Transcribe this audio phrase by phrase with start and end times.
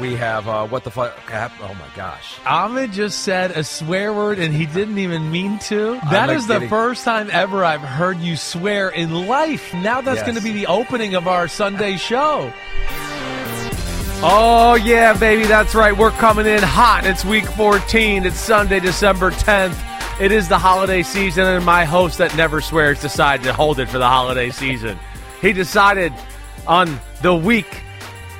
[0.00, 1.16] We have uh, what the fuck?
[1.32, 2.36] Oh my gosh!
[2.46, 5.92] Ahmed just said a swear word and he didn't even mean to.
[6.10, 6.68] That not is the kidding.
[6.68, 9.72] first time ever I've heard you swear in life.
[9.72, 10.26] Now that's Yes.
[10.26, 12.52] going to be the opening of our Sunday show.
[14.22, 15.96] Oh yeah, baby, that's right.
[15.96, 17.06] We're coming in hot.
[17.06, 18.26] It's week 14.
[18.26, 19.76] It's Sunday, December 10th.
[20.20, 23.88] It is the holiday season, and my host that never swears decided to hold it
[23.88, 24.98] for the holiday season.
[25.42, 26.12] He decided
[26.66, 27.82] on the week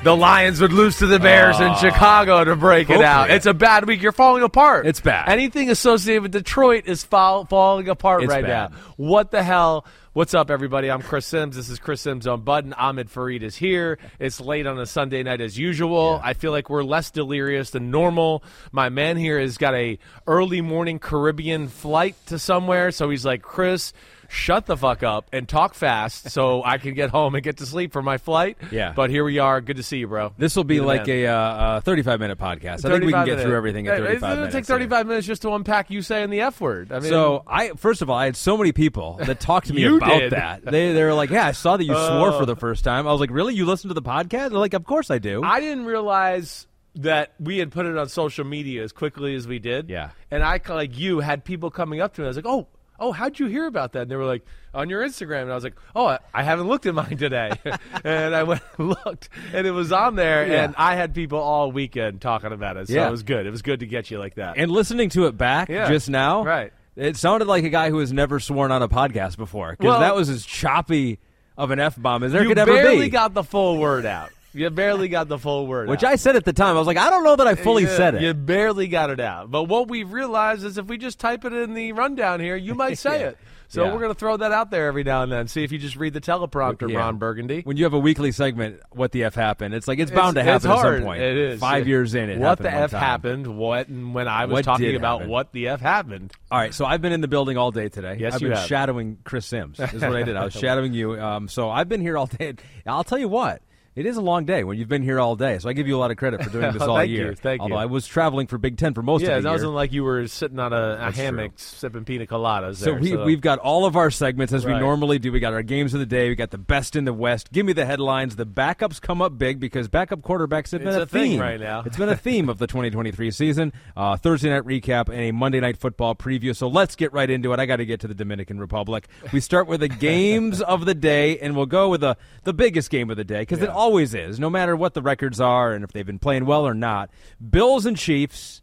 [0.03, 1.75] the Lions would lose to the Bears in ah.
[1.75, 3.29] Chicago to break it out.
[3.29, 4.01] It's a bad week.
[4.01, 4.85] You're falling apart.
[4.87, 5.27] It's bad.
[5.27, 8.71] Anything associated with Detroit is fall, falling apart It's right bad.
[8.71, 8.77] now.
[8.95, 9.85] What the hell?
[10.13, 10.89] What's up, everybody?
[10.89, 11.55] I'm Chris Simms.
[11.55, 12.73] This is Chris Simms Unbuttoned.
[12.75, 13.99] Ahmed Fareed is here.
[14.19, 16.19] It's late on a Sunday night as usual.
[16.23, 18.43] I feel like we're less delirious than normal.
[18.71, 23.41] My man here has got a early morning Caribbean flight to somewhere, so he's like,
[23.41, 23.93] Chris.
[24.29, 27.65] Shut the fuck up and talk fast so I can get home and get to
[27.65, 28.57] sleep for my flight.
[28.71, 28.93] Yeah.
[28.95, 29.61] But here we are.
[29.61, 30.33] Good to see you, bro.
[30.37, 32.85] This will be You're like a uh, 35 minute podcast.
[32.85, 34.55] I think we can 35 get through everything in Yeah, 35 it's gonna minutes.
[34.55, 36.91] take 35 minutes just to unpack you saying the F word.
[36.91, 39.73] I mean, So I first of all, I had so many people that talked to
[39.73, 40.31] me about did.
[40.33, 40.63] that.
[40.65, 42.39] They they were like, "Yeah, I saw that you swore Oh.
[42.39, 43.53] for the first time." I was like, "Really?
[43.55, 47.33] You listened to the podcast?" They're like, "Of course I do." I didn't realize that
[47.39, 49.87] we had put it on social media as quickly as we did.
[49.89, 50.09] Yeah.
[50.31, 52.25] And I, like you, had people coming up to me.
[52.25, 52.67] I was like, oh,
[52.99, 54.03] oh, how'd you hear about that?
[54.03, 54.43] And they were like,
[54.73, 55.43] on your Instagram.
[55.43, 57.51] And I was like, oh, I, haven't looked at mine today.
[58.03, 60.45] and I went and looked, and it was on there.
[60.47, 60.63] Yeah.
[60.65, 62.87] And I had people all weekend talking about it.
[62.87, 63.07] So Yeah.
[63.07, 63.45] it was good.
[63.45, 64.57] It was good to get you like that.
[64.57, 65.87] and listening to it back Yeah.
[65.89, 66.73] just now, Right.
[66.95, 69.99] It sounded like a guy who has never sworn on a podcast before because Well-
[69.99, 71.19] that was as choppy
[71.57, 72.77] of an f bomb as there could ever be.
[72.77, 74.29] You barely got the full word out.
[74.57, 76.11] You barely got the full word which out.
[76.13, 78.15] I said at the time, I was like, I don't know that I fully said
[78.15, 78.21] it.
[78.21, 79.51] You barely got it out.
[79.51, 82.73] But what we've realized is if we just type it in the rundown here, you
[82.75, 83.27] might say Yeah.
[83.29, 83.37] it.
[83.69, 83.91] So Yeah.
[83.91, 85.49] we're going to throw that out there every now and then.
[85.49, 86.99] See if you just read the teleprompter, Yeah.
[86.99, 87.63] Ron Burgundy.
[87.65, 89.73] When you have a weekly segment, what the f happened?
[89.73, 91.21] It's like it's bound It's- to happen at some point.
[91.21, 91.59] It is.
[91.59, 93.01] Five years in, it what the f time.
[93.01, 93.45] happened?
[93.57, 95.29] What and when I was What talking about happen?
[95.31, 96.31] what the f happened.
[96.49, 98.15] All right, so I've been in the building all day today.
[98.17, 98.67] Yes, I've you been have.
[98.67, 99.81] shadowing Chris Simms.
[99.81, 100.37] Is what I did.
[100.37, 101.19] I was shadowing you.
[101.19, 102.53] Um, so I've been here all day.
[102.85, 103.61] I'll tell you what.
[103.97, 105.57] It is a long day when you've been here all day.
[105.57, 107.29] So I give you a lot of credit for doing this all Thank year.
[107.31, 107.63] you, thank you.
[107.63, 109.53] Although I was traveling for Big Ten for most Yeah, of it the year.
[109.55, 112.75] wasn't like you were sitting on a, a hammock sipping pina coladas.
[112.75, 115.31] So there, we, we've got all of our segments as we normally do.
[115.31, 116.29] We got our games of the day.
[116.29, 117.51] We got the best in the West.
[117.51, 118.35] Give me the headlines.
[118.35, 121.59] The backups come up big because backup quarterbacks have It's been a thing theme right
[121.59, 121.81] now.
[121.83, 123.73] It's been a theme of the 2023 season.
[123.95, 126.55] Uh, Thursday night recap and a Monday night football preview.
[126.55, 127.59] So let's get right into it.
[127.59, 129.07] I got to get to the Dominican Republic.
[129.33, 132.91] We start with the games of the day, and we'll go with the the biggest
[132.91, 133.86] game of the day because it Yeah.
[133.87, 136.73] Always is, no matter what the records are and if they've been playing well or
[136.73, 137.09] not.
[137.49, 138.61] Bills and Chiefs.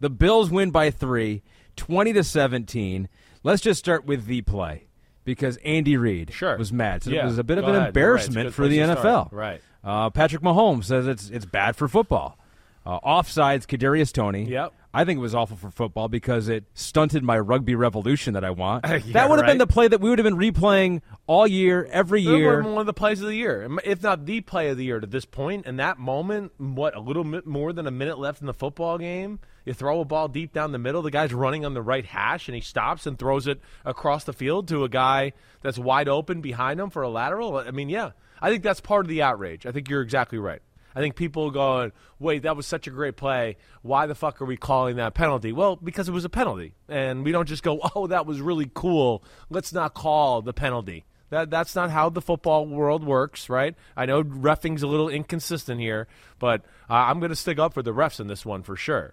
[0.00, 1.42] The Bills win by three,
[1.76, 3.08] 20 to 17.
[3.42, 4.88] Let's just start with the play
[5.24, 6.58] because Andy Reid Sure.
[6.58, 7.02] was mad.
[7.04, 7.74] So Yeah, it was a bit of an ahead.
[7.74, 7.88] You're right.
[7.88, 8.98] Embarrassment for the NFL.
[9.00, 9.32] start.
[9.32, 9.62] Right.
[9.82, 12.38] Uh, Patrick Mahomes says it's it's bad for football.
[12.84, 14.44] Uh, offsides, Kadarius Toney.
[14.44, 14.74] Yep.
[14.96, 18.50] I think it was awful for football because it stunted my rugby revolution that I
[18.50, 18.86] want.
[19.06, 21.86] Yeah, that would have been the play that we would have been replaying all year,
[21.92, 22.62] every It year.
[22.62, 25.06] one of the plays of the year, if not the play of the year to
[25.06, 25.66] this point.
[25.66, 28.96] In that moment, what a little bit more than a minute left in the football
[28.96, 31.02] game, you throw a ball deep down the middle.
[31.02, 34.32] The guy's running on the right hash, and he stops and throws it across the
[34.32, 37.58] field to a guy that's wide open behind him for a lateral.
[37.58, 39.66] I mean, yeah, I think that's part of the outrage.
[39.66, 40.62] I think you're exactly right.
[40.96, 43.58] I think people going, wait, that was such a great play.
[43.82, 45.52] Why the fuck are we calling that penalty?
[45.52, 46.72] Well, because it was a penalty.
[46.88, 49.22] And we don't just go, oh, that was really cool.
[49.50, 51.04] Let's not call the penalty.
[51.28, 53.74] That, that's not how the football world works, right?
[53.94, 56.08] I know refing's a little inconsistent here,
[56.38, 59.12] but uh, I'm going to stick up for the refs in this one for sure.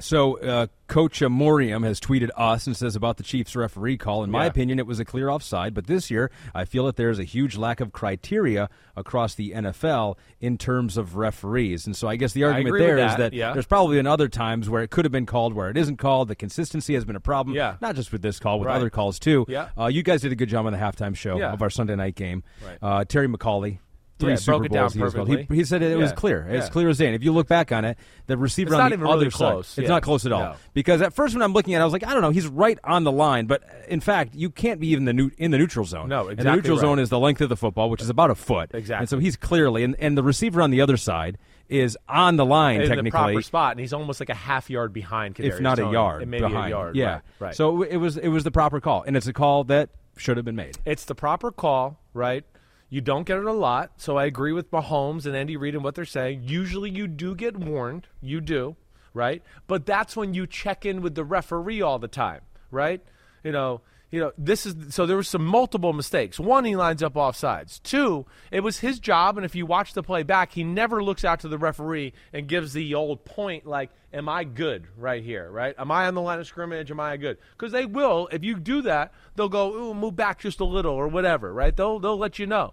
[0.00, 4.22] So, uh, Coach Morium has tweeted us and says about the Chiefs referee call.
[4.22, 4.50] In my Yeah.
[4.50, 7.56] opinion, it was a clear offside, but this year I feel that there's a huge
[7.56, 11.84] lack of criteria across the NFL in terms of referees.
[11.84, 13.52] And so I guess the argument there is that, that yeah.
[13.52, 16.28] there's probably been other times where it could have been called where it isn't called.
[16.28, 17.56] The consistency has been a problem.
[17.56, 17.74] Yeah.
[17.80, 18.76] Not just with this call, with Right.
[18.76, 19.46] other calls too.
[19.48, 19.68] Yeah.
[19.76, 21.52] Uh, you guys did a good job on the halftime show Yeah.
[21.52, 22.44] of our Sunday night game.
[22.64, 22.78] Right.
[22.80, 23.78] Uh, Terry McAulay.
[24.18, 25.36] Three Yeah, Super broke it Bowls down he.
[25.48, 26.46] He, he said it, it was clear.
[26.50, 26.70] It's Yeah.
[26.72, 27.06] clear as day.
[27.06, 29.30] And if you look back on it, the receiver It's on not the other really
[29.30, 29.78] side, close.
[29.78, 30.40] it's not close at all.
[30.40, 30.54] No.
[30.74, 32.46] Because at first when I'm looking at it, I was like, I don't know, he's
[32.48, 35.52] right on the line, but uh, in fact, you can't be even the new, in
[35.52, 36.08] the neutral zone.
[36.08, 36.80] No, And the exactly neutral right.
[36.82, 38.70] zone is the length of the football, which is about a foot.
[38.74, 39.02] Exactly.
[39.02, 41.38] And so he's clearly, and, and the receiver on the other side
[41.68, 44.70] is on the line in the technically, proper spot, and he's almost like a half
[44.70, 45.38] yard behind.
[45.38, 46.66] if Kadarius not a yard It may be behind.
[46.66, 46.96] a yard.
[46.96, 47.06] Yeah.
[47.12, 47.54] right, right.
[47.54, 50.46] So it was it was the proper call, and it's a call that should have
[50.46, 50.78] been made.
[50.86, 52.42] It's the proper call, right?
[52.90, 55.84] You don't get it a lot, so I agree with Mahomes and Andy Reid and
[55.84, 56.44] what they're saying.
[56.44, 58.06] Usually, you do get warned.
[58.22, 58.76] You do,
[59.12, 59.42] right?
[59.66, 62.40] But that's when you check in with the referee all the time,
[62.70, 63.02] right?
[63.44, 64.32] You know, you know.
[64.38, 66.40] This is so there were some multiple mistakes.
[66.40, 67.78] One, he lines up off sides.
[67.78, 71.26] Two, it was his job, and if you watch the play back, he never looks
[71.26, 75.50] out to the referee and gives the old point like, "Am I good right here?
[75.50, 75.74] Right?
[75.76, 76.90] Am I on the line of scrimmage?
[76.90, 78.30] Am I good?" Because they will.
[78.32, 81.76] If you do that, they'll go, "Ooh, move back just a little" or whatever, right?
[81.76, 82.72] They'll they'll let you know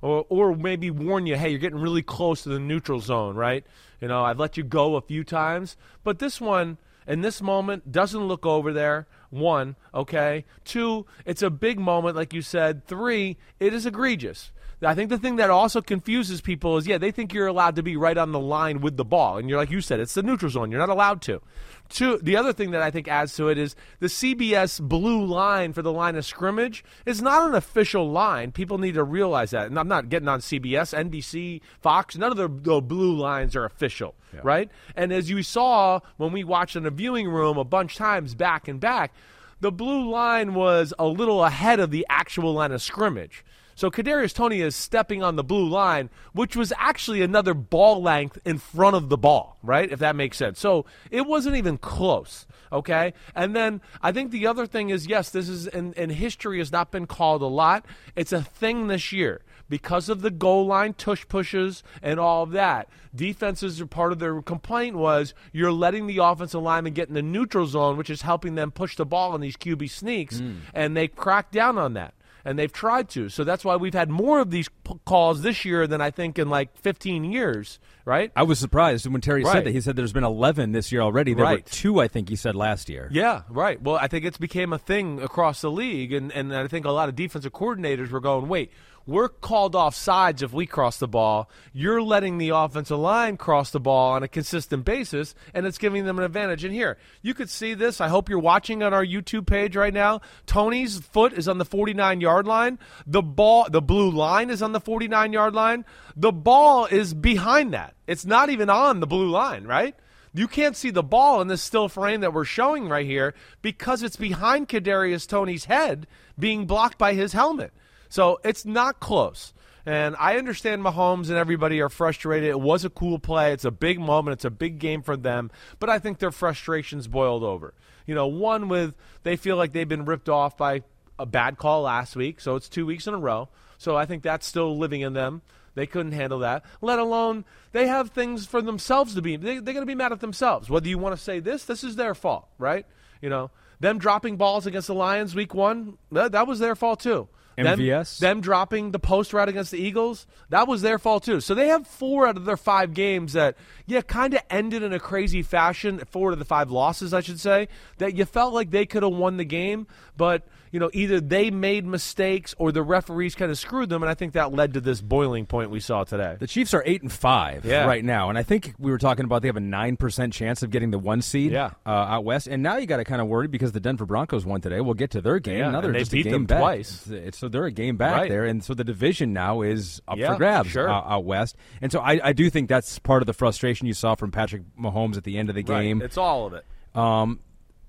[0.00, 3.64] or or maybe warn you, hey, you're getting really close to the neutral zone, right?
[4.00, 7.92] You know, I've let you go a few times, but this one in this moment
[7.92, 9.06] doesn't look over there.
[9.30, 10.44] One, okay.
[10.64, 12.86] Two, it's a big moment, like you said.
[12.86, 14.52] Three, it is egregious.
[14.82, 17.82] I think the thing that also confuses people is, yeah, they think you're allowed to
[17.82, 20.22] be right on the line with the ball, and you're like you said, it's the
[20.22, 20.70] neutral zone.
[20.70, 21.40] You're not allowed to.
[21.88, 25.72] Two, the other thing that I think adds to it is the CBS blue line
[25.72, 28.52] for the line of scrimmage is not an official line.
[28.52, 29.68] People need to realize that.
[29.68, 32.16] And I'm not getting on CBS, NBC, Fox.
[32.16, 34.70] None of the, the blue lines are official, right?
[34.94, 38.68] And as you saw when we watched in the viewing room a bunch times back
[38.68, 39.14] and back,
[39.60, 43.42] the blue line was a little ahead of the actual line of scrimmage.
[43.76, 48.38] So Kadarius Toney is stepping on the blue line, which was actually another ball length
[48.42, 49.92] in front of the ball, right?
[49.92, 50.58] If that makes sense.
[50.58, 53.12] So it wasn't even close, okay?
[53.34, 56.72] And then I think the other thing is yes, this is in, in history has
[56.72, 57.84] not been called a lot.
[58.16, 62.52] It's a thing this year because of the goal line tush pushes and all of
[62.52, 62.88] that.
[63.14, 67.20] Defenses are part of their complaint was you're letting the offensive lineman get in the
[67.20, 70.60] neutral zone, which is helping them push the ball in these QB sneaks, mm.
[70.72, 72.14] and they cracked down on that
[72.46, 73.28] and they've tried to.
[73.28, 76.38] So that's why we've had more of these p- calls this year than I think
[76.38, 78.30] in like 15 years, right?
[78.36, 79.52] I was surprised when Terry Right.
[79.52, 79.72] said that.
[79.72, 81.34] He said there's been 11 this year already.
[81.34, 83.08] There were two, I think he said last year.
[83.12, 83.82] Yeah, right.
[83.82, 86.90] Well, I think it's became a thing across the league, and, and I think a
[86.92, 88.70] lot of defensive coordinators were going, wait,
[89.06, 91.48] we're called off sides if we cross the ball.
[91.72, 96.04] You're letting the offensive line cross the ball on a consistent basis, and it's giving
[96.04, 96.64] them an advantage.
[96.64, 98.00] And here, you could see this.
[98.00, 100.20] I hope you're watching on our YouTube page right now.
[100.46, 102.78] Toney's foot is on the 49 yard line.
[103.06, 105.84] The ball, the blue line is on the 49 yard line.
[106.16, 107.94] The ball is behind that.
[108.06, 109.94] It's not even on the blue line, right?
[110.34, 114.02] You can't see the ball in this still frame that we're showing right here because
[114.02, 116.06] it's behind Kadarius Toney's head
[116.38, 117.72] being blocked by his helmet.
[118.08, 119.52] So it's not close.
[119.84, 122.48] And I understand Mahomes and everybody are frustrated.
[122.48, 123.52] It was a cool play.
[123.52, 124.34] It's a big moment.
[124.34, 125.50] It's a big game for them.
[125.78, 127.72] But I think their frustrations boiled over.
[128.04, 130.82] You know, one with they feel like they've been ripped off by
[131.18, 132.40] a bad call last week.
[132.40, 133.48] So it's two weeks in a row.
[133.78, 135.42] So I think that's still living in them.
[135.76, 136.64] They couldn't handle that.
[136.80, 139.36] Let alone they have things for themselves to be.
[139.36, 140.68] They, they're going to be mad at themselves.
[140.68, 142.86] Whether you want to say this, this is their fault, right?
[143.20, 147.00] You know, them dropping balls against the Lions week one, that, that was their fault
[147.00, 147.28] too.
[147.56, 148.18] Them- MVS?
[148.18, 151.40] Them, dropping the post route against the Eagles, that was their fault too.
[151.40, 154.92] So they have four out of their five games that, yeah, kind of ended in
[154.92, 156.02] a crazy fashion.
[156.10, 159.12] Four of the five losses, I should say, that you felt like they could have
[159.12, 159.86] won the game,
[160.16, 164.10] but you know either they made mistakes or the referees kind of screwed them, and
[164.10, 166.36] I think that led to this boiling point we saw today.
[166.38, 167.86] The Chiefs are eight and five Yeah.
[167.86, 170.62] right now, and I think we were talking about they have a nine percent chance
[170.62, 171.70] of getting the one seed Yeah.
[171.86, 172.46] uh, out west.
[172.46, 174.80] And now you got to kind of worry because the Denver Broncos won today.
[174.80, 175.58] We'll get to their game.
[175.58, 176.58] Yeah, and they just beat game them back.
[176.60, 177.10] twice.
[177.10, 178.28] It's- so they're a game back Right.
[178.30, 180.88] there, and so the division now is up Yeah, for grabs sure.
[180.88, 181.56] out, out west.
[181.80, 184.62] And so I, I do think that's part of the frustration you saw from Patrick
[184.78, 185.98] Mahomes at the end of the game.
[186.00, 186.04] Right.
[186.06, 186.64] It's all of it.
[186.94, 187.40] Um,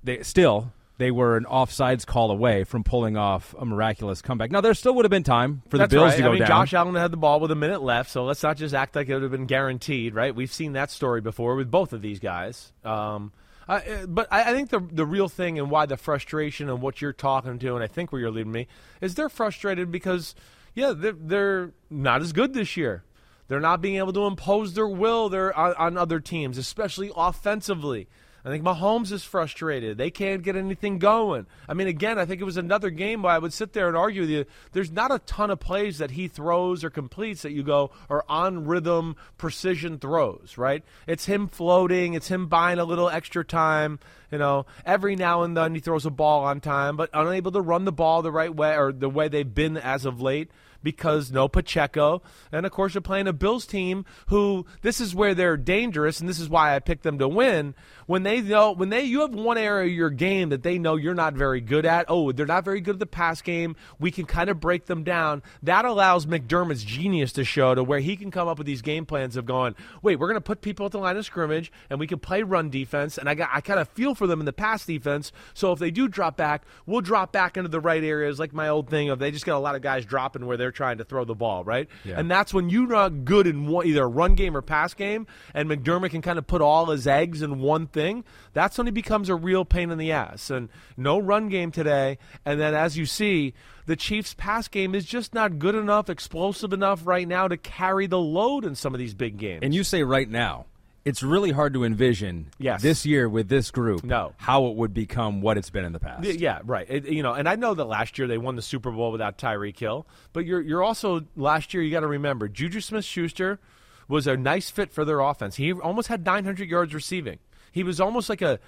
[0.04, 4.52] they still they were an offsides call away from pulling off a miraculous comeback.
[4.52, 6.18] Now there still would have been time for That's the Bills right.
[6.18, 6.48] to go I mean, down.
[6.48, 9.08] Josh Allen had the ball with a minute left, so let's not just act like
[9.10, 10.34] it would have been guaranteed, right?
[10.34, 12.74] We've seen that story before with both of these guys.
[12.84, 13.32] Um,
[13.68, 16.82] I, uh, but I, I think the the real thing and why the frustration and
[16.82, 18.68] what you're talking to, and I think where you're leading me,
[19.02, 20.36] is they're frustrated because,
[20.74, 23.04] yeah, they're, they're not as good this year.
[23.50, 28.08] They're not being able to impose their will there on, on other teams, especially offensively.
[28.46, 29.98] I think Mahomes is frustrated.
[29.98, 31.48] They can't get anything going.
[31.68, 33.98] I mean, again, I think it was another game where I would sit there and
[33.98, 34.46] argue with you.
[34.72, 38.24] There's not a ton of plays that he throws or completes that you go are
[38.30, 40.84] on rhythm, precision throws, right?
[41.08, 42.14] It's him floating.
[42.14, 44.00] It's him buying a little extra time.
[44.32, 47.62] You know, every now and then he throws a ball on time, but unable to
[47.62, 50.52] run the ball the right way or the way they've been as of late
[50.84, 52.22] because no Pacheco.
[52.52, 56.28] And of course, you're playing a Bills team who this is where they're dangerous, and
[56.28, 57.76] this is why I picked them to win.
[58.06, 60.96] When they know, when they, you have one area of your game that they know
[60.96, 62.06] you're not very good at.
[62.08, 63.76] Oh, they're not very good at the pass game.
[64.00, 65.44] We can kind of break them down.
[65.64, 69.06] That allows McDermott's genius to show to where he can come up with these game
[69.06, 72.00] plans of going, wait, we're going to put people at the line of scrimmage, and
[72.00, 73.18] we can play run defense.
[73.18, 75.34] And I got, I kind of feel for them in the pass defense.
[75.54, 78.70] So if they do drop back, we'll drop back into the right areas, like my
[78.70, 81.04] old thing of they just got a lot of guys dropping where they're trying to
[81.04, 81.90] throw the ball, right?
[82.06, 82.20] Yeah.
[82.20, 85.68] And that's when you're not good in one, either run game or pass game, and
[85.68, 88.24] McDermott can kind of put all his eggs in one thing.
[88.54, 90.50] That's when he becomes a real pain in the ass.
[90.50, 92.20] And no run game today.
[92.46, 93.54] And then as you see,
[93.88, 98.06] the Chiefs' pass game is just not good enough, explosive enough right now to carry
[98.06, 99.62] the load in some of these big games.
[99.64, 100.68] And you say right now,
[101.08, 102.82] it's really hard to envision Yes.
[102.82, 104.34] this year with this group No.
[104.38, 106.26] how it would become what it's been in the past.
[106.28, 106.86] Yeah, right.
[106.90, 109.38] It, you know, and I know that last year they won the Super Bowl without
[109.38, 113.60] Tyreek Hill, but you're you're also last year you got to remember Juju Smith-Schuster
[114.08, 115.56] was a nice fit for their offense.
[115.58, 117.40] He almost had 900 yards receiving.
[117.72, 118.60] He was almost like a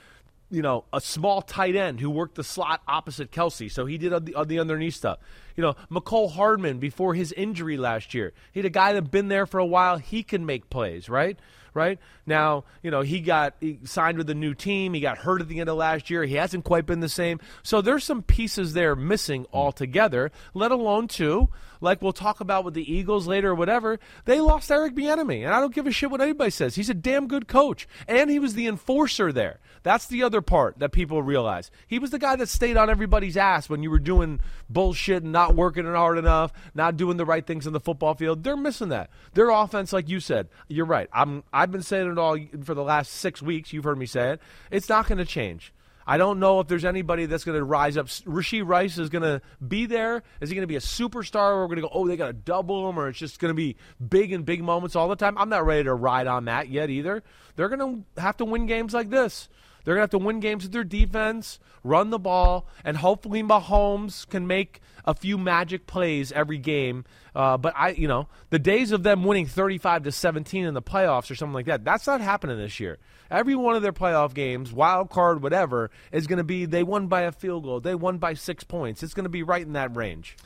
[0.52, 3.72] you know, a small tight end who worked the slot opposite Kelce.
[3.72, 5.20] So he did on the, on the underneath stuff.
[5.56, 8.34] You know, Mecole Hardman before his injury last year.
[8.52, 9.98] He had a guy that had been there for a while.
[10.00, 11.38] He can make plays, right?
[11.74, 14.94] Right now, you know he got he signed with a new team.
[14.94, 16.24] He got hurt at the end of last year.
[16.24, 17.40] He hasn't quite been the same.
[17.64, 19.56] So there's some pieces there missing hmm.
[19.56, 20.32] altogether.
[20.54, 21.50] Let alone two,
[21.82, 24.00] like we'll talk about with the Eagles later or whatever.
[24.26, 26.76] They lost Eric Bieniemy, and I don't give a shit what anybody says.
[26.76, 29.60] He's a damn good coach, and he was the enforcer there.
[29.84, 31.72] That's the other part that people realize.
[31.88, 35.32] He was the guy that stayed on everybody's ass when you were doing bullshit and
[35.32, 38.44] not working hard enough, not doing the right things on the football field.
[38.44, 39.10] They're missing that.
[39.34, 41.10] Their offense, like you said, you're right.
[41.14, 43.72] I'm I've been saying it all for the last six weeks.
[43.74, 44.42] You've heard me say it.
[44.72, 45.74] It's not going to change.
[46.10, 48.08] I don't know if there's anybody that's going to rise up.
[48.08, 50.24] Rashee Rice is going to be there.
[50.42, 51.52] Is he going to be a superstar?
[51.52, 53.52] Or we're going to go, oh, they got to double him, or it's just going
[53.52, 53.76] to be
[54.06, 55.38] big and big moments all the time.
[55.38, 57.22] I'm not ready to ride on that yet either.
[57.56, 59.50] They're going to have to win games like this.
[59.90, 63.42] They're going to have to win games with their defense, run the ball, and hopefully
[63.42, 67.06] Mahomes can make a few magic plays every game.
[67.34, 70.82] Uh, but I, you know, the days of them winning 35 to 17 in the
[70.84, 73.00] playoffs or something like that, that's not happening this year.
[73.32, 77.08] Every one of their playoff games, wild card, whatever, is going to be they won
[77.08, 79.02] by a field goal, they won by six points.
[79.02, 80.38] It's going to be right in that range.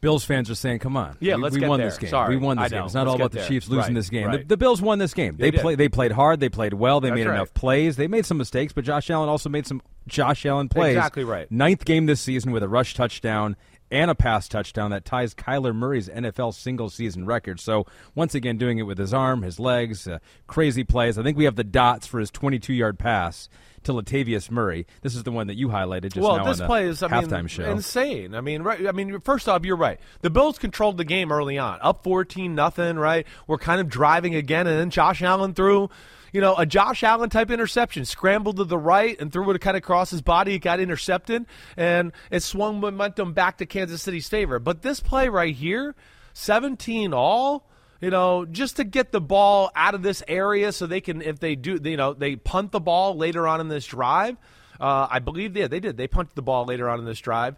[0.00, 1.88] Bills fans are saying, "Come on, Yeah, we, let's we get won there.
[1.88, 2.10] this game.
[2.10, 2.84] Sorry, we won this game.
[2.84, 3.44] It's not Let's all about the.
[3.46, 4.26] Chiefs losing Right, this game.
[4.26, 4.38] right.
[4.40, 5.36] The, the Bills won this game.
[5.36, 5.74] They They, play.
[5.74, 6.40] They played hard.
[6.40, 7.00] They played well.
[7.00, 7.34] They That's made right.
[7.36, 7.96] enough plays.
[7.96, 10.96] They made some mistakes, but Josh Allen also made some Josh Allen plays.
[10.96, 11.50] Exactly right.
[11.50, 13.56] Ninth game this season with a rush touchdown
[13.92, 17.58] and a pass touchdown that ties Kyler Murray's NFL single season record.
[17.58, 21.18] So once again, doing it with his arm, his legs, uh, crazy plays.
[21.18, 23.48] I think we have the dots for his 22 yard pass
[23.84, 24.86] to Latavius Murray.
[25.02, 27.02] This is the one that you highlighted just well, now this on the play is
[27.02, 27.70] I halftime mean, show.
[27.70, 28.34] insane.
[28.34, 28.86] I mean, right?
[28.86, 29.98] I mean, first off, you're right.
[30.20, 32.96] The Bills controlled the game early on, up fourteen nothing.
[32.96, 33.26] Right?
[33.46, 35.90] We're kind of driving again, and then Josh Allen threw.
[36.32, 39.76] You know, a Josh Allen type interception, scrambled to the right and threw it kind
[39.76, 40.54] of across his body.
[40.54, 41.44] It got intercepted,
[41.76, 44.60] and it swung momentum back to Kansas City's favor.
[44.60, 45.96] But this play right here,
[46.34, 47.68] 17 all,
[48.00, 51.38] you know, just to get the ball out of this area so they can, if
[51.38, 54.36] they do, you know, they punt the ball later on in this drive.
[54.80, 55.98] Uh, I believe they, they did.
[55.98, 57.56] They punted the ball later on in this drive,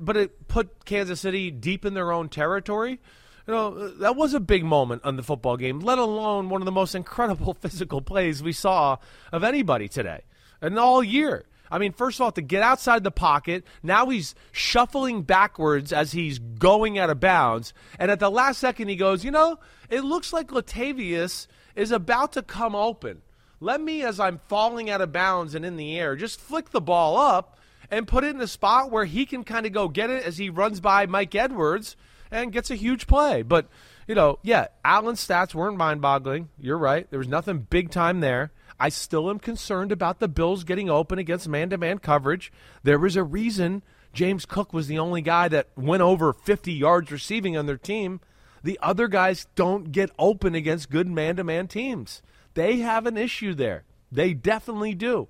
[0.00, 2.98] but it put Kansas City deep in their own territory.
[3.46, 6.64] You know, that was a big moment on the football game, let alone one of
[6.64, 8.96] the most incredible physical plays we saw
[9.30, 10.22] of anybody today
[10.60, 11.44] and all year.
[11.70, 16.12] I mean, first of all, to get outside the pocket, now he's shuffling backwards as
[16.12, 17.72] he's going out of bounds.
[17.98, 19.58] And at the last second, he goes, You know,
[19.90, 23.22] it looks like Latavius is about to come open.
[23.60, 26.80] Let me, as I'm falling out of bounds and in the air, just flick the
[26.80, 27.58] ball up
[27.90, 30.38] and put it in a spot where he can kind of go get it as
[30.38, 31.96] he runs by Mike Edwards
[32.30, 33.42] and gets a huge play.
[33.42, 33.68] But,
[34.06, 36.48] you know, yeah, Allen's stats weren't mind boggling.
[36.58, 37.08] You're right.
[37.10, 38.52] There was nothing big time there.
[38.78, 42.52] I still am concerned about the Bills getting open against man to man coverage.
[42.82, 47.10] There was a reason James Cook was the only guy that went over 50 yards
[47.10, 48.20] receiving on their team.
[48.62, 52.22] The other guys don't get open against good man to man teams.
[52.54, 53.84] They have an issue there.
[54.10, 55.28] They definitely do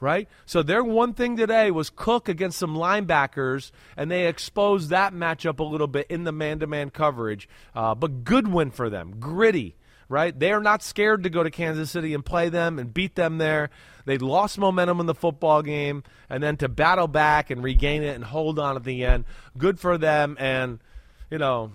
[0.00, 0.28] right?
[0.46, 5.58] So their one thing today was Cook against some linebackers, and they exposed that matchup
[5.58, 7.48] a little bit in the man-to-man coverage.
[7.74, 9.76] Uh, but good win for them, gritty.
[10.08, 10.38] Right?
[10.38, 13.38] They are not scared to go to Kansas City and play them and beat them
[13.38, 13.70] there.
[14.04, 18.14] They lost momentum in the football game, and then to battle back and regain it
[18.14, 19.24] and hold on at the end,
[19.56, 20.36] good for them.
[20.40, 20.78] And
[21.30, 21.72] you know,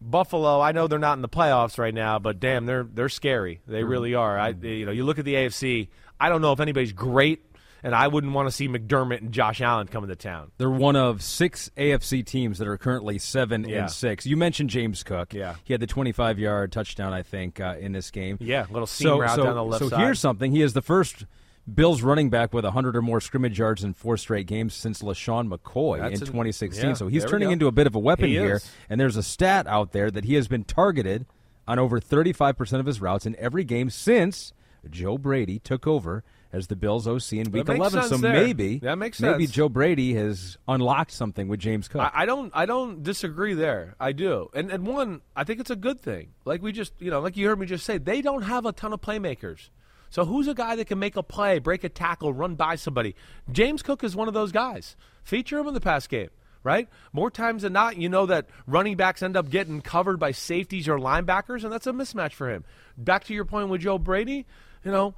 [0.00, 3.60] Buffalo, I know they're not in the playoffs right now, but damn, they're they're scary.
[3.66, 3.90] They mm-hmm.
[3.90, 4.38] really are.
[4.38, 5.88] I you know, you look at the AFC.
[6.20, 7.44] I don't know if anybody's great
[7.84, 10.50] and I wouldn't want to see McDermott and Josh Allen come to town.
[10.56, 13.82] They're one of six AFC teams that are currently seven yeah.
[13.82, 14.24] and six.
[14.24, 15.34] You mentioned James Cook.
[15.34, 18.38] Yeah, he had the 25 yard touchdown, I think, uh, in this game.
[18.40, 19.96] Yeah, little seam so, route so, down the left so side.
[19.98, 20.50] So here's something.
[20.50, 21.26] He is the first.
[21.72, 25.48] Bills running back with 100 or more scrimmage yards in four straight games since LeSean
[25.48, 26.84] McCoy That's in 2016.
[26.84, 28.56] yeah, so he's turning into a bit of a weapon he here.
[28.56, 28.70] Is.
[28.90, 31.24] And there's a stat out there that he has been targeted
[31.66, 34.52] on over 35% of his routes in every game since
[34.90, 36.22] Joe Brady took over
[36.54, 38.04] as the Bills OC in Week 11.
[38.04, 38.32] So there.
[38.32, 39.32] maybe that makes sense.
[39.32, 42.02] Maybe Joe Brady has unlocked something with James Cook.
[42.02, 42.52] I, I, don't.
[42.54, 43.96] I don't disagree there.
[43.98, 44.48] I do.
[44.54, 46.28] And and one, I think it's a good thing.
[46.44, 48.72] Like we just, you know, like you heard me just say, they don't have a
[48.72, 49.70] ton of playmakers.
[50.10, 53.16] So who's a guy that can make a play, break a tackle, run by somebody?
[53.50, 54.94] James Cook is one of those guys.
[55.24, 56.30] Feature him in the pass game
[56.64, 56.88] right?
[57.12, 60.88] More times than not, you know that running backs end up getting covered by safeties
[60.88, 62.64] or linebackers, and that's a mismatch for him.
[62.96, 64.46] Back to your point with Joe Brady,
[64.82, 65.14] you know,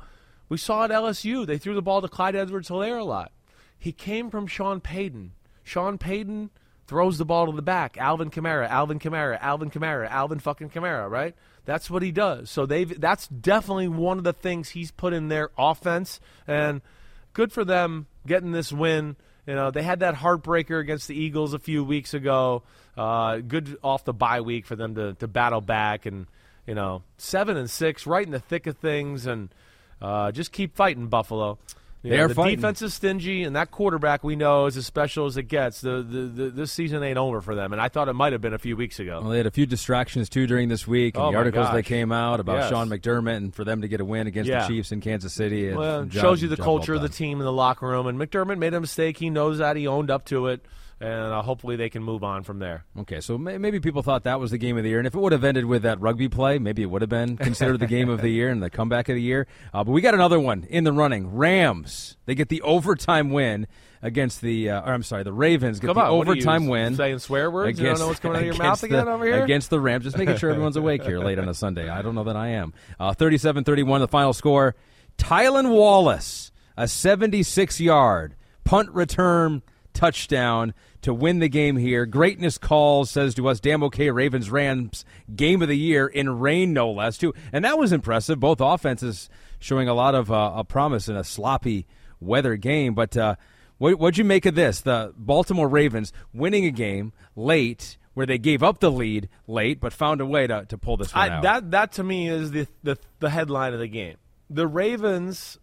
[0.49, 3.33] we saw at LSU, they threw the ball to Clyde Edwards Helaire a lot.
[3.79, 5.33] He came from Sean Payton.
[5.63, 6.51] Sean Payton
[6.87, 7.99] throws the ball to the back.
[7.99, 11.35] Alvin Kamara, Alvin Kamara, Alvin Kamara, Alvin fucking Kamara, right?
[11.65, 12.49] That's what he does.
[12.49, 16.81] So they've that's definitely one of the things he's put in their offense and
[17.33, 19.17] good for them getting this win.
[19.47, 22.63] You know, they had that heartbreaker against the Eagles a few weeks ago.
[22.97, 26.27] Uh, good off the bye week for them to, to battle back and,
[26.67, 29.49] you know, seven and six, right in the thick of things and–
[30.01, 31.59] uh, just keep fighting, Buffalo.
[32.03, 32.57] You they know, are the fighting.
[32.57, 35.81] defense is stingy, and that quarterback we know is as special as it gets.
[35.81, 38.41] The, the, the, this season ain't over for them, and I thought it might have
[38.41, 39.21] been a few weeks ago.
[39.21, 41.75] Well, they had a few distractions too during this week, and oh the articles gosh.
[41.75, 42.71] that came out about yes.
[42.71, 44.63] Sean McDermott and for them to get a win against yeah.
[44.63, 45.73] the Chiefs in Kansas City.
[45.73, 48.07] Well, shows you the culture of the team in the locker room.
[48.07, 49.19] And McDermott made a mistake.
[49.19, 49.77] He knows that.
[49.77, 50.65] He owned up to it
[51.01, 52.85] and uh, hopefully they can move on from there.
[53.01, 55.15] Okay, so may- maybe people thought that was the game of the year, and if
[55.15, 57.87] it would have ended with that rugby play, maybe it would have been considered the
[57.87, 59.47] game of the year and the comeback of the year.
[59.75, 61.35] Uh, but we got another one in the running.
[61.35, 63.67] Rams they get the overtime win
[64.03, 64.71] against the.
[64.71, 66.97] Uh, or I'm sorry, the Ravens get Come the on, overtime win.
[66.97, 67.79] Saying swear words.
[67.79, 69.71] Against, you don't know what's coming out of your mouth the, again over here against
[69.71, 70.05] the Rams.
[70.05, 71.89] Just making sure everyone's awake here late on a Sunday.
[71.89, 72.73] I don't know that I am.
[72.99, 74.75] Uh, 37-31, the final score.
[75.19, 79.63] Tylan Wallace, a 76 yard punt return
[79.95, 80.75] touchdown
[81.07, 82.05] to win the game here.
[82.05, 85.05] Greatness calls says to us, damn okay, Ravens Rams
[85.37, 87.33] game of the year in rain, no less, too.
[87.53, 88.41] And that was impressive.
[88.41, 91.87] Both offenses showing a lot of uh, a promise in a sloppy
[92.19, 92.95] weather game.
[92.95, 93.37] But uh,
[93.79, 94.81] what, what'd you make of this?
[94.81, 99.93] The Baltimore Ravens winning a game late where they gave up the lead late, but
[99.93, 101.43] found a way to, to pull this one I, out.
[101.45, 104.17] That, that to me is the, the, the headline of the game.
[104.51, 105.57] The Ravens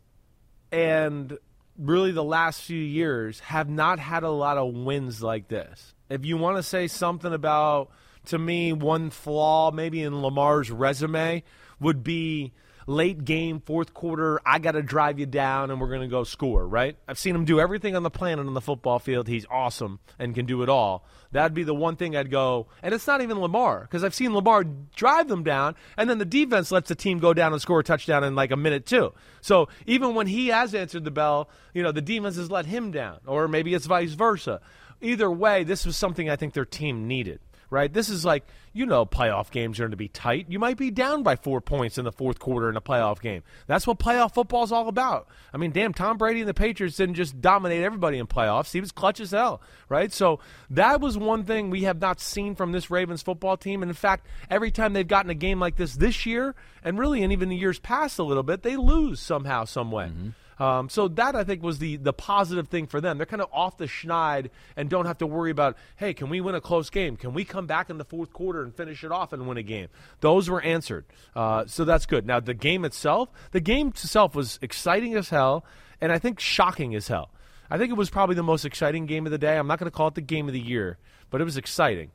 [0.71, 1.37] and
[1.77, 5.93] really the last few years have not had a lot of wins like this.
[6.09, 7.89] If you want to say something about,
[8.25, 11.43] to me, one flaw maybe in Lamar's resume
[11.79, 12.53] would be
[12.87, 16.23] late game, fourth quarter, I got to drive you down and we're going to go
[16.23, 16.97] score, right?
[17.07, 19.27] I've seen him do everything on the planet on the football field.
[19.27, 21.05] He's awesome and can do it all.
[21.31, 24.35] That'd be the one thing I'd go, and it's not even Lamar, because I've seen
[24.35, 24.65] Lamar
[24.95, 27.83] drive them down, and then the defense lets the team go down and score a
[27.83, 29.13] touchdown in like a minute, too.
[29.41, 32.91] So even when he has answered the bell, you know, the defense has let him
[32.91, 34.61] down, or maybe it's vice versa.
[35.01, 37.39] Either way, this was something I think their team needed
[37.73, 37.91] right?
[37.91, 40.45] This is like, you know, playoff games are going to be tight.
[40.47, 43.43] You might be down by four points in the fourth quarter in a playoff game.
[43.67, 45.27] That's what playoff football is all about.
[45.53, 48.71] I mean, damn, Tom Brady and the Patriots didn't just dominate everybody in playoffs.
[48.71, 50.13] He was clutch as hell, right?
[50.13, 53.81] So that was one thing we have not seen from this Ravens football team.
[53.81, 57.23] And in fact, every time they've gotten a game like this this year, and really,
[57.23, 60.05] and even the years past a little bit, they lose somehow, some way.
[60.05, 60.29] Mm-hmm.
[60.59, 63.17] Um, so that I think was the the positive thing for them.
[63.17, 66.41] They're kind of off the schneid and don't have to worry about, hey, can we
[66.41, 67.15] win a close game?
[67.17, 69.63] Can we come back in the fourth quarter and finish it off and win a
[69.63, 69.87] game?
[70.19, 71.05] Those were answered.
[71.35, 72.25] Uh, so that's good.
[72.25, 75.65] Now the game itself, the game itself was exciting as hell,
[75.99, 77.31] and I think shocking as hell.
[77.69, 79.57] I think it was probably the most exciting game of the day.
[79.57, 80.97] I'm not going to call it the game of the year,
[81.31, 82.11] but it was exciting.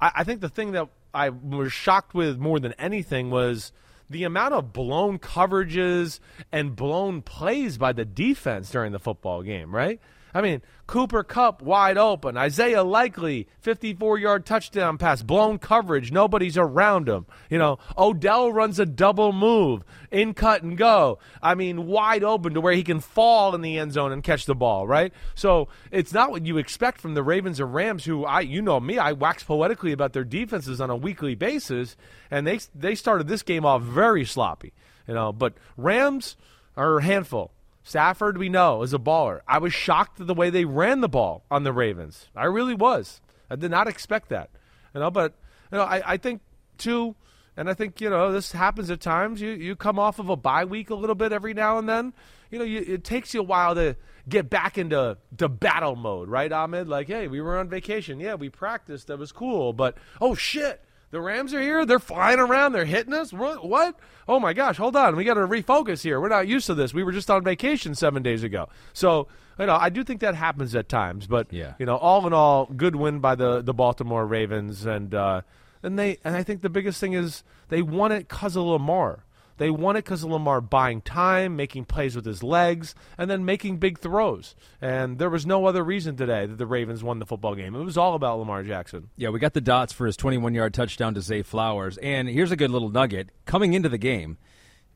[0.00, 3.72] I, I think the thing that I was shocked with more than anything was
[4.10, 6.20] the amount of blown coverages
[6.52, 10.00] and blown plays by the defense during the football game, right?
[10.34, 12.36] I mean, Cooper Kupp wide open.
[12.36, 16.10] Isaiah Likely, 54 yard touchdown pass, blown coverage.
[16.10, 17.26] Nobody's around him.
[17.50, 21.18] You know, Odell runs a double move, in cut and go.
[21.42, 24.46] I mean, wide open to where he can fall in the end zone and catch
[24.46, 25.12] the ball, right?
[25.34, 28.80] So it's not what you expect from the Ravens or Rams, who I, you know
[28.80, 31.96] me, I wax poetically about their defenses on a weekly basis,
[32.30, 34.72] and they they started this game off very sloppy,
[35.06, 35.32] you know.
[35.32, 36.36] But Rams
[36.76, 37.52] are a handful.
[37.88, 39.40] Stafford, we know, is a baller.
[39.48, 42.28] I was shocked at the way they ran the ball on the Ravens.
[42.36, 43.22] I really was.
[43.48, 44.50] I did not expect that.
[44.94, 45.32] You know, but
[45.72, 46.42] you know, I, I think
[46.76, 47.16] too,
[47.56, 49.40] and I think you know this happens at times.
[49.40, 52.12] You you come off of a bye week a little bit every now and then.
[52.50, 53.96] You know, you, it takes you a while to
[54.28, 56.88] get back into to battle mode, right, Ahmed?
[56.88, 58.20] Like, hey, we were on vacation.
[58.20, 59.06] Yeah, we practiced.
[59.06, 59.72] That was cool.
[59.72, 61.86] But oh shit, the Rams are here.
[61.86, 62.72] They're flying around.
[62.72, 63.32] They're hitting us.
[63.32, 63.98] What?
[64.28, 64.76] Oh my gosh!
[64.76, 65.16] Hold on.
[65.16, 66.20] We got to refocus here.
[66.20, 66.92] We're not used to this.
[66.92, 68.68] We were just on vacation seven days ago.
[68.92, 71.26] So you know, I do think that happens at times.
[71.26, 71.74] But yeah.
[71.78, 75.42] you know, all in all, good win by the the Baltimore Ravens, and uh,
[75.82, 79.24] and they and I think the biggest thing is they won it because of Lamar.
[79.58, 83.44] They won it because of Lamar buying time, making plays with his legs, and then
[83.44, 84.54] making big throws.
[84.80, 87.74] And there was no other reason today that the Ravens won the football game.
[87.74, 89.10] It was all about Lamar Jackson.
[89.16, 91.98] Yeah, we got the dots for his 21 yard touchdown to Zay Flowers.
[91.98, 93.30] And here's a good little nugget.
[93.44, 94.38] Coming into the game,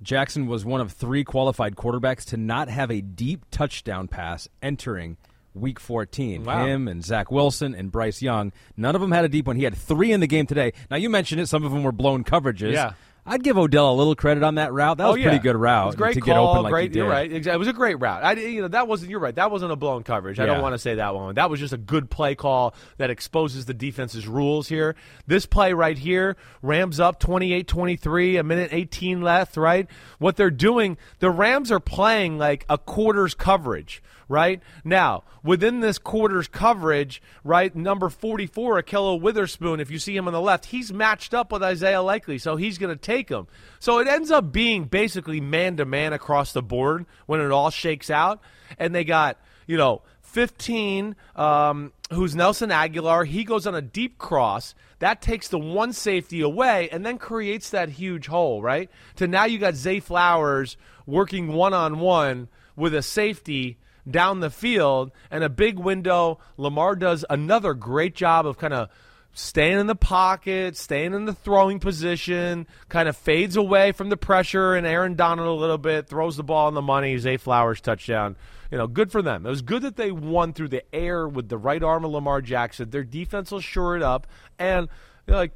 [0.01, 5.17] Jackson was one of three qualified quarterbacks to not have a deep touchdown pass entering
[5.55, 6.45] week 14.
[6.45, 6.67] Wow.
[6.67, 8.53] Him and Zach Wilson and Bryce Young.
[8.77, 9.57] None of them had a deep one.
[9.57, 10.73] He had three in the game today.
[10.91, 11.47] Now, you mentioned it.
[11.47, 12.73] Some of them were blown coverages.
[12.73, 12.93] Yeah.
[13.25, 14.97] I'd give Odell a little credit on that route.
[14.97, 15.29] That oh, was oh, a yeah.
[15.29, 16.97] pretty good route It was great to call, get open like great, he did.
[16.97, 17.33] You're right.
[17.33, 17.55] Exactly.
[17.55, 18.25] It was a great route.
[18.25, 19.11] I, you know, that wasn't.
[19.11, 19.35] You're right.
[19.35, 20.41] That wasn't a blown coverage.
[20.41, 21.37] I don't want to say that one.
[21.37, 24.97] That was just a good play call that exposes the defense's rules here.
[25.27, 29.57] This play right here, Rams up 28-23, a minute 18 left.
[29.57, 29.87] Right.
[30.19, 34.03] What they're doing, the Rams are playing like a quarters coverage.
[34.29, 39.81] Right now, within this quarters coverage, right number 44, Ahkello Witherspoon.
[39.81, 42.79] If you see him on the left, he's matched up with Isaiah Likely, so he's
[42.79, 43.47] going to take him.
[43.79, 47.71] So it ends up being basically man to man across the board when it all
[47.71, 48.41] shakes out.
[48.79, 53.25] And they got, you know, 15, um, who's Nelson Aguilar.
[53.25, 54.75] He goes on a deep cross.
[54.99, 58.91] That takes the one safety away and then creates that huge hole, right?
[59.17, 63.79] To now you got Zay Flowers working one on one with a safety
[64.11, 66.39] down the field and a big window.
[66.57, 68.89] Lamar does another great job of kind of
[69.33, 74.17] staying in the pocket, staying in the throwing position, kind of fades away from the
[74.17, 77.81] pressure, and Aaron Donald a little bit, throws the ball on the money, Zay Flowers
[77.81, 78.37] touchdown.
[78.71, 79.45] You know, good for them.
[79.45, 82.41] It was good that they won through the air with the right arm of Lamar
[82.41, 82.91] Jackson.
[82.91, 84.27] Their defense will shore it up,
[84.59, 84.89] and
[85.27, 85.53] you know, like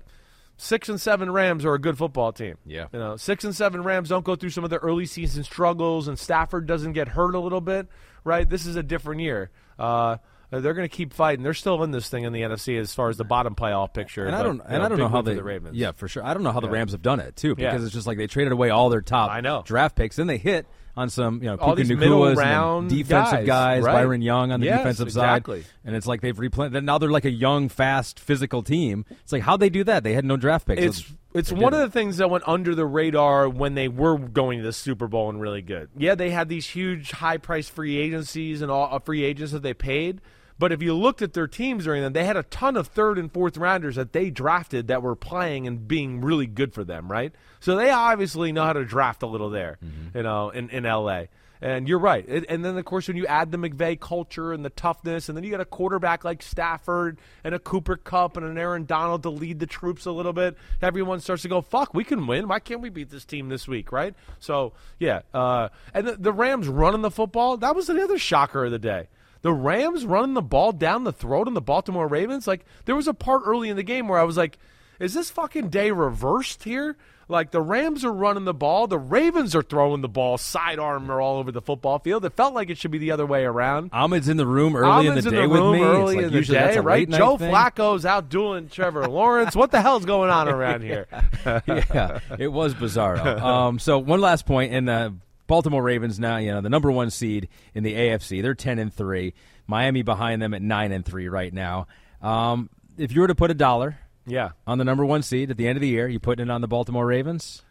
[0.59, 2.57] six and seven Rams are a good football team.
[2.67, 2.87] Yeah.
[2.93, 6.09] you know, six and seven Rams don't go through some of the early season struggles,
[6.09, 7.89] and Stafford doesn't get hurt a little bit.
[8.27, 9.51] Right, this is a different year.
[9.79, 10.17] Uh,
[10.51, 11.43] they're going to keep fighting.
[11.43, 14.27] They're still in this thing in the NFC as far as the bottom playoff picture.
[14.27, 15.35] And I don't, you and I don't know how they.
[15.35, 15.77] the Ravens.
[15.77, 16.25] Yeah, for sure.
[16.25, 16.75] I don't know how the Yeah.
[16.75, 17.71] Rams have done it too, Yeah.
[17.71, 19.63] because it's just like they traded away all their top I know.
[19.65, 22.39] draft picks, then they hit on some, you know, All Puka these Nacuas middle and
[22.39, 23.93] round defensive guys, right.
[23.93, 25.63] Byron Young on the Yes, defensive exactly.
[25.63, 26.83] side, and it's like they've replanted.
[26.85, 29.05] Now they're like a young, fast, physical team.
[29.23, 30.05] It's like how they do that?
[30.05, 30.81] They had no draft picks.
[30.83, 34.59] It's it's one of the things that went under the radar when they were going
[34.59, 35.91] to the Super Bowl and really good.
[35.97, 39.63] Yeah, they had these huge high price free agencies and all uh, free agents that
[39.63, 40.21] they paid.
[40.59, 43.19] But if you looked at their teams during them, they had a ton of third
[43.19, 47.13] and fourth rounders that they drafted that were playing and being really good for them,
[47.13, 47.35] right?
[47.61, 50.17] So they obviously know how to draft a little there, Mm-hmm.
[50.17, 51.25] you know, in, in LA.
[51.61, 52.25] And you're right.
[52.29, 55.37] It, and then, of course, when you add the McVay culture and the toughness, and
[55.37, 59.23] then you got a quarterback like Stafford and a Cooper Kupp and an Aaron Donald
[59.23, 62.49] to lead the troops a little bit, everyone starts to go, fuck, we can win.
[62.49, 64.15] Why can't we beat this team this week, right?
[64.39, 65.23] So, yeah.
[65.33, 68.79] Uh, and the, the Rams running the football, that was the other shocker of the
[68.79, 69.09] day.
[69.43, 72.47] The Rams running the ball down the throat of the Baltimore Ravens.
[72.47, 74.59] Like, there was a part early in the game where I was like,
[74.99, 76.97] is this fucking day reversed here?
[77.29, 81.21] Like the Rams are running the ball, the Ravens are throwing the ball sidearm or
[81.21, 82.25] all over the football field.
[82.25, 83.91] It felt like it should be the other way around.
[83.93, 85.79] Ahmed's in the room early Ahmed's in the day with me.
[85.79, 87.09] It's early like in the day, that's a right?
[87.09, 87.51] Joe thing.
[87.51, 89.57] Flacco's out doing Trevor Lawrence.
[89.57, 91.09] What the hell's going on around here?
[91.47, 93.17] yeah, it was bizarre.
[93.27, 94.57] Um, so one last point.
[94.57, 95.15] point, and the
[95.47, 98.43] Baltimore Ravens now, you know, the number one seed in the AFC.
[98.43, 99.35] They're ten and three.
[99.67, 101.89] Miami behind them at nine and three right now.
[102.23, 105.57] Um, if you were to put a dollar yeah, on the number one seed at
[105.57, 107.63] the end of the year, you putting it on the Baltimore Ravens?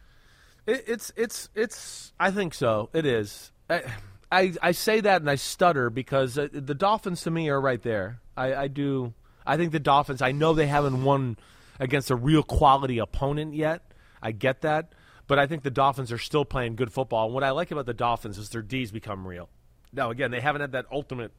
[0.66, 2.14] It, it's it's it's.
[2.20, 2.90] I think so.
[2.94, 3.52] It is.
[3.70, 3.84] I,
[4.32, 7.82] I I say that and I stutter because uh, the Dolphins to me are right
[7.82, 8.22] there.
[8.38, 9.14] I, I do.
[9.46, 10.22] I think the Dolphins.
[10.22, 11.38] I know they haven't won
[11.80, 13.92] against a real quality opponent yet.
[14.22, 14.94] I get that,
[15.28, 17.26] but I think the Dolphins are still playing good football.
[17.26, 19.50] And what I like about the Dolphins is their D's become real.
[19.94, 21.32] Now again, they haven't had that ultimate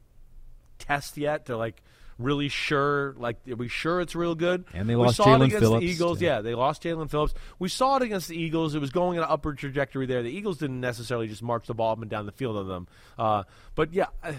[0.79, 1.81] test yet to like
[2.17, 3.15] really sure.
[3.17, 4.65] Like, are we sure it's real good?
[4.73, 6.19] And they we lost saw it Jaelan against Phillips, the Eagles.
[6.19, 6.25] too.
[6.25, 7.33] Yeah, they lost Jaelan Phillips.
[7.59, 8.75] We saw it against the Eagles.
[8.75, 10.23] It was going in an upward trajectory there.
[10.23, 12.87] The Eagles didn't necessarily just march the ball up and down the field on them.
[13.17, 13.43] Uh,
[13.75, 14.07] but yeah.
[14.23, 14.35] I,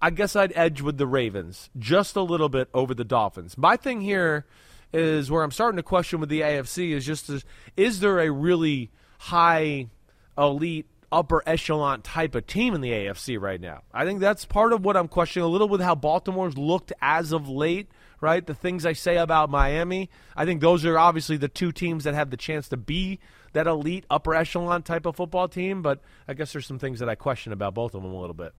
[0.00, 3.58] I guess I'd edge with the Ravens just a little bit over the Dolphins.
[3.58, 4.46] My thing here
[4.92, 7.44] is where I'm starting to question with the AFC is just is,
[7.76, 9.88] is there a really high
[10.36, 13.82] elite upper echelon type of team in the AFC right now?
[13.92, 17.32] I think that's part of what I'm questioning a little with how Baltimore's looked as
[17.32, 17.88] of late,
[18.20, 18.46] right?
[18.46, 22.14] The things I say about Miami, I think those are obviously the two teams that
[22.14, 23.18] have the chance to be
[23.52, 27.08] that elite upper echelon type of football team, but I guess there's some things that
[27.08, 28.52] I question about both of them a little bit.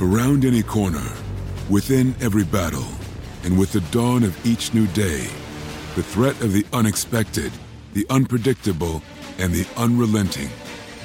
[0.00, 1.06] Around any corner,
[1.68, 2.86] within every battle,
[3.44, 5.26] and with the dawn of each new day,
[5.94, 7.52] the threat of the unexpected,
[7.94, 9.02] the unpredictable,
[9.38, 10.48] and the unrelenting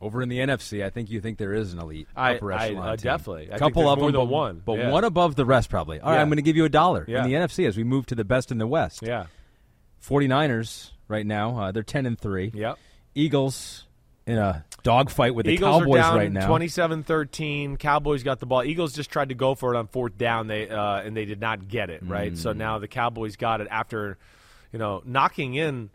[0.00, 2.66] Over in the NFC, I think you think there is an elite I- upper I-
[2.66, 3.04] echelon uh, team.
[3.04, 3.44] definitely.
[3.44, 4.62] I think couple of them, but, one.
[4.64, 4.90] but Yeah.
[4.90, 5.98] one above the rest probably.
[6.00, 6.20] All right, Yeah.
[6.22, 7.24] I'm going to give you a dollar Yeah.
[7.24, 9.00] in the NFC as we move to the best in the West.
[9.02, 9.26] Yeah.
[10.06, 12.50] 49ers right now, uh, they're 10 and 3.
[12.54, 12.78] Yep.
[13.14, 13.84] Eagles
[14.26, 16.46] in a dogfight with the Eagles Cowboys are down right now.
[16.48, 17.78] 27-13.
[17.78, 18.64] Cowboys got the ball.
[18.64, 21.40] Eagles just tried to go for it on fourth down, they uh, and they did
[21.40, 22.02] not get it.
[22.04, 22.36] Right.
[22.36, 22.56] So Mm.
[22.56, 24.18] now the Cowboys got it after,
[24.72, 25.90] you know, knocking in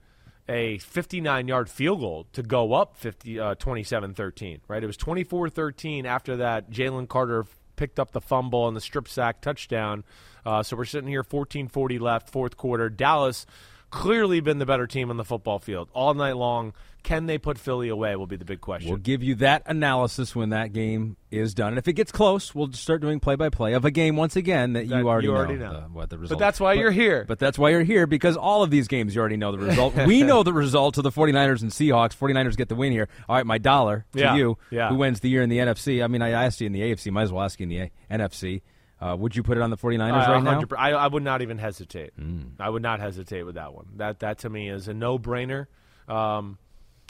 [0.50, 4.62] a 59-yard field goal to go up 50, uh, 27-13.
[4.68, 4.84] Right.
[4.84, 6.72] It was 24-13 after that.
[6.72, 10.04] Jalen Carter picked up the fumble and the strip sack touchdown.
[10.46, 12.90] Uh, so we're sitting here 14-40 left, fourth quarter.
[12.90, 13.46] Dallas
[13.90, 16.74] clearly been the better team on the football field all night long.
[17.02, 18.18] Can they put Philly away?
[18.18, 18.90] Will be the big question.
[18.90, 21.70] We'll give you that analysis when that game is done.
[21.70, 24.36] And if it gets close, we'll start doing play by play of a game once
[24.36, 25.80] again that, That you already you already know, know.
[25.80, 27.24] the- what the But that's why you're here.
[27.26, 29.96] But that's why you're here because all of these games you already know the result.
[29.96, 32.18] we know the result of the 49ers and Seahawks.
[32.18, 33.08] 49ers get the win here.
[33.30, 34.58] All right, my dollar to Yeah, you.
[34.70, 34.90] yeah.
[34.90, 36.04] Who wins the year in the NFC?
[36.04, 37.12] I mean, I asked you in the AFC.
[37.12, 38.62] Might as well ask you in the A- NFC.
[39.02, 40.62] Uh, would you put it on the 49ers Uh, right now?
[40.78, 42.12] I, I would not even hesitate.
[42.20, 42.52] Mm.
[42.60, 43.88] I would not hesitate with that one.
[43.96, 45.68] That that to me is a no brainer.
[46.08, 46.58] Um,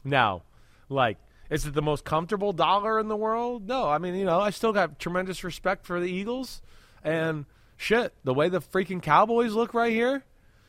[0.04, 0.44] now,
[0.88, 1.18] like,
[1.50, 3.68] is it the most comfortable dollar in the world?
[3.68, 3.90] No.
[3.90, 6.62] I mean, you know, I still got tremendous respect for the Eagles,
[7.04, 10.24] and shit, the way the freaking Cowboys look right here.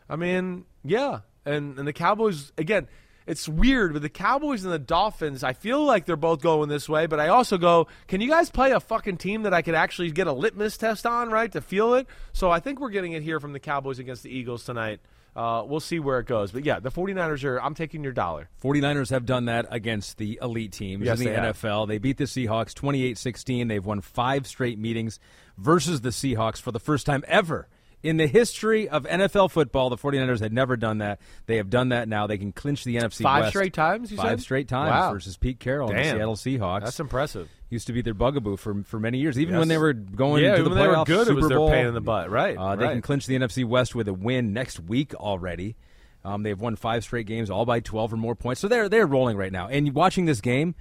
[0.09, 2.89] I mean, yeah, and and the Cowboys again.
[3.31, 5.45] It's weird with the Cowboys and the Dolphins.
[5.45, 8.51] I feel like they're both going this way, but I also go, can you guys
[8.51, 11.61] play a fucking team that I could actually get a litmus test on, right, to
[11.61, 12.09] feel it?
[12.33, 14.99] So I think we're getting it here from the Cowboys against the Eagles tonight.
[15.37, 16.51] Uh, we'll see where it goes.
[16.51, 18.49] But yeah, the 49ers are, I'm taking your dollar.
[18.65, 21.57] 49ers have done that against the elite teams Yes, in the they have.
[21.57, 21.87] NFL.
[21.87, 23.69] They beat the Seahawks 28 16.
[23.69, 25.21] They've won five straight meetings
[25.57, 27.69] versus the Seahawks for the first time ever.
[28.03, 31.21] In the history of NFL football, the 49ers had never done that.
[31.47, 32.27] They have done that now.
[32.27, 33.51] They can clinch the NFC Five West.
[33.53, 34.41] straight times, you Five said?
[34.41, 35.13] straight times Wow.
[35.13, 36.85] versus Pete Carroll and the Seattle Seahawks.
[36.85, 37.51] That's impressive.
[37.69, 39.59] Used to be their bugaboo for for many years, even Yes.
[39.59, 41.87] when they were going Yeah, to the they playoffs, good, it Super was their pain
[41.87, 42.31] in the butt.
[42.31, 42.93] Right, Uh, they right.
[42.93, 45.77] can clinch the NFC West with a win next week already.
[46.25, 48.61] Um, they've won five straight games, all by 12 or more points.
[48.63, 49.69] So they're they're rolling right now.
[49.69, 50.75] And watching this game,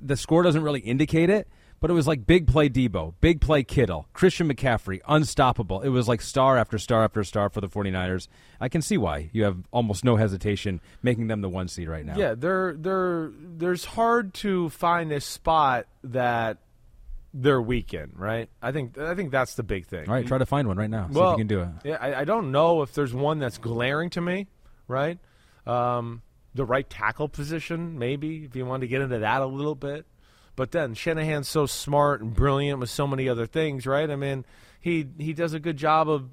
[0.00, 1.48] the score doesn't really indicate it,
[1.80, 5.80] but it was like big play Debo, big play Kittle, Christian McCaffrey, unstoppable.
[5.82, 8.28] It was like star after star after star for the 49ers.
[8.60, 12.04] I can see why you have almost no hesitation making them the one seed right
[12.04, 12.16] now.
[12.16, 16.58] Yeah, they're they're there's hard to find a spot that
[17.32, 18.48] they're weak in, right?
[18.60, 20.08] I think I think that's the big thing.
[20.08, 21.08] All right, try to find one right now.
[21.08, 21.68] See well, if you can do it.
[21.84, 24.46] Yeah, I, I don't know if there's one that's glaring to me,
[24.88, 25.18] right?
[25.66, 26.22] Um,
[26.54, 30.06] the right tackle position, maybe if you want to get into that a little bit.
[30.58, 34.10] But then Shanahan's so smart and brilliant with so many other things, right?
[34.10, 34.44] I mean,
[34.80, 36.30] he he does a good job of,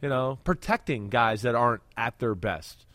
[0.00, 2.86] you know, protecting guys that aren't at their best.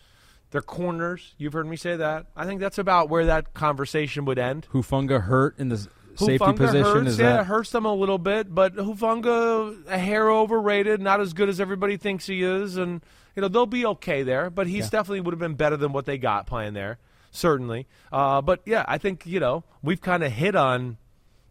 [0.50, 2.26] Their corners, you've heard me say that.
[2.36, 4.66] I think that's about where that conversation would end.
[4.74, 5.78] Hufanga hurt in the
[6.16, 6.84] safety Hufanga position.
[6.84, 11.00] hurts, Is yeah, that it hurts them a little bit, but Hufanga a hair overrated,
[11.00, 14.50] not as good as everybody thinks he is, and you know they'll be okay there.
[14.50, 16.98] But he's definitely would have been better than what they got playing there,
[17.32, 17.88] certainly.
[18.12, 20.98] Uh, but yeah, I think you know we've kind of hit on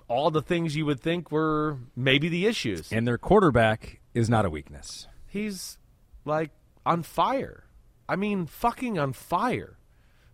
[0.08, 2.92] all the things you would think were maybe the issues.
[2.92, 5.06] and their quarterback is not a weakness.
[5.26, 5.78] He's
[6.24, 6.50] like
[6.84, 7.64] on fire.
[8.08, 9.78] I mean, fucking on fire.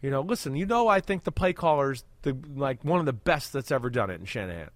[0.01, 3.13] You know, listen, you know, I think the play caller's the like one of the
[3.13, 4.71] best that's ever done it in Shanahan.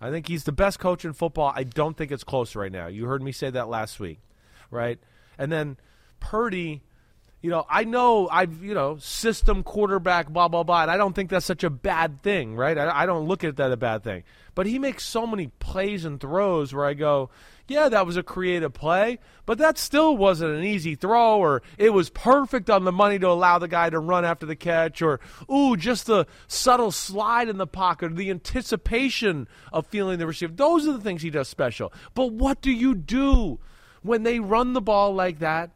[0.00, 1.52] I think he's the best coach in football.
[1.54, 2.86] I don't think it's close right now.
[2.86, 4.20] You heard me say that last week,
[4.70, 4.98] right?
[5.38, 5.76] And then
[6.20, 6.82] Purdy,
[7.42, 11.14] you know, I know I've, you know, system quarterback, blah, blah, blah, and I don't
[11.14, 12.76] think that's such a bad thing, right?
[12.76, 14.24] I, I don't look at that a bad thing.
[14.54, 17.30] But he makes so many plays and throws where I go,
[17.66, 21.90] yeah, that was a creative play, but that still wasn't an easy throw, or it
[21.90, 25.20] was perfect on the money to allow the guy to run after the catch, or,
[25.50, 30.52] ooh, just the subtle slide in the pocket, or the anticipation of feeling the receiver.
[30.52, 31.90] Those are the things he does special.
[32.14, 33.60] But what do you do
[34.02, 35.70] when they run the ball like that?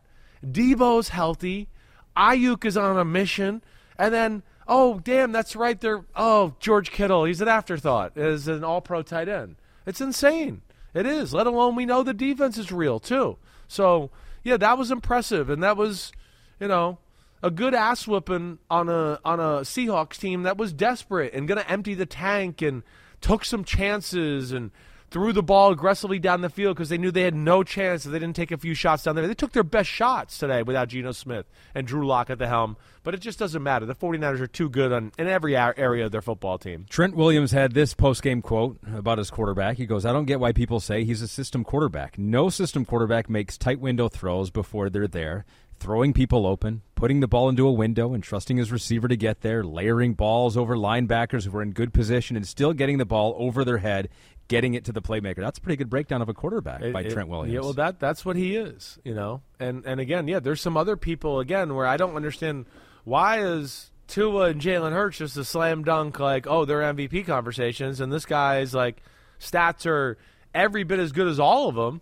[0.44, 1.68] Deebo's healthy.
[2.16, 3.62] Aiyuk is on a mission.
[3.98, 5.80] And then, oh, damn, that's right.
[5.80, 7.24] They're, oh, George Kittle.
[7.24, 9.56] He's an afterthought as an all pro tight end.
[9.86, 10.62] It's insane.
[10.94, 13.36] It is, let alone we know the defense is real, too.
[13.66, 14.10] So,
[14.44, 15.50] yeah, that was impressive.
[15.50, 16.12] And that was,
[16.60, 16.98] you know,
[17.42, 21.60] a good ass whooping on a on a Seahawks team that was desperate and going
[21.60, 22.82] to empty the tank and
[23.20, 24.70] took some chances and
[25.14, 28.10] threw the ball aggressively down the field because they knew they had no chance if
[28.10, 29.28] they didn't take a few shots down there.
[29.28, 32.76] They took their best shots today without Geno Smith and Drew Lock at the helm,
[33.04, 33.86] but it just doesn't matter.
[33.86, 36.86] The 49ers are too good on, in every area of their football team.
[36.90, 39.76] Trent Williams had this post-game quote about his quarterback.
[39.76, 42.18] He goes, "I don't get why people say he's a system quarterback.
[42.18, 45.44] No system quarterback makes tight window throws before they're there,
[45.78, 49.42] throwing people open, putting the ball into a window and trusting his receiver to get
[49.42, 53.34] there, layering balls over linebackers who are in good position and still getting the ball
[53.38, 54.08] over their head,
[54.48, 55.36] getting it to the playmaker.
[55.36, 57.54] That's a pretty good breakdown of a quarterback by It- it- Trent Williams.
[57.54, 59.42] Yeah, well, that that's what he is, you know.
[59.58, 62.66] And and again, yeah, there's some other people again where I don't understand
[63.04, 68.00] why is Tua and Jalen Hurts just a slam dunk like oh they're MVP conversations,
[68.00, 69.02] and this guy's like
[69.40, 70.18] stats are
[70.54, 72.00] every bit as good as all of them,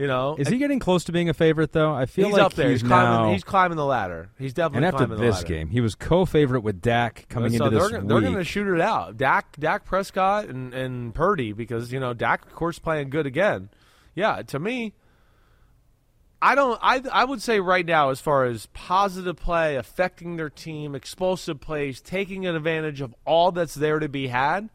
[0.00, 0.34] you know.
[0.38, 1.92] Is he getting close to being a favorite though?
[1.92, 2.70] I feel he's like up there.
[2.70, 3.26] He's, He's, climbing.
[3.26, 4.30] now, He's climbing the ladder.
[4.38, 5.46] He's definitely and after climbing the this ladder.
[5.46, 8.66] game, he was co-favorite with Dak coming so into this they're, they're going to shoot
[8.66, 9.18] it out.
[9.18, 13.68] Dak, Dak Prescott, and and Purdy because you know Dak, of course, playing good again.
[14.14, 14.94] Yeah, to me,
[16.40, 16.78] I don't.
[16.82, 21.60] I I would say right now, as far as positive play, affecting their team, explosive
[21.60, 24.70] plays, taking advantage of all that's there to be had.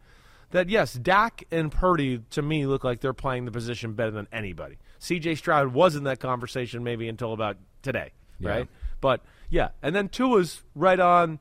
[0.52, 4.28] That yes, Dak and Purdy to me look like they're playing the position better than
[4.32, 4.78] anybody.
[5.06, 5.36] C.J.
[5.36, 8.50] Stroud was in that conversation maybe until about today, Yeah.
[8.50, 8.68] right?
[9.02, 11.40] But yeah, and then Tua's right on,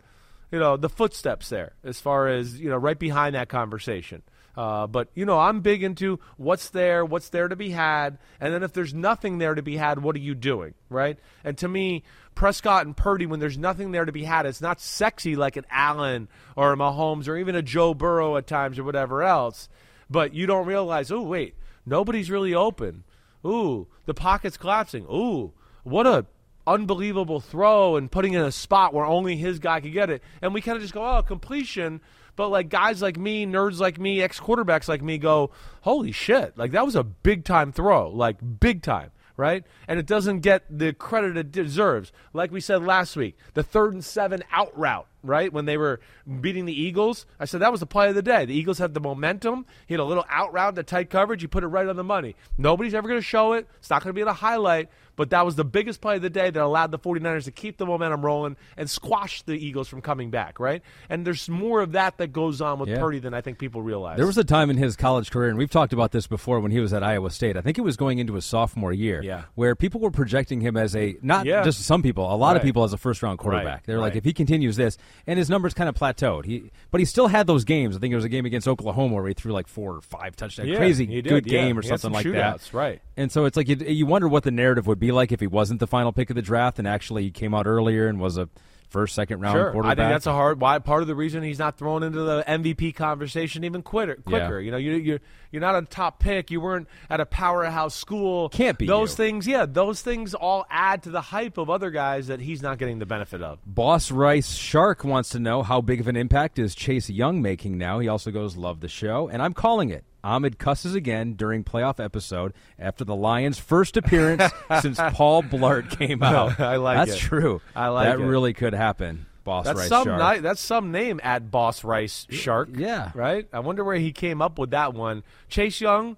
[0.53, 4.23] you know, the footsteps there as far as you know, right behind that conversation.
[4.57, 8.55] Uh, but you know, I'm big into what's there, what's there to be had, and
[8.55, 11.19] then if there's nothing there to be had, what are you doing, right?
[11.43, 12.05] And to me,
[12.37, 15.65] Prescott and Purdy, when there's nothing there to be had, it's not sexy like an
[15.71, 19.69] Allen or a Mahomes or even a Joe Burrow at times or whatever else.
[20.09, 21.55] But you don't realize, oh wait,
[21.87, 23.03] nobody's really open.
[23.47, 25.05] Ooh, the pocket's collapsing.
[25.05, 25.53] Ooh,
[25.83, 26.27] what a
[26.67, 30.23] unbelievable throw and putting in a spot where only his guy could get it.
[30.41, 32.01] And we kind of just go, oh, completion.
[32.37, 35.51] But like guys like me, nerds like me, ex quarterbacks like me go,
[35.83, 39.65] holy shit, like that was a big time throw, like big time, right?
[39.87, 42.13] And it doesn't get the credit it deserves.
[42.33, 45.53] Like we said last week, the third and seven out route, right?
[45.53, 46.01] When they were
[46.41, 48.45] beating the Eagles, I said that was the play of the day.
[48.45, 49.67] The Eagles had the momentum.
[49.87, 51.43] He had a little out route, the tight coverage.
[51.43, 52.37] You put it right on the money.
[52.59, 53.67] Nobody's ever going to show it.
[53.79, 54.89] It's not going to be in a highlight.
[55.17, 57.77] But that was the biggest play of the day that allowed the 49ers to keep
[57.77, 60.83] the momentum rolling and squash the Eagles from coming back, right?
[61.09, 62.99] And there's more of that that goes on with Yeah.
[62.99, 64.17] Purdy than I think people realize.
[64.17, 66.73] There was a time in his college career, and we've talked about this before when
[66.73, 67.57] he was at Iowa State.
[67.57, 69.43] I think it was going into his sophomore year, Yeah.
[69.55, 71.63] where people were projecting him as a not Yeah.
[71.63, 73.67] just some people, a lot of people as a first round quarterback.
[73.67, 76.45] Right, They're like, if he continues this, and his numbers kind of plateaued.
[76.45, 77.97] He, but he still had those games.
[77.97, 80.37] I think it was a game against Oklahoma where he threw like four or five
[80.37, 81.61] touchdowns, Yeah, crazy did, good yeah.
[81.63, 82.59] game or He something some like that.
[82.61, 83.01] shootouts, right.
[83.17, 85.47] And so it's like you, you wonder what the narrative would be like if he
[85.47, 88.37] wasn't the final pick of the draft and actually he came out earlier and was
[88.37, 88.49] a
[88.91, 89.99] first, second round Sure, quarterback.
[89.99, 90.61] I think that's a hard.
[90.61, 94.15] Why part of the reason he's not thrown into the MVP conversation even quicker.
[94.17, 94.61] quicker.
[94.61, 95.21] You know, you, you're
[95.55, 96.51] You're not a top pick.
[96.51, 98.49] You weren't at a powerhouse school.
[98.49, 99.17] Can't be Those you.
[99.17, 102.77] things, yeah, those things all add to the hype of other guys that he's not
[102.79, 103.61] getting the benefit of.
[103.65, 107.79] Boss Rice Shark wants to know how big of an impact is Chase Young making
[107.79, 108.01] now.
[108.01, 109.29] He also goes, Love the show.
[109.29, 110.05] And I'm calling it.
[110.25, 114.43] Ahmed cusses again during playoff episode after the Lions' first appearance
[114.81, 116.59] since Paul Blart came out.
[116.59, 117.07] I like it.
[117.07, 117.21] That's it.
[117.21, 117.61] true.
[117.77, 118.25] I like that it.
[118.25, 119.27] really could happen.
[119.45, 120.37] Boss That's Rice some Shark.
[120.37, 122.71] ni- that's some name at Boss Rice Shark.
[122.75, 123.13] yeah.
[123.15, 123.47] Right?
[123.53, 125.23] I wonder where he came up with that one.
[125.49, 126.17] Chase Young,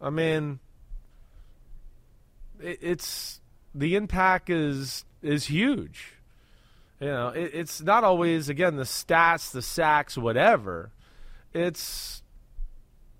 [0.00, 0.60] I mean
[2.60, 3.40] it, it's
[3.74, 6.14] the impact is is huge.
[7.00, 10.90] You know, it, it's not always again the stats, the sacks, whatever.
[11.52, 12.22] It's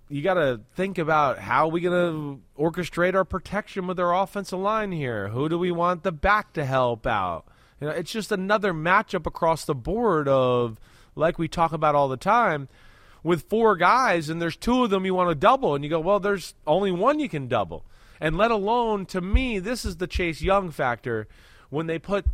[0.09, 4.59] you got to think about how we going to orchestrate our protection with our offensive
[4.59, 5.29] line here.
[5.29, 7.45] Who do we want the back to help out?
[7.83, 10.79] You know, it's just another matchup across the board of
[11.17, 12.69] like we talk about all the time
[13.23, 15.99] with four guys and there's two of them you want to double and you go,
[15.99, 17.83] "Well, there's only one you can double."
[18.21, 21.27] And let alone to me, this is the Chase Young factor
[21.69, 22.25] when they put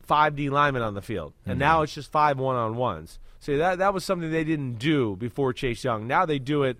[0.00, 1.60] five D linemen on the field, and mm-hmm.
[1.60, 3.18] now it's just five one on ones.
[3.38, 6.06] See that that was something they didn't do before Chase Young.
[6.06, 6.78] Now they do it,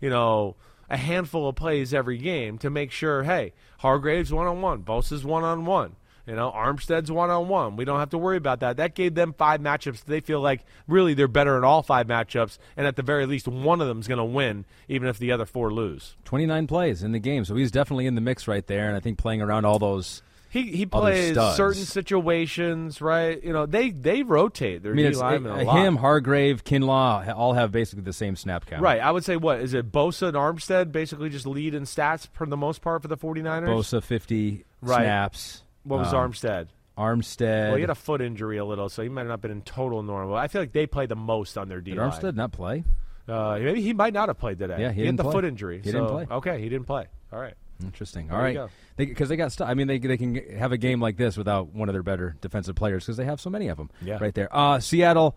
[0.00, 0.56] you know,
[0.88, 3.24] a handful of plays every game to make sure.
[3.24, 5.96] Hey, Hargrave's one on one, Bosa's one on one.
[6.28, 7.76] You know, Armstead's one on one.
[7.76, 8.76] We don't have to worry about that.
[8.76, 10.04] That gave them five matchups.
[10.04, 13.48] They feel like really they're better in all five matchups, and at the very least,
[13.48, 16.16] one of them's going to win, even if the other four lose.
[16.26, 18.88] 29 plays in the game, so he's definitely in the mix right there.
[18.88, 20.22] And I think playing around all those.
[20.50, 23.42] He he plays certain situations, right?
[23.42, 25.78] You know, they they rotate their I mean, D linemen a uh, lot.
[25.78, 28.82] him, Hargrave, Kinlaw all have basically the same snap count.
[28.82, 29.00] Right.
[29.00, 29.92] I would say what is it?
[29.92, 33.68] Bosa and Armstead basically just lead in stats for the most part for the 49ers.
[33.68, 35.02] Bosa 50 Right.
[35.02, 35.64] snaps.
[35.84, 36.68] What was Um, Armstead?
[36.96, 37.68] Armstead.
[37.68, 39.62] Well, he had a foot injury a little, so he might not have been in
[39.62, 40.34] total normal.
[40.34, 42.00] I feel like they play the most on their D Did.
[42.00, 42.84] Armstead not play?
[43.28, 44.76] Uh, maybe he might not have played today.
[44.80, 45.32] Yeah, he had didn't the play.
[45.32, 45.80] foot injury.
[45.84, 46.36] He so- didn't play.
[46.36, 47.06] Okay, he didn't play.
[47.32, 47.54] All right.
[47.84, 48.26] Interesting.
[48.26, 49.68] There All you right, because they, got stuff.
[49.68, 52.34] I mean, they they can have a game like this without one of their better
[52.40, 53.88] defensive players because they have so many of them.
[54.02, 54.18] Yeah.
[54.20, 54.48] right there.
[54.50, 55.36] Uh, Seattle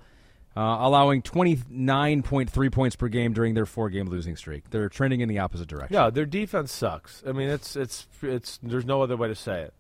[0.58, 4.72] uh, allowing twenty nine point three points per game during their four game losing streak.
[4.72, 5.94] They're trending in the opposite direction.
[5.94, 7.22] Yeah, their defense sucks.
[7.28, 8.58] I mean, it's it's it's.
[8.64, 9.74] There's no other way to say it.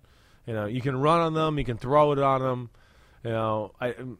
[0.46, 2.70] You know, you can run on them, you can throw it on them.
[3.24, 4.18] You know, I, I'm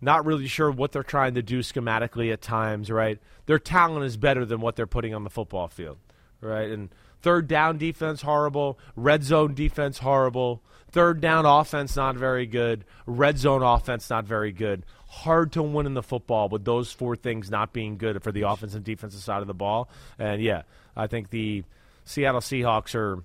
[0.00, 2.90] not really sure what they're trying to do schematically at times.
[2.90, 5.98] Right, their talent is better than what they're putting on the football field.
[6.40, 6.90] Right, and
[7.22, 13.38] third down defense horrible, red zone defense horrible, third down offense not very good, red
[13.38, 14.84] zone offense not very good.
[15.08, 18.42] Hard to win in the football with those four things not being good for the
[18.42, 19.88] offensive and defensive side of the ball.
[20.18, 20.62] And yeah,
[20.94, 21.64] I think the
[22.04, 23.22] Seattle Seahawks are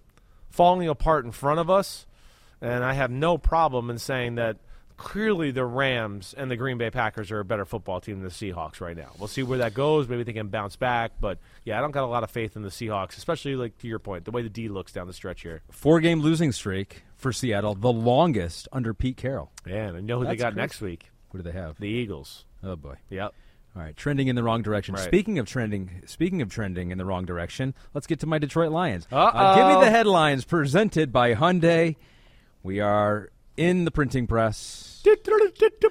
[0.50, 2.06] falling apart in front of us,
[2.62, 4.58] and I have no problem in saying that
[4.98, 8.30] clearly the Rams and the Green Bay Packers are a better football team than the
[8.30, 9.12] Seahawks right now.
[9.18, 10.08] We'll see where that goes.
[10.10, 12.62] Maybe they can bounce back, but yeah, I don't got a lot of faith in
[12.64, 15.42] the Seahawks, especially like to your point, the way the D looks down the stretch
[15.42, 15.62] here.
[15.72, 19.52] Four game losing streak for Seattle, the longest under Pete Carroll.
[19.66, 20.62] Yeah, and I know who they got crazy.
[20.62, 21.10] next week.
[21.32, 21.80] What do they have?
[21.80, 22.46] The Eagles.
[22.64, 22.96] oh boy.
[23.10, 23.34] Yep.
[23.76, 24.96] All right, trending in the wrong direction.
[24.96, 25.04] Right.
[25.06, 28.72] Speaking of trending, speaking of trending in the wrong direction, let's get to my Detroit
[28.72, 29.08] Lions.
[29.12, 31.96] Uh, give me the headlines presented by Hyundai.
[32.64, 35.04] We are in the printing press.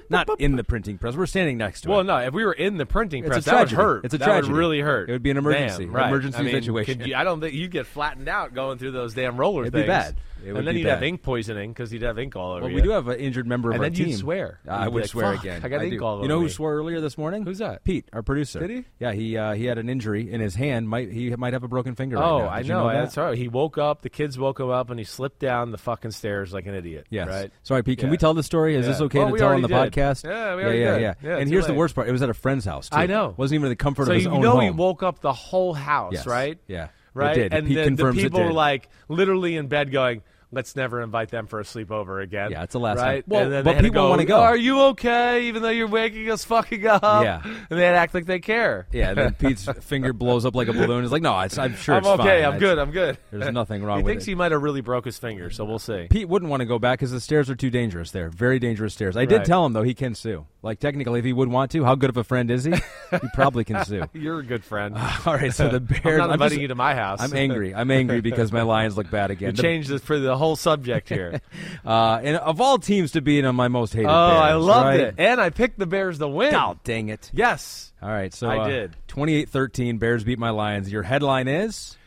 [0.09, 1.15] Not in the printing press.
[1.15, 2.05] We're standing next to Well, it.
[2.05, 2.27] Well, no.
[2.27, 4.05] If we were in the printing press, that would hurt.
[4.05, 4.51] It's a that tragedy.
[4.53, 5.09] would really hurt.
[5.09, 5.85] It would be an emergency.
[5.85, 6.07] Damn, right.
[6.07, 7.01] Emergency I mean, situation.
[7.05, 9.83] you- I don't think you'd get flattened out going through those damn roller It'd be
[9.83, 10.15] bad.
[10.45, 12.69] It and then be you'd have ink poisoning because you'd have ink all over Well,
[12.69, 12.75] you.
[12.75, 14.07] we do have an injured member of And our then team.
[14.09, 14.59] you'd swear.
[14.67, 15.61] I You'd be would like, swear again.
[15.63, 16.03] I got ink do.
[16.03, 16.19] all over.
[16.21, 17.43] You over know who me." swore earlier this morning?
[17.43, 17.83] Who's that?
[17.83, 18.59] Pete, our producer.
[18.59, 18.85] Did he?
[18.99, 20.87] Yeah, he uh, he had an injury in his hand.
[20.89, 22.15] Might he might have a broken finger?
[22.17, 22.49] right Oh, now.
[22.49, 22.87] I Did you know.
[22.87, 22.93] that?
[22.93, 23.37] That's right.
[23.37, 24.01] He woke up.
[24.01, 27.07] The kids woke him up, and he slipped down the fucking stairs like an idiot.
[27.09, 27.27] Yes.
[27.27, 27.51] Right.
[27.63, 27.99] Sorry, Pete.
[27.99, 28.11] Can Yeah.
[28.11, 28.75] we tell the story?
[28.75, 29.75] Is this okay Well, to tell on the did.
[29.93, 30.23] podcast?
[30.23, 31.13] Yeah, we yeah, already yeah, yeah.
[31.21, 32.89] Yeah, and here's the worst part: it was at a friend's house.
[32.91, 33.33] I know.
[33.37, 34.41] Wasn't even in the comfort of his own home.
[34.43, 34.73] you own know home.
[34.73, 36.57] he woke up the whole house, right?
[36.67, 36.87] Yeah.
[37.15, 37.35] It Right.
[37.35, 37.53] did.
[37.53, 38.47] And Pete the, the it people did.
[38.47, 40.21] were like literally in bed going.
[40.51, 42.49] Let's never invite them for a sleepover again.
[42.49, 43.17] Yeah, it's the last right?
[43.17, 43.23] time.
[43.27, 44.39] Well, and then but they had to people wanna go.
[44.39, 45.43] Are you okay?
[45.47, 47.03] Even though you're waking us fucking up.
[47.03, 47.41] Yeah.
[47.43, 48.87] And they act like they care.
[48.91, 49.09] Yeah.
[49.09, 51.03] And then Pete's finger blows up like a balloon.
[51.03, 52.23] He's like, "No, it's, I'm sure I'm it's okay.
[52.23, 52.29] fine.
[52.45, 52.79] I'm It's- good.
[52.79, 53.17] I'm good.
[53.31, 55.65] There's nothing wrong he with thinks it." he might have really broke his finger, so
[55.65, 56.07] we'll see.
[56.09, 58.29] Pete wouldn't want to go back because the stairs are too dangerous there.
[58.29, 59.15] Very dangerous stairs.
[59.15, 59.45] I did Right.
[59.45, 60.47] tell him though he can sue.
[60.63, 62.71] Like technically, if he would want to, how good of a friend is he?
[63.11, 64.03] he probably can sue.
[64.13, 64.95] You're a good friend.
[65.25, 66.17] All right, so the I'm Bears.
[66.17, 67.19] not inviting just- you to my house.
[67.21, 67.75] I'm angry.
[67.75, 69.49] I'm angry because my Lions look bad again.
[69.51, 71.41] You The- changed this for the whole subject here.
[71.85, 74.07] uh, and of all teams to be in on my most hated.
[74.07, 74.99] oh, I loved right?
[74.99, 75.15] it.
[75.17, 76.55] And I picked the Bears to win.
[76.55, 77.29] Oh, dang it!
[77.33, 77.93] Yes.
[78.01, 78.95] All right, so I uh, did.
[79.09, 80.89] 28-13, Bears beat my Lions.
[80.89, 81.97] Your headline is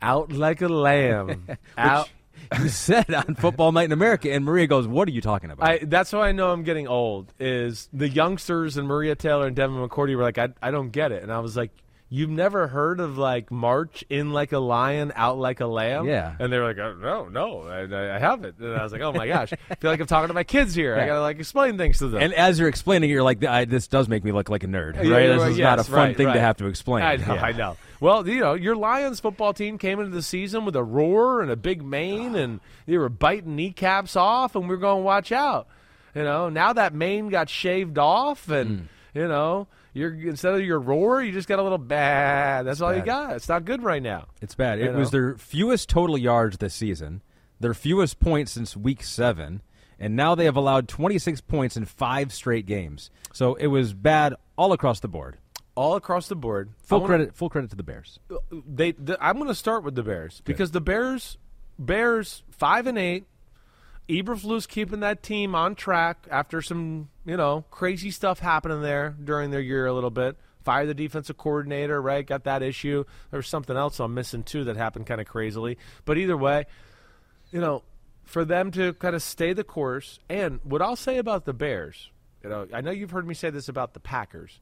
[0.00, 1.46] Out like a lamb.
[1.78, 2.08] Out.
[2.60, 5.68] you said on Football Night in America, and Maria goes, "What are you talking about?"
[5.68, 7.32] I, that's why I know I'm getting old.
[7.38, 11.12] Is the youngsters and Maria Taylor and Devin McCourty were like, I, I don't get
[11.12, 11.70] it, and I was like,
[12.08, 16.06] You've never heard of like march in like a lion, out like a lamb?
[16.06, 16.36] Yeah.
[16.38, 18.58] And they were like, oh, no, no, I, I haven't.
[18.60, 20.72] And I was like, oh my gosh, I feel like I'm talking to my kids
[20.72, 20.94] here.
[20.96, 22.22] I gotta like explain things to them.
[22.22, 24.68] And as you're explaining, it, you're like, I, "This does make me look like a
[24.68, 25.04] nerd, right?
[25.04, 27.34] Yeah, this right, is not a fun right, thing to have to explain." I know,
[27.34, 27.44] Yeah.
[27.44, 27.76] I know.
[27.98, 31.50] Well, you know, your Lions football team came into the season with a roar and
[31.50, 35.32] a big mane, and they were biting kneecaps off, and we are going to watch
[35.32, 35.66] out.
[36.14, 38.84] You know, now that mane got shaved off, and Mm.
[39.14, 39.66] you know,
[39.96, 42.66] you're instead of your roar, you just got a little bad.
[42.66, 43.36] That's all you got.
[43.36, 44.26] It's not good right now.
[44.42, 44.78] It's bad.
[44.78, 47.22] You It was their fewest total yards this season,
[47.60, 49.62] their fewest points since week seven,
[49.98, 53.10] and now they have allowed 26 points in five straight games.
[53.32, 55.38] So it was bad all across the board.
[55.74, 56.70] All across the board.
[56.82, 58.18] Full wanna- credit, full credit to the Bears.
[58.30, 61.38] Uh, they, the, I'm going to start with the Bears because the Bears,
[61.78, 63.24] Bears five and eight.
[64.08, 69.50] Eberflus keeping that team on track after some you know crazy stuff happening there during
[69.50, 70.36] their year a little bit.
[70.62, 72.26] Fire the defensive coordinator, right?
[72.26, 73.04] Got that issue.
[73.30, 75.78] There's something else I'm missing too that happened kind of crazily.
[76.04, 76.64] But either way,
[77.52, 77.84] you know,
[78.24, 80.18] for them to kind of stay the course.
[80.28, 82.10] And what I'll say about the Bears,
[82.42, 84.60] you know, I know you've heard me say this about the Packers.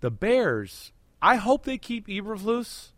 [0.00, 2.92] The Bears, I hope they keep Eberflus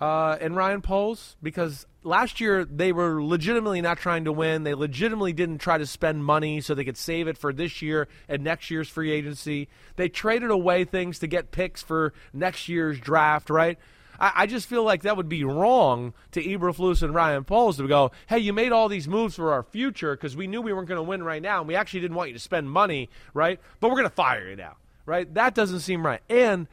[0.00, 4.62] uh, and Ryan Poles because last year they were legitimately not trying to win.
[4.62, 8.08] They legitimately didn't try to spend money so they could save it for this year
[8.28, 9.68] and next year's free agency.
[9.96, 13.78] They traded away things to get picks for next year's draft, right?
[14.20, 17.88] I, I just feel like that would be wrong to Eberflus and Ryan Poles to
[17.88, 20.88] go, hey, you made all these moves for our future because we knew we weren't
[20.88, 23.60] going to win right now and we actually didn't want you to spend money, right?
[23.80, 24.76] But we're going to fire you now,
[25.06, 25.32] right?
[25.34, 26.20] That doesn't seem right.
[26.28, 26.68] And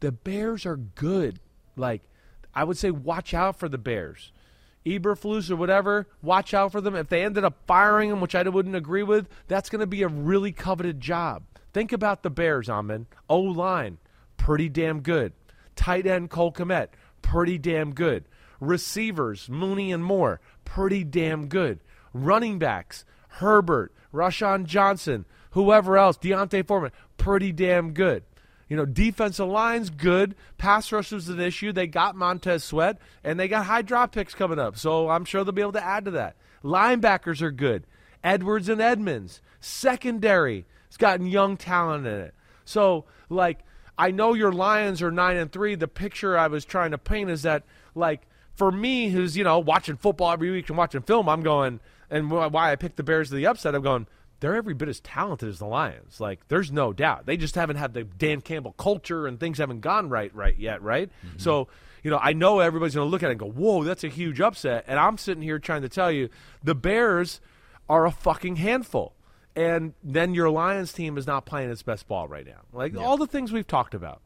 [0.00, 1.40] the Bears are good.
[1.76, 2.02] Like,
[2.58, 4.32] I would say watch out for the Bears.
[4.84, 6.96] Eberflus or whatever, watch out for them.
[6.96, 10.02] If they ended up firing him, which I wouldn't agree with, that's going to be
[10.02, 11.44] a really coveted job.
[11.72, 13.06] Think about the Bears, Ahmed.
[13.28, 13.98] O line,
[14.36, 15.34] pretty damn good.
[15.76, 16.88] Tight end Cole Kmet,
[17.22, 18.24] pretty damn good.
[18.58, 21.78] Receivers, Mooney and Moore, pretty damn good.
[22.12, 28.24] Running backs, Herbert, Roschon Johnson, whoever else, D'Onta Foreman, pretty damn good.
[28.68, 30.34] You know, defensive line's good.
[30.58, 31.72] Pass rush was an issue.
[31.72, 34.76] They got Montez Sweat, and they got high drop picks coming up.
[34.76, 36.36] So I'm sure they'll be able to add to that.
[36.62, 37.84] Linebackers are good.
[38.22, 39.40] Edwards and Edmunds.
[39.60, 42.34] Secondary has gotten young talent in it.
[42.64, 43.60] So, like,
[43.96, 45.74] I know your Lions are nine and three.
[45.74, 47.64] The picture I was trying to paint is that,
[47.94, 51.80] like, for me, who's you know watching football every week and watching film, I'm going,
[52.10, 54.06] and why I picked the Bears to the upset, I'm going.
[54.40, 56.20] They're every bit as talented as the Lions.
[56.20, 57.26] Like, there's no doubt.
[57.26, 60.82] They just haven't had the Dan Campbell culture, and things haven't gone right, right yet,
[60.82, 61.10] right?
[61.26, 61.38] Mm-hmm.
[61.38, 61.68] So,
[62.02, 64.08] you know, I know everybody's going to look at it and go, "Whoa, that's a
[64.08, 66.28] huge upset." And I'm sitting here trying to tell you,
[66.62, 67.40] the Bears
[67.88, 69.14] are a fucking handful.
[69.56, 72.60] And then your Lions team is not playing its best ball right now.
[72.72, 74.20] Like all the things we've talked about,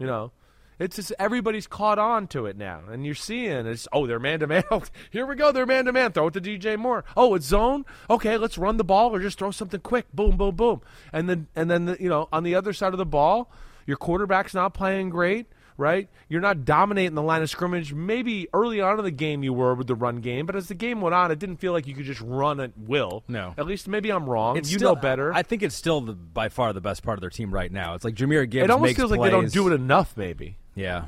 [0.00, 0.32] you know,
[0.78, 4.40] it's just everybody's caught on to it now, and you're seeing it's oh they're man
[4.40, 4.64] to man.
[5.10, 6.12] Here we go, they're man to man.
[6.12, 7.04] Throw it to DJ Moore.
[7.16, 7.84] Oh, it's zone.
[8.10, 10.06] Okay, let's run the ball or just throw something quick.
[10.12, 10.80] Boom, boom, boom.
[11.12, 13.50] And then and then the, you know on the other side of the ball,
[13.86, 15.46] your quarterback's not playing great.
[15.78, 17.94] Right, you're not dominating the line of scrimmage.
[17.94, 20.74] Maybe early on in the game you were with the run game, but as the
[20.74, 23.24] game went on, it didn't feel like you could just run at will.
[23.26, 23.54] No.
[23.56, 24.58] at least maybe I'm wrong.
[24.58, 25.32] It's you still- know better.
[25.32, 27.94] I think it's still the, by far the best part of their team right now.
[27.94, 30.14] It's like Jahmyr Gibbs it almost feels like they don't do it enough.
[30.14, 30.58] Maybe.
[30.74, 31.06] Yeah.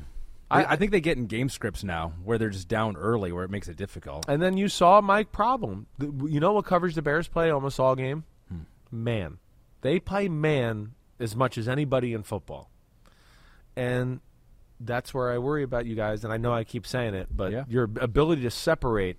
[0.51, 3.43] I- I, think they get in game scripts now where they're just down early, where
[3.43, 4.25] it makes it difficult.
[4.29, 5.87] And then you saw Mike Problem.
[5.99, 8.25] You know what coverage the Bears play almost all game?
[8.49, 8.59] Hmm.
[8.91, 9.37] Man.
[9.81, 12.69] They play man as much as anybody in football.
[13.75, 14.19] And
[14.79, 16.23] that's where I worry about you guys.
[16.23, 17.63] And I know I keep saying it, but Yeah.
[17.67, 19.17] your ability to separate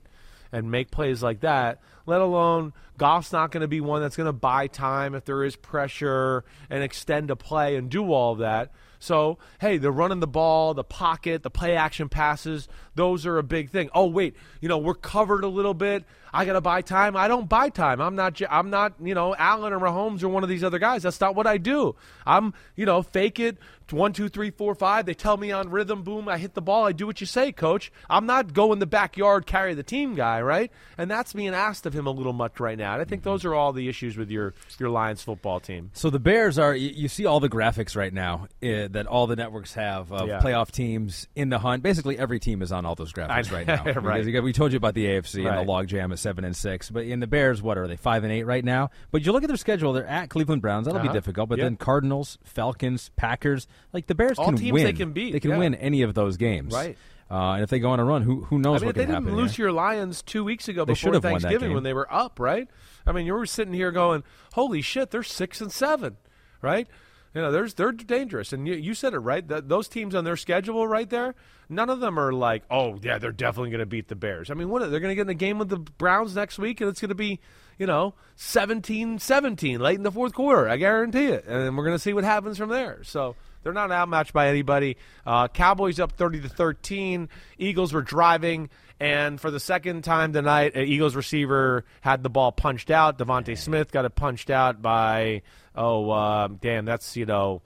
[0.53, 4.27] and make plays like that, let alone Goff's not going to be one that's going
[4.29, 8.39] to buy time if there is pressure and extend a play and do all of
[8.39, 8.71] that.
[8.99, 13.43] So, hey, they're running the ball, the pocket, the play action passes, those are a
[13.43, 13.91] big thing.
[13.95, 16.05] Oh, wait, you know, we're covered a little bit.
[16.33, 17.17] I got to buy time.
[17.17, 18.01] I don't buy time.
[18.01, 21.03] I'm not I'm not, you know, Allen or Mahomes or one of these other guys.
[21.03, 21.97] That's not what I do.
[22.27, 23.57] I'm, you know, fake it.
[23.93, 25.07] One, two, three, four, five.
[25.07, 26.87] They tell me on rhythm, boom, I hit the ball.
[26.87, 27.93] I do what you say, coach.
[28.11, 30.73] I'm not go in the backyard, carry the team guy, right?
[30.99, 32.95] And that's being asked of him a little much right now.
[32.95, 35.91] And I think those are all the issues with your your Lions football team.
[35.95, 36.75] So the Bears are.
[36.75, 40.27] You, you see all the graphics right now uh, that all the networks have of
[40.29, 40.41] Yeah.
[40.41, 41.83] playoff teams in the hunt.
[41.83, 43.85] Basically, every team is on all those graphics right now.
[44.01, 44.25] right.
[44.25, 45.59] Because we told you about the AFC Right.
[45.59, 48.25] and the logjam at seven and six, but in the Bears, what are they five
[48.25, 48.91] and eight right now?
[49.13, 50.87] But you look at their schedule; they're at Cleveland Browns.
[50.87, 51.15] That'll be Uh-huh.
[51.15, 51.49] difficult.
[51.49, 51.65] But Yeah.
[51.65, 53.69] then Cardinals, Falcons, Packers.
[53.93, 54.85] Like the Bears All can teams win.
[54.85, 55.59] they can beat, They can yeah.
[55.59, 56.75] win any of those games.
[56.75, 56.97] Right.
[57.31, 59.03] Uh, and if they go on a run, who who knows I mean, what they
[59.03, 59.37] didn't happen?
[59.37, 59.65] lose yeah.
[59.65, 62.69] your Lions two weeks ago before have won that Thanksgiving when they were up, right?
[63.05, 64.23] I mean, you were sitting here going,
[64.53, 66.19] "Holy shit, they're six and seven,
[66.63, 66.87] right?"
[67.35, 69.45] You know, there's they're dangerous, and you, you said it right.
[69.47, 71.35] Those teams on their schedule right there,
[71.69, 74.49] none of them are like, oh yeah, they're definitely going to beat the Bears.
[74.49, 76.81] I mean, what they're going to get in a game with the Browns next week,
[76.81, 77.41] and it's going to be,
[77.77, 80.69] you know, 17-17 late in the fourth quarter.
[80.69, 83.03] I guarantee it, and we're going to see what happens from there.
[83.05, 83.37] So
[83.67, 84.97] they're not outmatched by anybody.
[85.27, 87.29] Uh, Cowboys up thirty to thirteen.
[87.59, 88.71] Eagles were driving.
[89.01, 93.19] And for the second time tonight, an Eagles receiver had the ball punched out.
[93.19, 95.43] DeVonta Smith got it punched out by
[95.75, 97.61] oh uh, damn, that's you know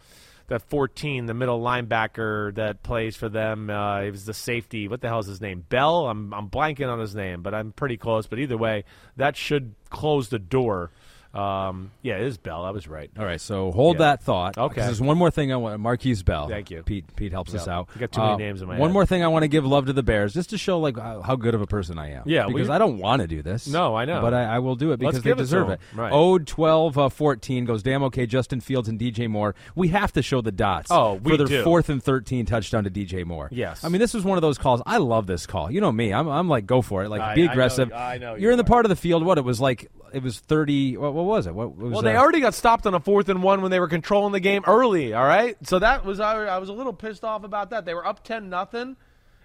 [0.46, 3.68] that 14, the middle linebacker that plays for them.
[3.68, 4.88] Uh, he was the safety.
[4.88, 5.66] What the hell is his name?
[5.68, 6.08] Bell.
[6.08, 8.26] I'm I'm blanking on his name, but I'm pretty close.
[8.26, 8.84] But either way,
[9.18, 10.92] that should close the door
[11.32, 12.64] um, yeah, it is Bell.
[12.64, 13.08] I was right.
[13.18, 14.06] All right, so hold Yeah.
[14.16, 14.58] that thought.
[14.58, 14.80] Okay.
[14.80, 15.80] There's one more thing I want.
[15.80, 16.48] Markquese Bell.
[16.48, 16.82] Thank you.
[16.82, 17.04] Pete.
[17.14, 17.88] Pete helps us out.
[17.88, 18.94] Uh, You got too many names in my One head.
[18.94, 21.36] more thing I want to give love to the Bears, just to show like how
[21.36, 22.24] good of a person I am.
[22.26, 23.68] Yeah, because I don't want to do this.
[23.68, 24.20] No, I know.
[24.20, 25.80] but I, I will do it because they it deserve it.
[25.94, 26.12] Right.
[26.12, 28.26] Ode 12, uh, 14 goes damn okay.
[28.26, 29.54] Justin Fields and DJ Moore.
[29.76, 30.90] We have to show the dots.
[30.90, 31.62] Oh, we for their do.
[31.62, 33.48] fourth and 13 touchdown to DJ Moore.
[33.52, 33.84] Yes.
[33.84, 34.82] I mean this was one of those calls.
[34.84, 35.70] I love this call.
[35.70, 36.12] You know me.
[36.12, 37.08] I'm I'm like go for it.
[37.08, 37.92] Like I- be I know- aggressive.
[37.92, 39.24] I know You're you in the part of the field.
[39.24, 39.88] What it was like.
[40.12, 40.96] It was 30.
[40.96, 41.54] What, what was it?
[41.54, 43.70] What, what was Well, they uh, already got stopped on a fourth and one when
[43.70, 45.12] they were controlling the game early.
[45.14, 47.84] All right, so that was I, I was a little pissed off about that.
[47.84, 48.96] They were up ten nothing,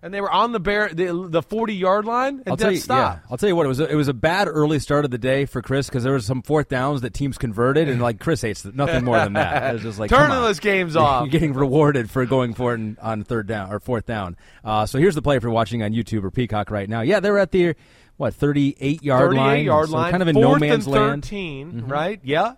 [0.01, 2.77] and they were on the bear the, the forty yard line and I'll tell you,
[2.77, 2.97] stop.
[2.97, 3.65] yeah, I'll tell you what.
[3.65, 6.03] It was a, it was a bad early start of the day for Chris because
[6.03, 9.33] there was some fourth downs that teams converted, and like Chris hates nothing more than
[9.33, 9.63] that.
[9.69, 11.29] It was just like Turning those games You're off.
[11.29, 14.37] getting rewarded for going for it in, on third down or fourth down.
[14.63, 17.01] Uh, so here's the play if you're watching on YouTube or Peacock right now.
[17.01, 17.75] Yeah, they're at the
[18.17, 21.23] what 38 yard 38 line, yard line, kind of in no man's and land.
[21.23, 21.87] 13, mm-hmm.
[21.87, 22.19] right?
[22.23, 22.53] Yeah,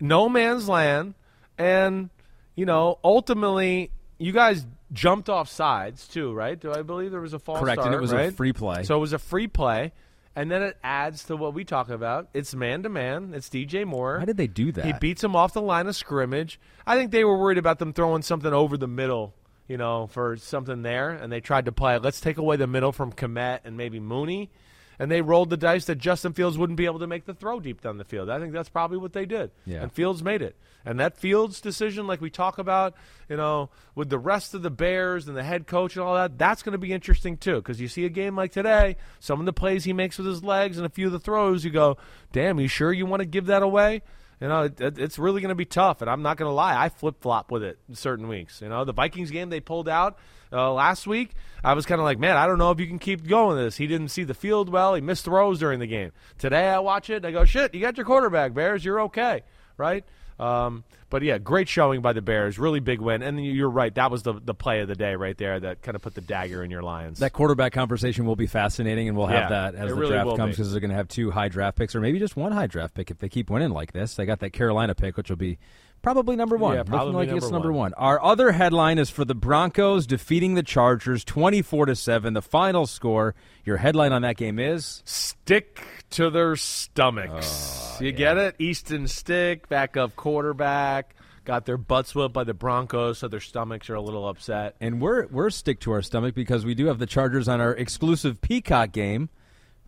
[0.00, 1.14] no man's land,
[1.58, 2.10] and
[2.56, 6.58] you know, ultimately, you guys jumped off sides too, right?
[6.58, 8.84] Do I believe there was a false Correct, and it was a free play.
[8.84, 9.92] So it was a free play,
[10.36, 12.28] and then it adds to what we talk about.
[12.32, 13.32] It's man to man.
[13.34, 14.18] It's DJ Moore.
[14.18, 14.84] How did they do that?
[14.84, 16.60] He beats him off the line of scrimmage.
[16.86, 19.34] I think they were worried about them throwing something over the middle,
[19.68, 21.98] you know, for something there, and they tried to play.
[21.98, 24.50] Let's take away the middle from Kmet and maybe Mooney,
[24.98, 27.60] and they rolled the dice that Justin Fields wouldn't be able to make the throw
[27.60, 28.30] deep down the field.
[28.30, 29.50] I think that's probably what they did.
[29.66, 29.82] Yeah.
[29.82, 30.56] And Fields made it.
[30.84, 32.94] And that Fields decision, like we talk about,
[33.28, 36.36] you know, with the rest of the Bears and the head coach and all that,
[36.36, 37.56] that's going to be interesting too.
[37.56, 40.44] Because you see a game like today, some of the plays he makes with his
[40.44, 41.96] legs and a few of the throws, you go,
[42.32, 44.02] "Damn, you sure you want to give that away?"
[44.40, 46.00] You know, it, it- it's really going to be tough.
[46.02, 48.60] And I'm not going to lie, I flip flop with it in certain weeks.
[48.60, 50.18] You know, the Vikings game they pulled out
[50.52, 51.30] uh, last week,
[51.64, 53.76] I was kind of like, man, I don't know if you can keep going this.
[53.76, 54.94] He didn't see the field well.
[54.94, 56.12] He missed throws during the game.
[56.38, 58.84] Today I watch it, and I go, shit, you got your quarterback, Bears.
[58.84, 59.42] You're okay,
[59.76, 60.04] right?
[60.38, 62.58] Um, but yeah, great showing by the Bears.
[62.58, 63.22] Really big win.
[63.22, 63.94] And you're right.
[63.94, 66.20] That was the the play of the day right there that kind of put the
[66.20, 67.20] dagger in your Lions.
[67.20, 70.36] That quarterback conversation will be fascinating, and we'll have Yeah, that as the really draft
[70.36, 72.66] comes because they're going to have two high draft picks, or maybe just one high
[72.66, 74.16] draft pick if they keep winning like this.
[74.16, 75.58] They got that Carolina pick, which will be
[76.04, 76.74] probably number one.
[76.74, 77.90] Yeah, Looking probably like number it's number one.
[77.90, 77.94] one.
[77.94, 82.34] Our other headline is for the Broncos defeating the Chargers, twenty-four to seven.
[82.34, 83.34] The final score.
[83.64, 87.96] Your headline on that game is stick to their stomachs.
[88.00, 88.54] Oh, you get it?
[88.58, 93.94] Easton Stick, backup quarterback, got their butts whipped by the Broncos, so their stomachs are
[93.94, 94.76] a little upset.
[94.80, 97.72] And we're we're stick to our stomach because we do have the Chargers on our
[97.74, 99.30] exclusive Peacock game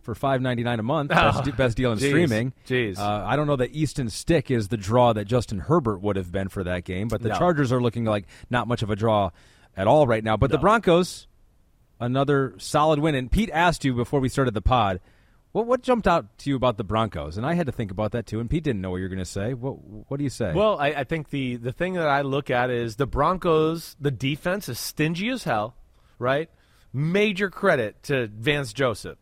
[0.07, 1.09] for five ninety nine a month.
[1.09, 2.07] Best, de- best deal in Oh, Jeez.
[2.07, 2.53] streaming.
[2.65, 2.97] Jeez.
[2.97, 6.31] Uh, I don't know that Easton Stick is the draw that Justin Herbert would have
[6.31, 7.37] been for that game, but the No.
[7.37, 9.31] Chargers are looking like not much of a draw
[9.75, 10.37] at all right now.
[10.37, 11.27] But the Broncos,
[11.99, 13.15] another solid win.
[13.15, 15.01] And Pete asked you before we started the pod.
[15.51, 17.35] What, what jumped out to you about the Broncos?
[17.35, 18.39] And I had to think about that too.
[18.39, 19.53] And Pete didn't know what you were going to say.
[19.53, 19.73] What
[20.09, 20.53] What do you say?
[20.53, 24.11] Well, I, I think the, the thing that I look at is the Broncos, the
[24.11, 25.75] defense is stingy as hell,
[26.17, 26.49] right?
[26.93, 29.17] Major credit to Vance Joseph.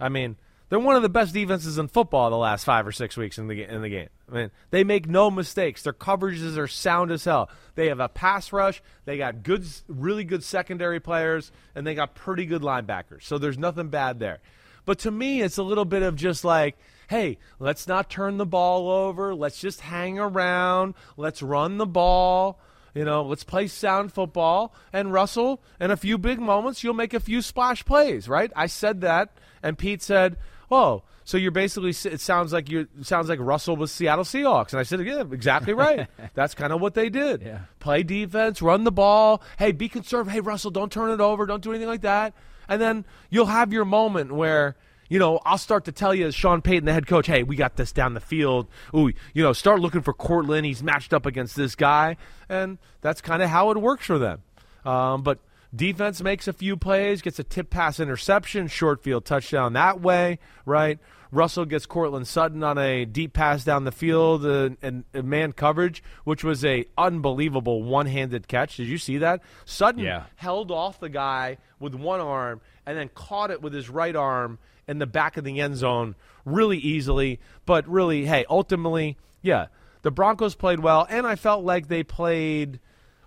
[0.00, 0.36] I mean,
[0.68, 3.48] they're one of the best defenses in football the last five or six weeks in
[3.48, 4.08] the, in the game.
[4.30, 5.82] I mean, they make no mistakes.
[5.82, 7.50] Their coverages are sound as hell.
[7.74, 8.80] They have a pass rush.
[9.04, 13.24] They got good, really good secondary players, and they got pretty good linebackers.
[13.24, 14.38] So there's nothing bad there.
[14.84, 16.78] But to me, it's a little bit of just like,
[17.08, 19.34] hey, let's not turn the ball over.
[19.34, 20.94] Let's just hang around.
[21.16, 22.60] Let's run the ball.
[22.94, 24.74] You know, let's play sound football.
[24.92, 28.52] And Russell, in a few big moments, you'll make a few splash plays, right?
[28.56, 30.36] I said that, and Pete said,
[30.70, 34.80] "Oh, so you're basically it sounds like you sounds like Russell was Seattle Seahawks." And
[34.80, 36.08] I said, "Yeah, exactly right.
[36.34, 37.42] That's kind of what they did.
[37.42, 37.60] Yeah.
[37.78, 39.42] Play defense, run the ball.
[39.58, 40.32] Hey, be conservative.
[40.32, 41.46] Hey, Russell, don't turn it over.
[41.46, 42.34] Don't do anything like that."
[42.68, 44.76] And then you'll have your moment where
[45.10, 47.56] you know, I'll start to tell you as Sean Payton, the head coach, hey, we
[47.56, 48.68] got this down the field.
[48.94, 50.64] Ooh, you know, start looking for Courtland.
[50.64, 52.16] He's matched up against this guy.
[52.48, 54.42] And that's kind of how it works for them.
[54.84, 55.40] Um, but
[55.74, 60.38] Defense makes a few plays, gets a tip pass interception, short field touchdown that way,
[60.66, 60.98] right?
[61.32, 65.52] Russell gets Courtland Sutton on a deep pass down the field uh, and, and man
[65.52, 68.76] coverage, which was a unbelievable one-handed catch.
[68.76, 69.40] Did you see that?
[69.64, 70.24] Sutton Yeah.
[70.34, 74.58] held off the guy with one arm and then caught it with his right arm
[74.88, 77.38] in the back of the end zone really easily.
[77.64, 79.66] But really, hey, ultimately, yeah,
[80.02, 82.80] the Broncos played well, and I felt like they played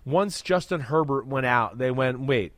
[0.04, 2.52] once Justin Herbert went out, they went, wait,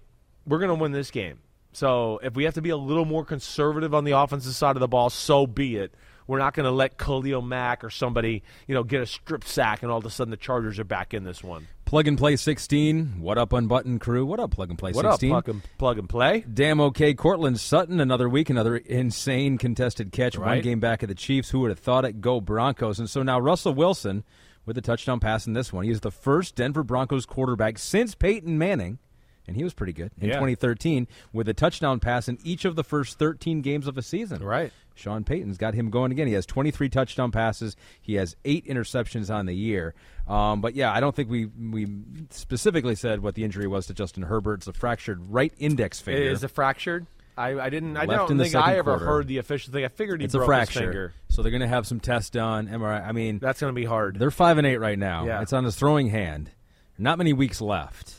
[0.46, 1.40] we're going to win this game.
[1.72, 4.80] So if we have to be a little more conservative on the offensive side of
[4.80, 5.94] the ball, so be it.
[6.26, 9.82] We're not going to let Khalil Mack or somebody, you know, get a strip sack,
[9.82, 11.68] and all of a sudden the Chargers are back in this one.
[11.84, 13.20] Plug and play 16.
[13.20, 14.26] What up, Unbuttoned crew?
[14.26, 15.04] What up, Plug and play 16?
[15.04, 15.32] What 16?
[15.32, 16.44] up, plug and, plug and play?
[16.52, 17.14] Damn okay.
[17.14, 20.36] Courtland Sutton, another week, another insane contested catch.
[20.36, 21.50] One game back of the Chiefs.
[21.50, 22.20] Who would have thought it?
[22.20, 22.98] Go Broncos.
[22.98, 24.24] And so now Russell Wilson
[24.66, 25.84] with a touchdown pass in this one.
[25.84, 28.98] He is the first Denver Broncos quarterback since Peyton Manning,
[29.46, 30.34] and he was pretty good in Yeah.
[30.34, 34.42] 2013 with a touchdown pass in each of the first 13 games of a season.
[34.42, 34.72] Right.
[34.96, 36.26] Sean Payton's got him going again.
[36.26, 37.76] He has 23 touchdown passes.
[38.00, 39.94] He has eight interceptions on the year.
[40.26, 41.86] Um, but yeah, I don't think we we
[42.30, 44.54] specifically said what the injury was to Justin Herbert.
[44.60, 46.22] It's a fractured right index finger.
[46.22, 47.06] It is a fractured?
[47.36, 47.96] I, I didn't.
[47.96, 49.04] I don't think I ever quarter.
[49.04, 49.84] heard the official thing.
[49.84, 50.80] I figured he it's broke a fracture.
[50.80, 51.14] his finger.
[51.28, 52.68] So they're going to have some tests done.
[52.68, 53.06] MRI.
[53.06, 54.18] I mean, That's going to be hard.
[54.18, 55.26] they're five and eight right now.
[55.26, 55.42] Yeah.
[55.42, 56.50] It's on his throwing hand.
[56.98, 58.14] Not many weeks left.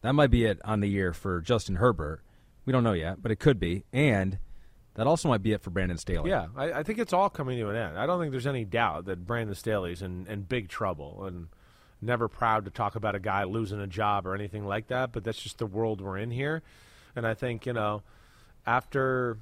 [0.00, 2.22] That might be it on the year for Justin Herbert.
[2.64, 3.84] We don't know yet, but it could be.
[3.92, 4.38] And
[4.94, 6.30] that also might be it for Brandon Staley.
[6.30, 7.98] Yeah, I, I think it's all coming to an end.
[7.98, 11.48] I don't think there's any doubt that Brandon Staley's in, in big trouble and
[12.00, 15.22] never proud to talk about a guy losing a job or anything like that, but
[15.22, 16.62] that's just the world we're in here.
[17.14, 18.02] And I think, you know,
[18.66, 19.38] after.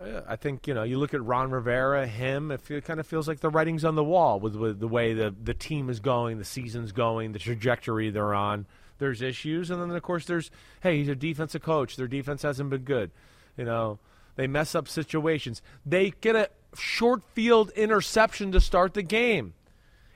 [0.00, 0.82] uh, I think you know.
[0.82, 2.50] You look at Ron Rivera, him.
[2.50, 5.14] It, feel, kind of feels like the writing's on the wall with, with the way
[5.14, 8.66] the the team is going, the season's going, the trajectory they're on.
[8.98, 10.50] There's issues, and then of course there's
[10.82, 11.96] hey, he's a defensive coach.
[11.96, 13.10] Their defense hasn't been good.
[13.56, 13.98] You know,
[14.36, 15.62] they mess up situations.
[15.84, 19.54] They get a short field interception to start the game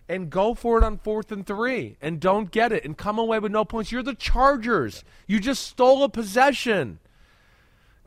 [0.09, 3.39] and go for it on fourth and three and don't get it and come away
[3.39, 3.93] with no points.
[3.93, 5.05] You're the Chargers.
[5.27, 6.99] You just stole a possession.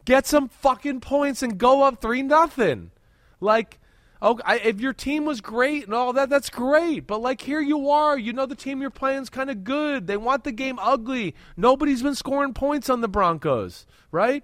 [0.06, 2.91] Get some fucking points and go up three nothing.
[3.39, 3.80] Like,
[4.22, 7.08] oh, I, if your team was great and all that, that's great.
[7.08, 8.18] But like, here you are.
[8.18, 10.08] You know the team you're playing is kind of good.
[10.08, 11.36] They want the game ugly.
[11.56, 14.43] Nobody's been scoring points on the Broncos, right?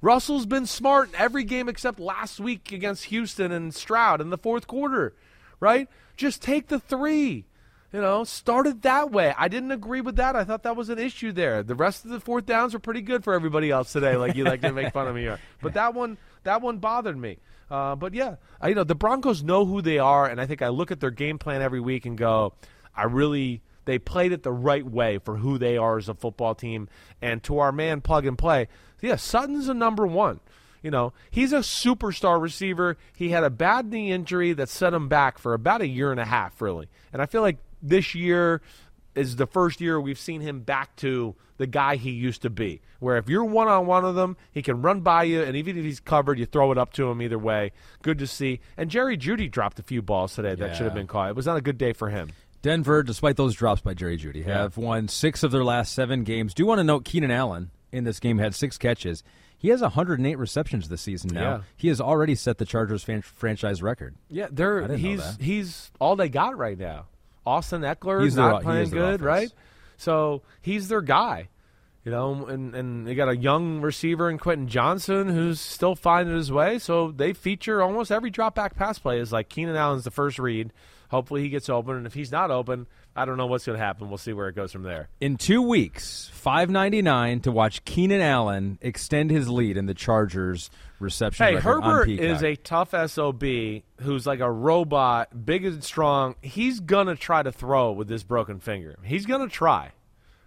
[0.00, 4.38] Russell's been smart in every game except last week against Houston and Stroud in the
[4.38, 5.14] fourth quarter,
[5.60, 5.88] right?
[6.16, 7.46] Just take the three.
[7.92, 9.32] You know, started that way.
[9.38, 10.36] I didn't agree with that.
[10.36, 11.62] I thought that was an issue there.
[11.62, 14.44] The rest of the fourth downs were pretty good for everybody else today, like you
[14.44, 15.30] like to make fun of me.
[15.62, 17.38] But that one, that one bothered me.
[17.70, 20.62] Uh, but yeah, I, you know, the Broncos know who they are, and I think
[20.62, 22.54] I look at their game plan every week and go,
[22.94, 26.54] I really they played it the right way for who they are as a football
[26.54, 26.88] team.
[27.22, 28.68] And to our man, plug and play.
[29.00, 30.40] Yeah, Sutton's a number one.
[30.82, 32.96] You know, he's a superstar receiver.
[33.14, 36.20] He had a bad knee injury that set him back for about a year and
[36.20, 36.88] a half, really.
[37.12, 37.58] And I feel like
[37.88, 38.60] this year
[39.14, 42.82] is the first year we've seen him back to the guy he used to be.
[43.00, 45.78] Where if you're one on one with him, he can run by you, and even
[45.78, 47.72] if he's covered, you throw it up to him either way.
[48.02, 48.60] Good to see.
[48.76, 51.30] And Jerry Jeudy dropped a few balls today that should have been caught.
[51.30, 52.30] It was not a good day for him.
[52.62, 56.52] Denver, despite those drops by Jerry Jeudy, have won six of their last seven games.
[56.52, 59.22] Do want to note Keenan Allen in this game had six catches.
[59.56, 61.40] He has 108 receptions this season now.
[61.40, 61.60] Yeah.
[61.76, 64.16] He has already set the Chargers fan- franchise record.
[64.28, 67.06] Yeah, they're he's he's all they got right now.
[67.46, 69.50] Austin Ekeler He's is their- not he playing good, right?
[69.96, 71.48] So he's their guy,
[72.04, 72.46] you know.
[72.46, 76.78] And and they got a young receiver in Quentin Johnston who's still finding his way.
[76.78, 80.38] So they feature almost every drop back pass play is like Keenan Allen's the first
[80.38, 80.72] read.
[81.10, 83.84] Hopefully he gets open, and if he's not open, I don't know what's going to
[83.84, 84.08] happen.
[84.08, 85.08] We'll see where it goes from there.
[85.20, 89.94] In two weeks, five ninety nine to watch Keenan Allen extend his lead in the
[89.94, 91.46] Chargers reception.
[91.46, 93.42] Hey, Herbert is a tough SOB
[94.00, 96.36] who's like a robot, big and strong.
[96.42, 98.96] He's going to try to throw with this broken finger.
[99.02, 99.92] He's going to try.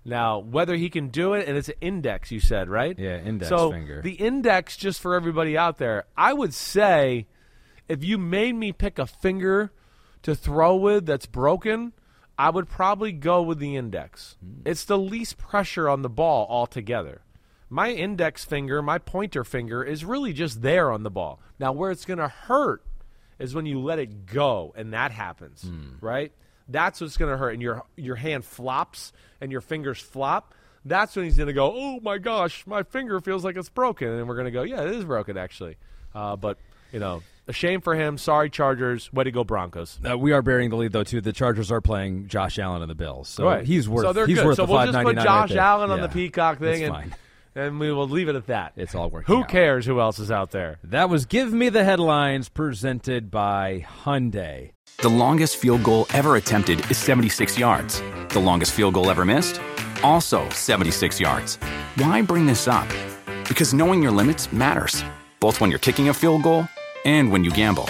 [0.05, 2.97] Now, whether he can do it, and it's an index, you said, right?
[2.97, 4.01] Yeah, index so finger.
[4.01, 7.27] The index, just for everybody out there, I would say
[7.87, 9.71] if you made me pick a finger
[10.23, 11.93] to throw with that's broken,
[12.39, 14.37] I would probably go with the index.
[14.43, 14.61] Hmm.
[14.65, 17.21] It's the least pressure on the ball altogether.
[17.69, 21.39] My index finger, my pointer finger, is really just there on the ball.
[21.59, 22.81] Now, where it's going to hurt
[23.37, 26.03] is when you let it go, and that happens, Hmm.
[26.03, 26.31] right?
[26.67, 29.11] That's what's going to hurt, and your your hand flops
[29.41, 30.53] and your fingers flop.
[30.85, 34.07] That's when he's going to go, "Oh my gosh, my finger feels like it's broken,"
[34.07, 35.75] and we're going to go, "Yeah, it is broken actually."
[36.15, 36.57] Uh, but
[36.93, 38.17] you know, a shame for him.
[38.17, 39.11] Sorry, Chargers.
[39.11, 39.99] Way to go, Broncos.
[40.09, 41.19] Uh, we are bearing the lead though too.
[41.19, 43.65] The Chargers are playing Josh Allen and the Bills, so Right.
[43.65, 44.05] he's worth.
[44.05, 44.45] So they're he's good.
[44.45, 45.59] worth so the we'll just put 5.99 Josh right.
[45.59, 46.07] Allen on Yeah.
[46.07, 47.15] the Peacock thing, It's and fine.
[47.55, 48.73] and we will leave it at that.
[48.77, 49.33] It's all working.
[49.35, 49.49] Who out.
[49.49, 50.77] cares who else is out there?
[50.83, 54.71] That was Give Me the Headlines presented by Hyundai.
[55.01, 58.01] The longest field goal ever attempted is 76 yards.
[58.29, 59.59] The longest field goal ever missed?
[60.03, 61.55] Also 76 yards.
[61.95, 62.87] Why bring this up?
[63.47, 65.03] Because knowing your limits matters,
[65.39, 66.67] both when you're kicking a field goal
[67.05, 67.85] and when you gamble.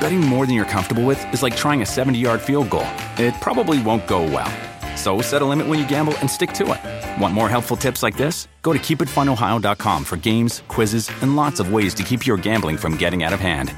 [0.00, 2.86] Betting more than you're comfortable with is like trying a 70 yard field goal.
[3.18, 4.50] It probably won't go well.
[4.96, 7.20] So set a limit when you gamble and stick to it.
[7.20, 8.48] Want more helpful tips like this?
[8.62, 12.96] Go to keepitfunohio.com for games, quizzes, and lots of ways to keep your gambling from
[12.96, 13.74] getting out of hand.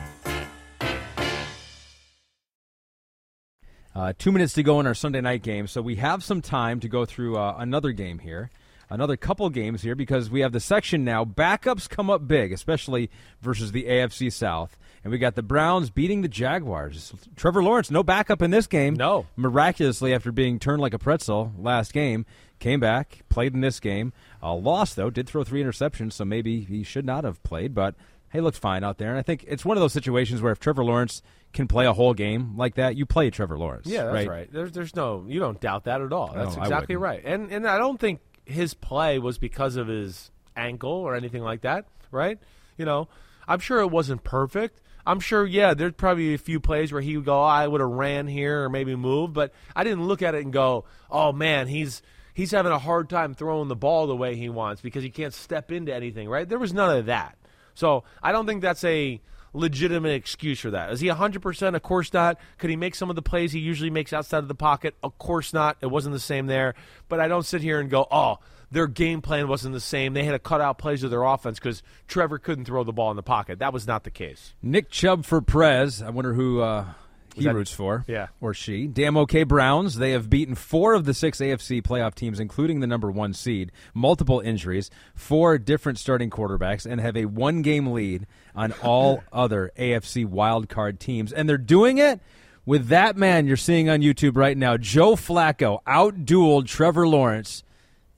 [3.95, 6.81] Uh, two minutes to go in our Sunday night game, so we have some time
[6.81, 8.51] to go through uh, another game here,
[8.91, 11.24] another couple games here, because we have the section now.
[11.24, 13.11] Backups come up big, especially
[13.41, 17.12] versus the AFC South, and we got the Browns beating the Jaguars.
[17.37, 18.95] Trevor Lawrence, no backup in this game.
[18.95, 19.26] No.
[19.37, 22.26] miraculously after being turned like a pretzel last game,
[22.59, 24.12] came back, played in this game.
[24.43, 27.95] Uh, lost though, did throw three interceptions, so maybe he should not have played, but.
[28.32, 30.59] He looked fine out there, and I think it's one of those situations where if
[30.59, 31.22] Trevor Lawrence
[31.53, 33.87] can play a whole game like that, you play Trevor Lawrence.
[33.87, 34.53] Yeah, that's right.
[34.53, 36.32] There's there's no you don't doubt that at all.
[36.35, 37.22] That's No, exactly right.
[37.24, 41.63] And and I don't think his play was because of his ankle or anything like
[41.63, 42.39] that, right?
[42.77, 43.09] You know,
[43.47, 44.81] I'm sure it wasn't perfect.
[45.07, 47.81] I'm sure, yeah, there's probably a few plays where he would go, oh, I would
[47.81, 51.33] have ran here or maybe moved, but I didn't look at it and go, oh
[51.33, 55.03] man, he's he's having a hard time throwing the ball the way he wants because
[55.03, 56.49] he can't step into anything, right?
[56.49, 57.37] There was none of that.
[57.75, 59.21] So I don't think that's a
[59.55, 60.91] legitimate excuse for that.
[60.93, 61.75] Is he 100%?
[61.75, 62.39] Of course not.
[62.59, 64.95] Could he make some of the plays he usually makes outside of the pocket?
[65.03, 65.79] Of course not.
[65.81, 66.75] It wasn't the same there.
[67.09, 68.39] But I don't sit here and go, oh,
[68.71, 70.13] their game plan wasn't the same.
[70.13, 73.11] They had to cut out plays of their offense because Trevor couldn't throw the ball
[73.11, 73.61] in the pocket.
[73.61, 74.55] That was not the case.
[74.61, 76.03] Nick Chubb for Prez.
[76.03, 76.87] I wonder who uh,
[77.35, 78.05] he that- roots for.
[78.07, 78.28] Yeah.
[78.41, 78.87] Or she.
[78.87, 79.97] Damn okay Browns.
[79.97, 83.72] They have beaten four of the six AFC playoff teams, including the number one seed.
[83.93, 89.72] Multiple injuries, four different starting quarterbacks, and have a one game lead on all other
[89.78, 91.32] AFC wildcard teams.
[91.32, 92.20] And they're doing it
[92.66, 97.62] with that man you're seeing on YouTube right now, Joe Flacco, outdueled Trevor Lawrence.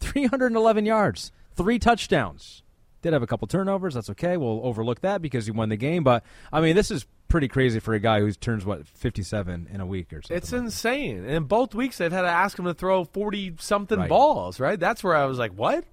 [0.00, 2.62] 311 yards, three touchdowns.
[3.02, 3.94] Did have a couple turnovers.
[3.94, 4.36] That's okay.
[4.36, 6.02] We'll overlook that because he won the game.
[6.04, 9.81] But I mean, this is pretty crazy for a guy who turns what 57 in
[9.81, 10.37] a week or something.
[10.37, 11.18] It's insane.
[11.18, 14.09] And in both weeks, they've had to ask him to throw 40 something Right.
[14.09, 14.79] balls, right?
[14.79, 15.85] That's where I was like, what?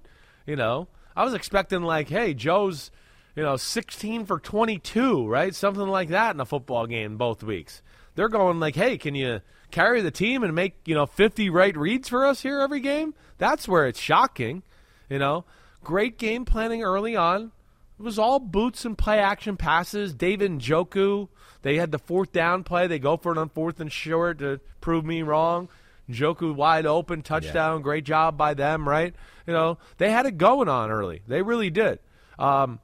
[0.46, 2.90] You know, I was expecting, like, hey, Joe's,
[3.36, 5.54] you know, 16 for 22, right?
[5.54, 7.82] Something like that in a football game both weeks.
[8.14, 11.76] They're going, like, hey, can you carry the team and make, you know, 50 right
[11.76, 13.14] reads for us here every game?
[13.38, 14.62] That's where it's shocking,
[15.10, 15.44] you know.
[15.82, 17.50] Great game planning early on.
[17.98, 20.14] It was all boots and play action passes.
[20.14, 21.28] David Njoku,
[21.62, 22.86] they had the fourth down play.
[22.86, 25.68] They go for it on fourth and short to prove me wrong.
[26.10, 27.82] Njoku wide open, touchdown.
[27.82, 29.14] Great job by them, right?
[29.46, 31.22] You know, they had it going on early.
[31.26, 32.00] They really did.
[32.38, 32.80] Um,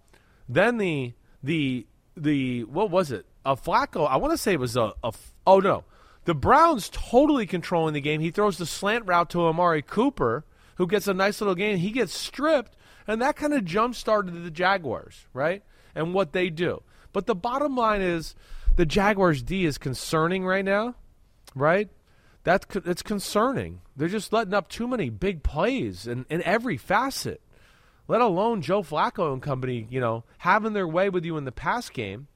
[0.48, 1.86] then the the
[2.16, 3.26] the what was it?
[3.44, 4.08] A Flacco.
[4.08, 4.92] I want to say it was a.
[5.46, 5.84] oh no,
[6.24, 8.20] the Browns totally controlling the game.
[8.20, 10.44] He throws the slant route to Amari Cooper,
[10.76, 11.78] who gets a nice little gain.
[11.78, 12.76] He gets stripped,
[13.06, 15.62] and that kind of jump started the Jaguars, right?
[15.94, 16.82] And what they do.
[17.12, 18.34] But the bottom line is,
[18.76, 20.94] the Jaguars D is concerning right now,
[21.54, 21.88] right?
[22.44, 23.80] That's it's concerning.
[23.96, 27.40] They're just letting up too many big plays in, in every facet
[28.10, 31.52] let alone Joe Flacco and company, you know, having their way with you in the
[31.52, 32.26] pass game.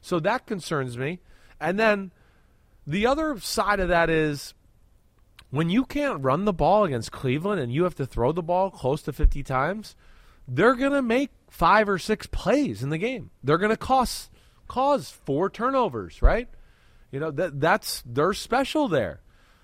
[0.00, 1.20] So that concerns me.
[1.60, 2.10] And then
[2.86, 4.54] the other side of that is
[5.50, 8.70] when you can't run the ball against Cleveland and you have to throw the ball
[8.70, 9.96] close to 50 times,
[10.46, 13.30] they're going to make five or six plays in the game.
[13.42, 14.30] They're going to cause
[14.68, 16.48] cause four turnovers, right?
[17.10, 19.20] You know, that that's they're special there.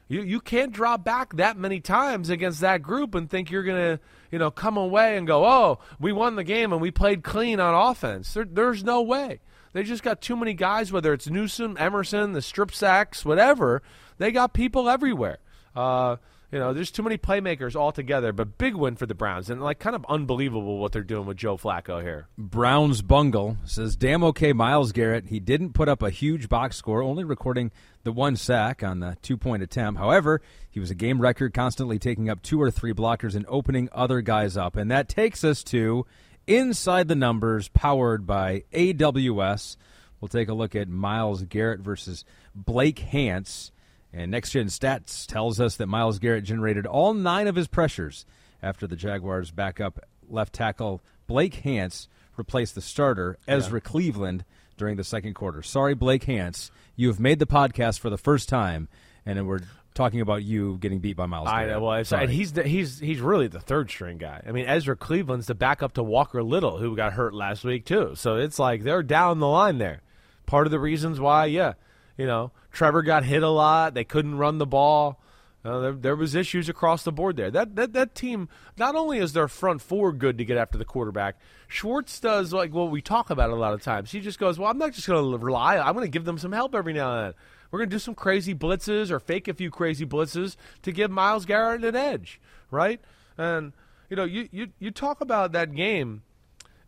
[0.09, 3.99] You you can't drop back that many times against that group and think you're gonna
[4.30, 7.59] you know come away and go oh we won the game and we played clean
[7.61, 8.34] on offense.
[8.34, 9.41] There, there's no way.
[9.72, 10.93] They just got too many guys.
[10.93, 13.82] Whether it's Newsome, Emerson, the strip sacks, whatever.
[14.18, 15.39] They got people everywhere.
[15.77, 16.16] Uh,
[16.53, 18.33] you know, there's too many playmakers altogether.
[18.33, 21.37] But big win for the Browns and like kind of unbelievable what they're doing with
[21.37, 22.29] Joe Flacco here.
[22.39, 25.27] Browns Bungle says, damn okay, Myles Garrett.
[25.27, 27.72] He didn't put up a huge box score, only recording
[28.05, 29.99] the one sack on the two point attempt.
[29.99, 33.89] However, he was a game record, constantly taking up two or three blockers and opening
[33.93, 34.77] other guys up.
[34.77, 36.07] And that takes us to
[36.47, 39.77] Inside the Numbers, powered by AWS.
[40.20, 42.24] We'll take a look at Myles Garrett versus
[42.55, 43.72] Blake Hance.
[44.19, 48.25] And Next Gen Stats tells us that Myles Garrett generated all nine of his pressures
[48.62, 52.09] after the Jaguars' backup left tackle Blake Hance
[52.39, 54.45] replaced the starter Ezra Cleveland
[54.79, 55.62] during the second quarter.
[55.62, 56.71] Sorry, Blake Hance.
[56.97, 58.89] You have made the podcast for the first time,
[59.27, 59.61] and we're
[59.93, 61.49] talking about you getting beat by Myles.
[61.49, 61.69] I Garrett.
[61.73, 61.81] know.
[61.83, 64.43] Well, it's- and he's the, he's he's really the third string guy.
[64.47, 68.12] I mean, Ezra Cleveland's the backup to Walker Little, who got hurt last week too.
[68.14, 70.01] So it's like they're down the line there.
[70.47, 71.75] Part of the reasons why, yeah,
[72.17, 73.95] you know, Trevor got hit a lot.
[73.95, 75.21] They couldn't run the ball.
[75.64, 77.51] Uh, there, there was issues across the board there.
[77.51, 80.85] That, that that team not only is their front four good to get after the
[80.85, 84.12] quarterback, Schwartz does like what we talk about a lot of times.
[84.12, 85.77] He just goes, "Well, I'm not just going to rely.
[85.79, 87.35] I'm going to give them some help every now and then.
[87.71, 91.11] We're going to do some crazy blitzes or fake a few crazy blitzes to give
[91.11, 92.41] Myles Garrett an edge,
[92.71, 93.01] right?"
[93.37, 93.73] And
[94.09, 96.23] you know, you you you talk about that game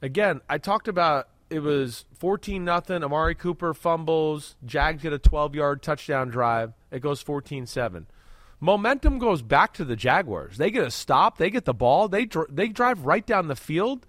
[0.00, 0.40] again.
[0.48, 3.02] I talked about it was 14 nothing.
[3.02, 4.56] Amari Cooper fumbles.
[4.64, 6.72] Jags get a 12 yard touchdown drive.
[6.90, 8.06] It goes 14 7
[8.60, 10.56] momentum goes back to the Jaguars.
[10.56, 13.56] They get a stop, they get the ball, they dr- they drive right down the
[13.56, 14.06] field,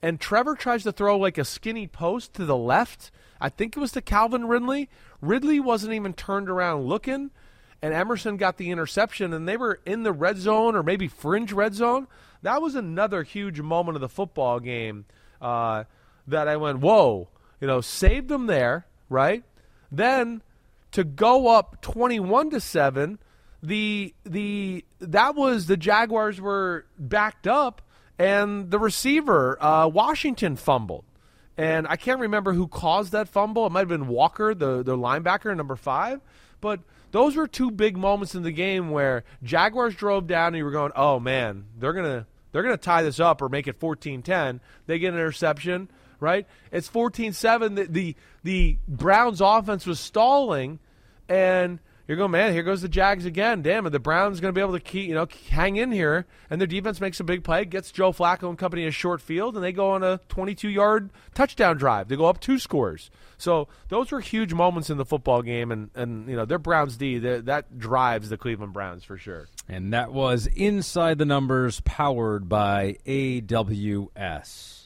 [0.00, 3.10] and Trevor tries to throw like a skinny post to the left.
[3.40, 4.88] I think it was to Calvin Ridley.
[5.20, 7.30] Ridley wasn't even turned around looking,
[7.80, 11.52] and Emerson got the interception, and they were in the red zone or maybe fringe
[11.52, 12.06] red zone.
[12.42, 15.04] That was another huge moment of the football game
[15.40, 15.84] uh,
[16.26, 17.28] that I went, whoa,
[17.60, 19.44] you know, saved them there, right?
[19.90, 20.42] Then
[20.92, 23.18] to go up twenty-one to seven
[23.62, 27.80] the the that was the Jaguars were backed up
[28.18, 31.04] and the receiver uh, Washington fumbled
[31.56, 33.66] and I can't remember who caused that fumble.
[33.66, 36.20] It might have been Walker, the the linebacker, number five.
[36.60, 40.64] But those were two big moments in the game where Jaguars drove down and you
[40.64, 44.60] were going, oh man, they're gonna they're gonna tie this up or make it 14-10.
[44.86, 45.90] They get an interception,
[46.22, 46.46] right?
[46.70, 47.76] It's 14-7.
[47.76, 50.78] The the, the Browns offense was stalling
[51.28, 53.62] and you're going, man, here goes the Jags again.
[53.62, 56.26] Damn it, the Browns going to be able to keep, you know, hang in here.
[56.50, 59.54] And their defense makes a big play, gets Joe Flacco and company a short field,
[59.54, 62.08] and they go on a 22 yard touchdown drive.
[62.08, 63.10] They go up two scores.
[63.38, 66.96] So those were huge moments in the football game, and, and you know, their Browns
[66.96, 69.48] D, that drives the Cleveland Browns for sure.
[69.68, 74.81] And that was Inside the Numbers, powered by AWS.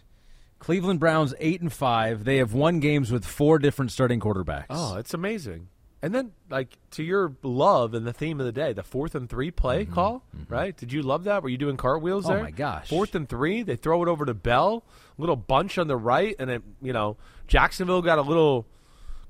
[0.58, 2.24] Cleveland Browns eight and five.
[2.24, 4.66] They have won games with four different starting quarterbacks.
[4.70, 5.68] Oh, it's amazing.
[6.02, 9.28] And then, like to your love and the theme of the day, the fourth and
[9.28, 10.76] three play call, right?
[10.76, 11.42] Did you love that?
[11.42, 12.38] Were you doing cartwheels Mm-hmm.
[12.38, 12.88] Oh, my gosh.
[12.88, 14.84] Fourth and three, they throw it over to Bell,
[15.18, 17.16] little bunch on the right, and it, you know,
[17.48, 18.66] Jacksonville got a little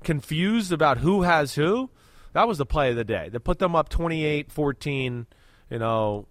[0.03, 1.89] confused about who has who.
[2.33, 3.29] That was the play of the day.
[3.29, 5.25] They put them up 28-14,
[5.71, 6.27] you know,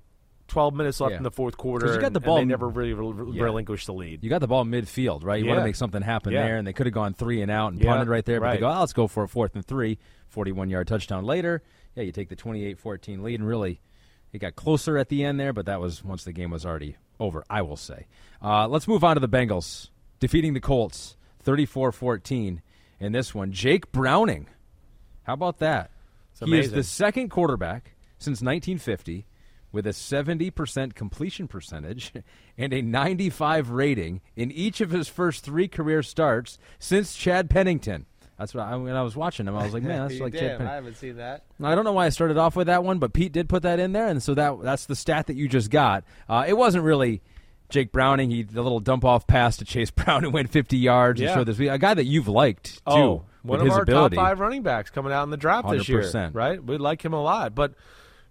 [0.49, 1.17] 12 minutes left Yeah.
[1.19, 1.87] in the fourth quarter.
[1.87, 3.43] you got and- the and ball- they never really rel- Yeah.
[3.45, 4.23] relinquished the lead.
[4.23, 5.43] You got the ball midfield, right?
[5.43, 6.45] You want to make something happen Yeah.
[6.47, 8.47] there, and they could have gone three and out and Yeah, punted right there, but
[8.47, 8.55] right.
[8.55, 11.63] they go, oh, let's go for a fourth and three, 41 yard touchdown later.
[11.95, 13.81] Yeah, you take the 28 14 lead, and really,
[14.33, 16.97] it got closer at the end there, but that was once the game was already
[17.19, 18.07] over, I will say.
[18.43, 19.89] Uh, let's move on to the Bengals
[20.21, 22.61] defeating the Colts 34 14
[23.01, 23.51] in this one.
[23.53, 24.47] Jake Browning.
[25.25, 25.91] How about that?
[26.45, 29.27] He is the second quarterback since 1950
[29.77, 32.11] with a 70% completion percentage
[32.59, 38.07] and a 95 rating in each of his first three career starts since Chad Pennington.
[38.39, 40.41] That's what I, when I was watching him, I was like, man, that's like Chad
[40.41, 40.67] Pennington.
[40.67, 41.45] I haven't seen that.
[41.63, 43.79] I don't know why I started off with that one, but Pete did put that
[43.79, 46.05] in there, and so that that's the stat that you just got.
[46.27, 47.21] Uh, it wasn't really
[47.69, 48.31] Jake Browning.
[48.31, 51.35] He the little dump off pass to Chase Brown who went 50 yards and Yeah.
[51.35, 52.81] showed this a guy that you've liked too.
[52.87, 54.17] Oh, one of our ability.
[54.17, 56.63] top five running backs coming out in the draft this year, right?
[56.65, 57.75] We like him a lot, but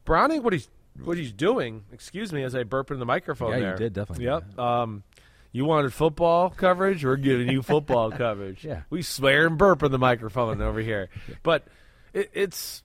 [0.05, 0.69] Browning, what he's
[1.03, 1.83] what he's doing.
[1.91, 3.51] Excuse me, as I burp in the microphone.
[3.61, 4.25] Yeah, you did, definitely.
[4.25, 4.57] Yep.
[4.59, 5.03] Um,
[5.51, 7.03] you wanted football coverage?
[7.05, 8.63] We're giving you football coverage.
[8.65, 8.81] Yeah.
[8.89, 11.09] we swear and burp in the microphone over here,
[11.43, 11.67] but
[12.13, 12.83] it, it's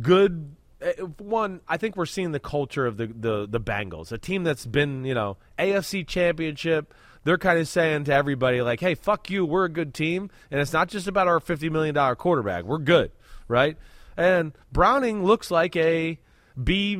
[0.00, 0.54] good.
[0.80, 4.44] eh, One, I think we're seeing the culture of the, the the Bengals, a team
[4.44, 6.92] that's been you know AFC Championship.
[7.24, 10.60] They're kind of saying to everybody like, "Hey, fuck you, we're a good team, and
[10.60, 12.64] it's not just about our fifty million dollar quarterback.
[12.64, 13.12] We're good,
[13.48, 13.76] right?"
[14.16, 16.18] And Browning looks like a
[16.62, 16.98] B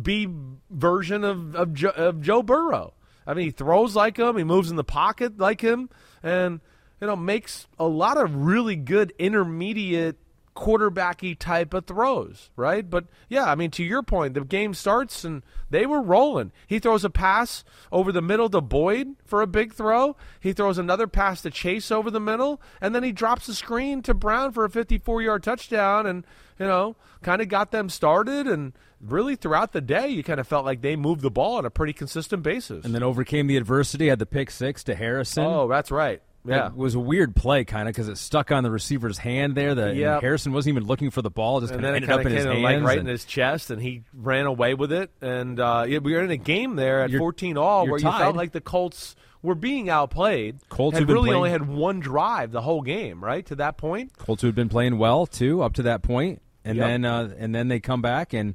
[0.00, 0.28] B
[0.70, 2.94] version of of, jo- of Joe Burrow.
[3.26, 5.88] I mean, he throws like him, he moves in the pocket like him,
[6.22, 6.60] and
[7.00, 10.18] you know makes a lot of really good intermediate
[10.56, 12.88] quarterbacky type of throws, right?
[12.88, 16.50] But yeah, I mean, to your point, the game starts and they were rolling.
[16.66, 20.16] He throws a pass over the middle to Boyd for a big throw.
[20.40, 24.02] He throws another pass to Chase over the middle, and then he drops the screen
[24.02, 26.24] to Brown for a 54 yard touchdown, and
[26.58, 28.46] you know, kind of got them started.
[28.46, 31.66] And really, throughout the day, you kind of felt like they moved the ball on
[31.66, 32.84] a pretty consistent basis.
[32.84, 34.08] and then overcame the adversity.
[34.08, 35.44] Had the pick six to Harrison.
[35.44, 36.22] oh, that's right.
[36.46, 36.68] Yeah.
[36.68, 39.74] It was a weird play, kind of, because it stuck on the receiver's hand there.
[39.74, 40.20] That Yep.
[40.22, 42.26] Harrison wasn't even looking for the ball; just and kind then of it ended up
[42.26, 42.62] in his hands.
[42.62, 45.10] like right in his chest, and he ran away with it.
[45.20, 48.36] And uh, yeah, we were in a game there at 14 all where you felt
[48.36, 50.56] like the Colts were being outplayed.
[50.68, 53.44] Colts had really playing- only had one drive the whole game, right?
[53.46, 54.16] To that point.
[54.18, 56.86] Colts who had been playing well too up to that point, and Yep.
[56.86, 58.54] then uh, and then they come back and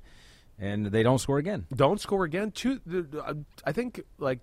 [0.59, 1.65] and they don't score again.
[1.73, 2.51] don't score again.
[2.51, 4.39] Two, the- I think like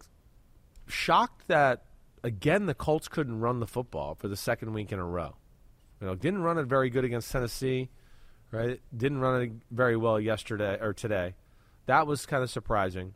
[0.87, 1.85] shocked that
[2.23, 5.37] again the Colts couldn't run the football for the second week in a row.
[6.01, 7.89] You know, didn't run it very good against Tennessee,
[8.51, 8.81] right?
[8.97, 11.35] Didn't run it very well yesterday or today.
[11.87, 13.15] That was kind of surprising.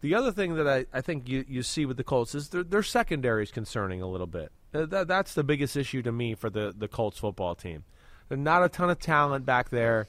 [0.00, 2.62] The other thing that I, I think you, you see with the Colts is their,
[2.62, 4.52] their secondary is concerning a little bit.
[4.72, 7.84] That, that's the biggest issue to me for the, the Colts football team.
[8.28, 10.08] There's not a ton of talent back there.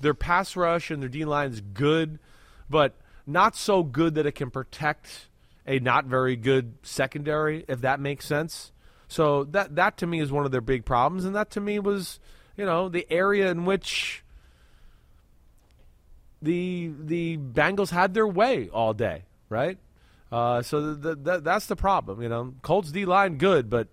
[0.00, 2.18] Their pass rush and their D line is good,
[2.68, 2.94] but
[3.26, 5.28] not so good that it can protect
[5.66, 8.72] a not very good secondary, if that makes sense.
[9.08, 11.78] So that that to me is one of their big problems, and that to me
[11.78, 12.18] was,
[12.56, 14.24] you know, the area in which
[16.40, 19.78] the the Bengals had their way all day, right?
[20.30, 22.22] Uh, so th- th- th- that's the problem.
[22.22, 23.88] You know, Colts D line good, but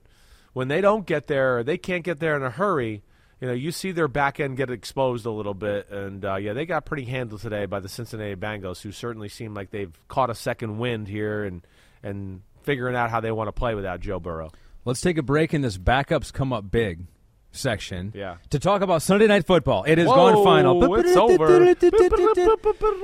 [0.53, 3.03] when they don't get there, they can't get there in a hurry.
[3.41, 6.53] You know, you see their back end get exposed a little bit, and uh, yeah,
[6.53, 10.29] they got pretty handled today by the Cincinnati Bengals, who certainly seem like they've caught
[10.29, 11.65] a second wind here and
[12.03, 14.51] and figuring out how they want to play without Joe Burrow.
[14.85, 17.05] Let's take a break in this backups come up big
[17.51, 18.11] section.
[18.15, 18.37] Yeah.
[18.51, 19.83] To talk about Sunday night football.
[19.83, 20.79] It has Whoa, gone final.
[20.79, 21.75] But it's over.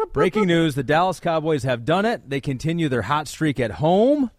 [0.14, 2.30] Breaking news, the Dallas Cowboys have done it.
[2.30, 4.32] They continue their hot streak at home.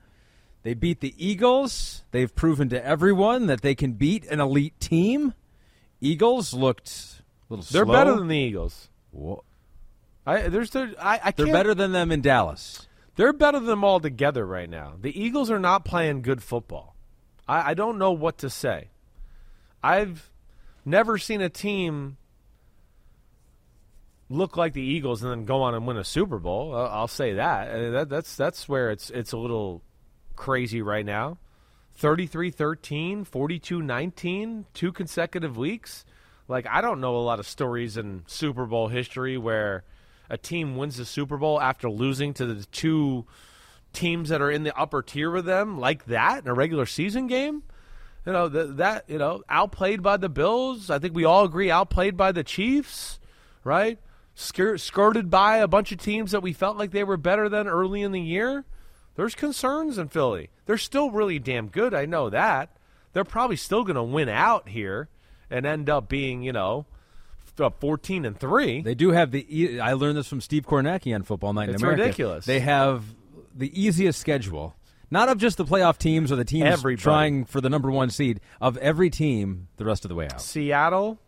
[0.62, 2.04] They beat the Eagles.
[2.10, 5.34] They've proven to everyone that they can beat an elite team.
[6.00, 7.92] Eagles looked a little They're slow.
[7.94, 8.88] better than the Eagles.
[9.10, 9.44] Whoa.
[10.26, 12.86] I, there's there, I, I They're better than them in Dallas.
[13.14, 14.94] They're better than them all together right now.
[15.00, 16.96] The Eagles are not playing good football.
[17.48, 18.88] I, I don't know what to say.
[19.82, 20.30] I've
[20.84, 22.16] never seen a team
[24.28, 26.74] look like the Eagles and then go on and win a Super Bowl.
[26.74, 27.70] I'll say that.
[27.70, 28.08] Uh, that.
[28.08, 29.82] That's that's where it's it's a little
[30.34, 31.38] crazy right now.
[32.00, 36.04] 33-13, 42-19, two consecutive weeks.
[36.48, 39.84] Like I don't know a lot of stories in Super Bowl history where
[40.30, 43.26] a team wins the Super Bowl after losing to the two
[43.92, 47.26] teams that are in the upper tier with them like that in a regular season
[47.26, 47.62] game.
[48.24, 50.90] You know th- that you know outplayed by the Bills.
[50.90, 53.18] I think we all agree outplayed by the Chiefs,
[53.64, 53.98] right?
[54.36, 57.66] Skir- skirted by a bunch of teams that we felt like they were better than
[57.66, 58.64] early in the year.
[59.16, 60.50] There's concerns in Philly.
[60.66, 61.94] They're still really damn good.
[61.94, 62.70] I know that.
[63.12, 65.08] They're probably still going to win out here
[65.50, 66.84] and end up being, you know,
[67.58, 68.82] uh, 14 and 3.
[68.82, 69.80] They do have the.
[69.80, 72.02] I learned this from Steve Kornacki on Football Night It's in America.
[72.02, 72.44] ridiculous.
[72.44, 73.04] They have
[73.54, 74.74] the easiest schedule,
[75.10, 77.02] not of just the playoff teams or the teams Everybody.
[77.02, 80.42] trying for the number one seed, of every team the rest of the way out.
[80.42, 81.18] Seattle,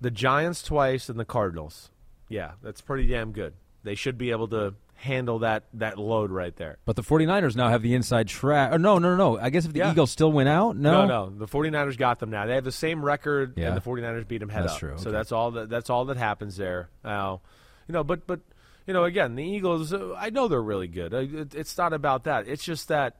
[0.00, 1.90] the Giants twice, and the Cardinals.
[2.30, 3.52] Yeah, that's pretty damn good.
[3.82, 6.78] They should be able to handle that that load right there.
[6.84, 8.70] But the 49ers now have the inside track.
[8.72, 9.38] Oh, no, no, no.
[9.38, 9.90] I guess if the Yeah.
[9.90, 11.06] Eagles still went out, no.
[11.06, 12.46] No, no, the 49ers got them now.
[12.46, 13.68] They have the same record, Yeah.
[13.68, 14.78] and the 49ers beat them head That's up.
[14.78, 16.88] true, So that's all that that's all that happens there.
[17.04, 17.40] Now,
[17.88, 18.40] you know, but but
[18.86, 19.92] you know, again, the Eagles.
[19.92, 21.12] Uh, I know they're really good.
[21.14, 22.46] It, it's not about that.
[22.48, 23.16] It's just that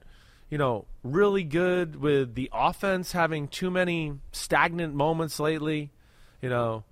[0.51, 5.91] you know, really good with the offense having too many stagnant moments lately.
[6.43, 6.85] You know,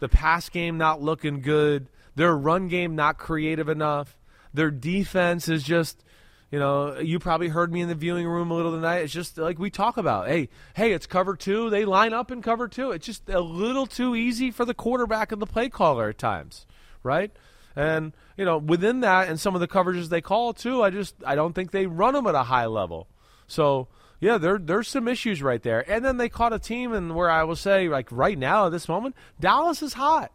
[0.00, 1.88] the pass game not looking good.
[2.16, 4.14] Their run game not creative enough.
[4.54, 6.04] Their defense is just,
[6.50, 8.98] you know, you probably heard me in the viewing room a little tonight.
[8.98, 10.28] It's just like we talk about.
[10.28, 11.70] Hey, hey, it's cover two.
[11.70, 12.90] They line up in cover two.
[12.90, 16.66] It's just a little too easy for the quarterback and the play caller at times,
[17.02, 17.30] right?
[17.76, 21.14] And you know, within that and some of the coverages they call too, I just
[21.24, 23.08] I don't think they run them at a high level.
[23.46, 23.88] So
[24.20, 25.88] yeah, there there's some issues right there.
[25.90, 28.72] And then they caught a team, and where I will say like right now at
[28.72, 30.32] this moment, Dallas is hot.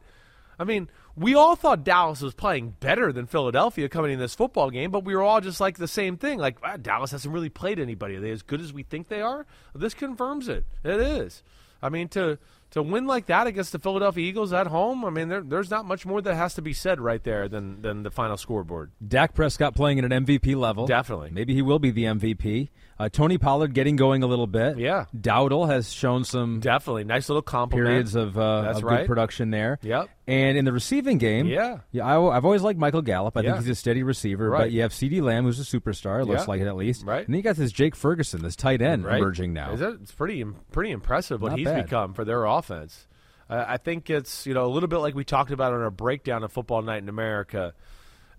[0.58, 4.70] I mean, we all thought Dallas was playing better than Philadelphia coming in this football
[4.70, 6.40] game, but we were all just like the same thing.
[6.40, 8.16] Like, "Ah, Dallas hasn't really played anybody.
[8.16, 9.46] Are they as good as we think they are?
[9.76, 10.66] This confirms it.
[10.84, 11.44] It is.
[11.82, 12.40] I mean, to
[12.72, 15.86] to win like that against the Philadelphia Eagles at home, I mean, there, there's not
[15.86, 18.92] much more that has to be said right there than than the final scoreboard.
[19.06, 20.88] Dak Prescott playing at an MVP level.
[20.88, 21.30] Definitely.
[21.32, 22.70] Maybe he will be the MVP.
[23.00, 24.78] Uh, Tony Pollard getting going a little bit.
[24.78, 25.06] Yeah.
[25.18, 27.88] Dowdle has shown some Definitely, nice little complement.
[27.88, 28.98] periods of, uh, That's of right.
[29.00, 29.80] good production there.
[29.82, 30.10] Yep.
[30.28, 31.80] And in the receiving game, Yeah.
[31.92, 33.36] yeah, I, have always liked Michael Gallup.
[33.36, 33.54] I Yeah.
[33.54, 34.48] think he's a steady receiver.
[34.50, 34.60] Right.
[34.60, 36.22] But you have CeeDee Lamb, who's a superstar.
[36.22, 36.46] It looks Yeah.
[36.48, 37.04] like it at least.
[37.06, 37.26] Right.
[37.26, 39.18] And then you got this Jake Ferguson, this tight end right?
[39.18, 39.72] emerging now.
[39.74, 41.86] It's pretty pretty impressive what Not he's bad.
[41.86, 43.08] become for their offense.
[43.50, 45.92] Uh, I think it's you know a little bit like we talked about on our
[45.92, 47.74] breakdown of Football Night in America.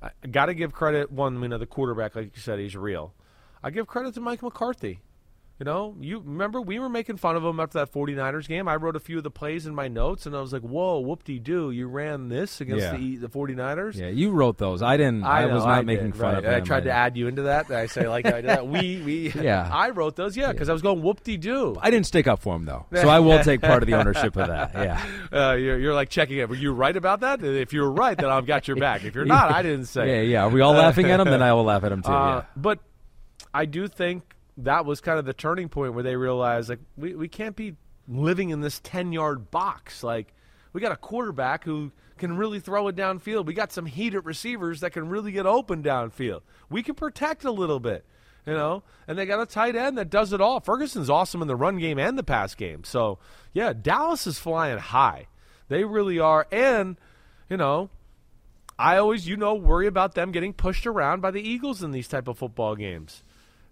[0.03, 3.13] I got to give credit one, you know, the quarterback, like you said, he's real.
[3.65, 5.01] I give credit to Mike McCarthy.
[5.61, 8.67] You know, you remember we were making fun of him after that 49ers game.
[8.67, 10.99] I wrote a few of the plays in my notes, and I was like, "Whoa,
[10.99, 12.97] whoop-de-doo, you ran this against Yeah.
[12.97, 14.83] the, the 49ers?" Yeah, you wrote those.
[14.83, 15.23] I didn't.
[15.23, 16.39] I, know, was not I making did, fun right.
[16.39, 16.55] of him.
[16.55, 17.71] I tried to I, add you into that.
[17.71, 18.67] I say like I did that.
[18.67, 19.71] We we Yeah.
[19.73, 20.37] I wrote those.
[20.37, 21.77] Yeah, because I was going whoop-de-doo.
[21.81, 24.37] I didn't stick up for him though, so I will take part of the ownership
[24.37, 24.73] of that.
[24.75, 25.07] Yeah.
[25.35, 26.49] Uh, you're, you're like checking it.
[26.49, 27.43] Were you right about that?
[27.43, 29.03] If you're right, then I've got your back.
[29.03, 30.07] If you're not, I didn't say.
[30.07, 30.43] Yeah, yeah.
[30.45, 31.25] Are we all laughing at him?
[31.29, 32.13] Then I will laugh at him too.
[32.13, 32.45] Uh, yeah.
[32.55, 32.79] But
[33.55, 37.15] I do think that was kind of the turning point where they realized like we,
[37.15, 37.77] we can't be
[38.09, 40.03] living in this ten yard box.
[40.03, 40.35] Like
[40.73, 43.47] we got a quarterback who can really throw it downfield.
[43.47, 46.41] We got some heated receivers that can really get open downfield.
[46.69, 48.05] We can protect a little bit.
[48.47, 50.61] You know, and they got a tight end that does it all.
[50.61, 52.85] Ferguson's awesome in the run game and the pass game.
[52.85, 53.19] So,
[53.55, 55.29] yeah, Dallas is flying high.
[55.69, 56.47] They really are.
[56.53, 56.99] And,
[57.49, 57.89] you know,
[58.79, 62.07] I always, you know, worry about them getting pushed around by the Eagles in these
[62.07, 63.23] type of football games.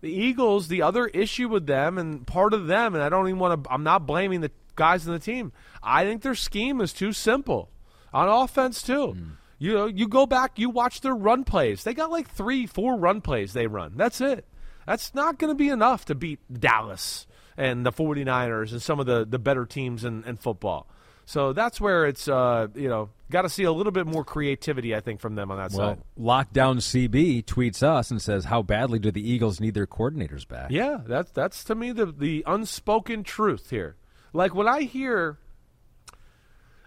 [0.03, 3.39] The Eagles, the other issue with them and part of them, and I don't even
[3.39, 3.73] want to.
[3.73, 5.53] I'm not blaming the guys in the team.
[5.83, 7.70] I think their scheme is too simple
[8.12, 9.12] on offense too.
[9.12, 9.31] Hmm.
[9.59, 11.85] You know, you go back, you watch their run plays.
[11.85, 13.93] They got like three, four run plays they run.
[13.95, 14.45] That's it.
[14.87, 19.07] That's not going to be enough to beat Dallas and the 49ers and some of
[19.07, 20.89] the, the better teams in, in football.
[21.24, 24.94] So that's where it's, uh, you know, got to see a little bit more creativity,
[24.94, 26.03] I think, from them on that Well, side.
[26.19, 30.70] Lockdown CB tweets us and says, "How badly do the Eagles need their coordinators back?"
[30.70, 33.97] Yeah, that's that's to me the the unspoken truth here.
[34.32, 35.39] Like when I hear,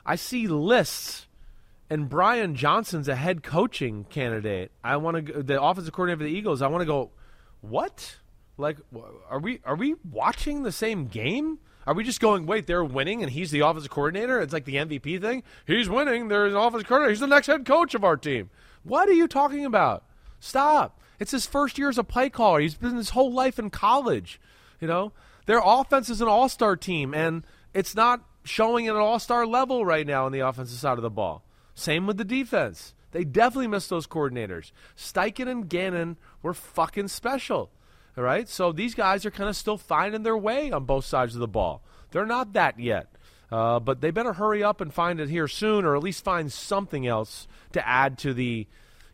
[0.06, 1.28] I see lists,
[1.90, 4.72] and Brian Johnson's a head coaching candidate.
[4.84, 6.62] I want to the offensive coordinator for the Eagles.
[6.62, 7.12] I want to go,
[7.62, 8.18] what?
[8.58, 8.78] Like,
[9.30, 11.60] are we are we watching the same game?
[11.88, 14.40] Are we just going, wait, they're winning and he's the offensive coordinator?
[14.42, 15.44] It's like the MVP thing.
[15.68, 16.28] He's winning.
[16.28, 17.12] There's an offensive coordinator.
[17.12, 18.50] He's the next head coach of our team.
[18.84, 20.04] What are you talking about?
[20.40, 21.00] Stop.
[21.20, 22.60] It's his first year as a play caller.
[22.60, 24.40] He's been his whole life in college.
[24.80, 25.14] You know,
[25.46, 29.46] their offense is an all star team, and it's not showing at an all star
[29.46, 31.44] level right now on the offensive side of the ball.
[31.74, 32.94] Same with the defense.
[33.12, 34.72] They definitely missed those coordinators.
[34.98, 37.72] Steichen and Gannon were fucking special.
[38.18, 38.48] All right?
[38.48, 41.48] So these guys are kind of still finding their way on both sides of the
[41.48, 41.82] ball.
[42.12, 43.08] They're not that yet.
[43.52, 46.52] Uh, but they better hurry up and find it here soon, or at least find
[46.52, 48.68] something else to add to the,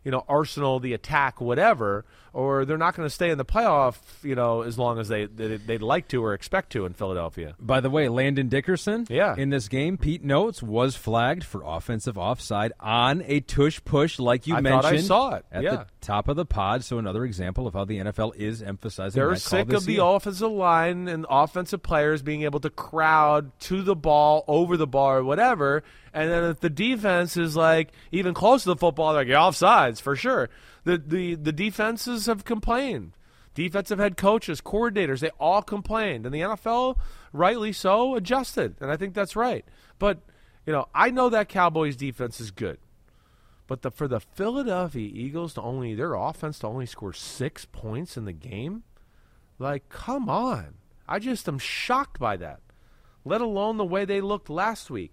[0.04, 2.04] you know, arsenal, the attack, whatever.
[2.34, 5.26] Or they're not going to stay in the playoff, you know, as long as they,
[5.26, 7.54] they they'd like to or expect to in Philadelphia.
[7.60, 9.34] By the way, Landon Dickerson, Yeah.
[9.36, 14.46] in this game, Pete notes was flagged for offensive offside on a tush push, like
[14.46, 14.94] you I mentioned.
[14.96, 15.70] I saw it, at yeah.
[15.70, 16.84] the top of the pod.
[16.84, 19.20] So another example of how the NFL is emphasizing.
[19.20, 20.02] They're sick of the year.
[20.02, 25.10] offensive line and offensive players being able to crowd to the ball, over the ball,
[25.10, 25.82] or whatever.
[26.14, 30.00] And then if the defense is like even close to the football, they're like, offsides
[30.00, 30.48] for sure.
[30.84, 33.12] The, the, the defenses have complained.
[33.54, 36.24] Defensive head coaches, coordinators, they all complained.
[36.24, 36.96] And the NFL,
[37.32, 38.76] rightly so, adjusted.
[38.80, 39.64] And I think that's right.
[39.98, 40.20] But,
[40.66, 42.78] you know, I know that Cowboys defense is good.
[43.66, 48.16] But the, for the Philadelphia Eagles to only their offense to only score six points
[48.16, 48.82] in the game,
[49.58, 50.74] like come on!
[51.08, 52.60] I just am shocked by that.
[53.24, 55.12] Let alone the way they looked last week.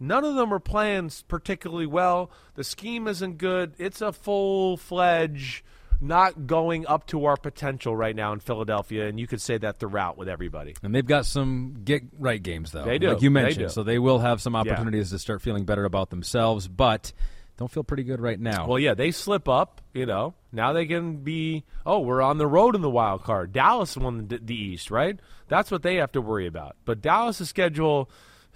[0.00, 2.30] None of them are playing particularly well.
[2.54, 3.74] The scheme isn't good.
[3.78, 5.62] It's a full fledged
[6.00, 9.80] not going up to our potential right now in Philadelphia, and you could say that
[9.80, 10.74] throughout with everybody.
[10.82, 12.84] And they've got some get right games though.
[12.84, 13.08] They do.
[13.08, 13.66] like you They mentioned.
[13.66, 13.68] do.
[13.72, 17.12] So they will have some opportunities to start feeling better about themselves, but
[17.56, 18.68] don't feel pretty good right now.
[18.68, 19.80] Well, yeah, they slip up.
[19.92, 21.64] You know, now they can be.
[21.84, 23.52] Oh, we're on the road in the wild card.
[23.52, 25.18] Dallas won the, the East, right?
[25.48, 26.76] That's what they have to worry about.
[26.84, 28.08] But Dallas' schedule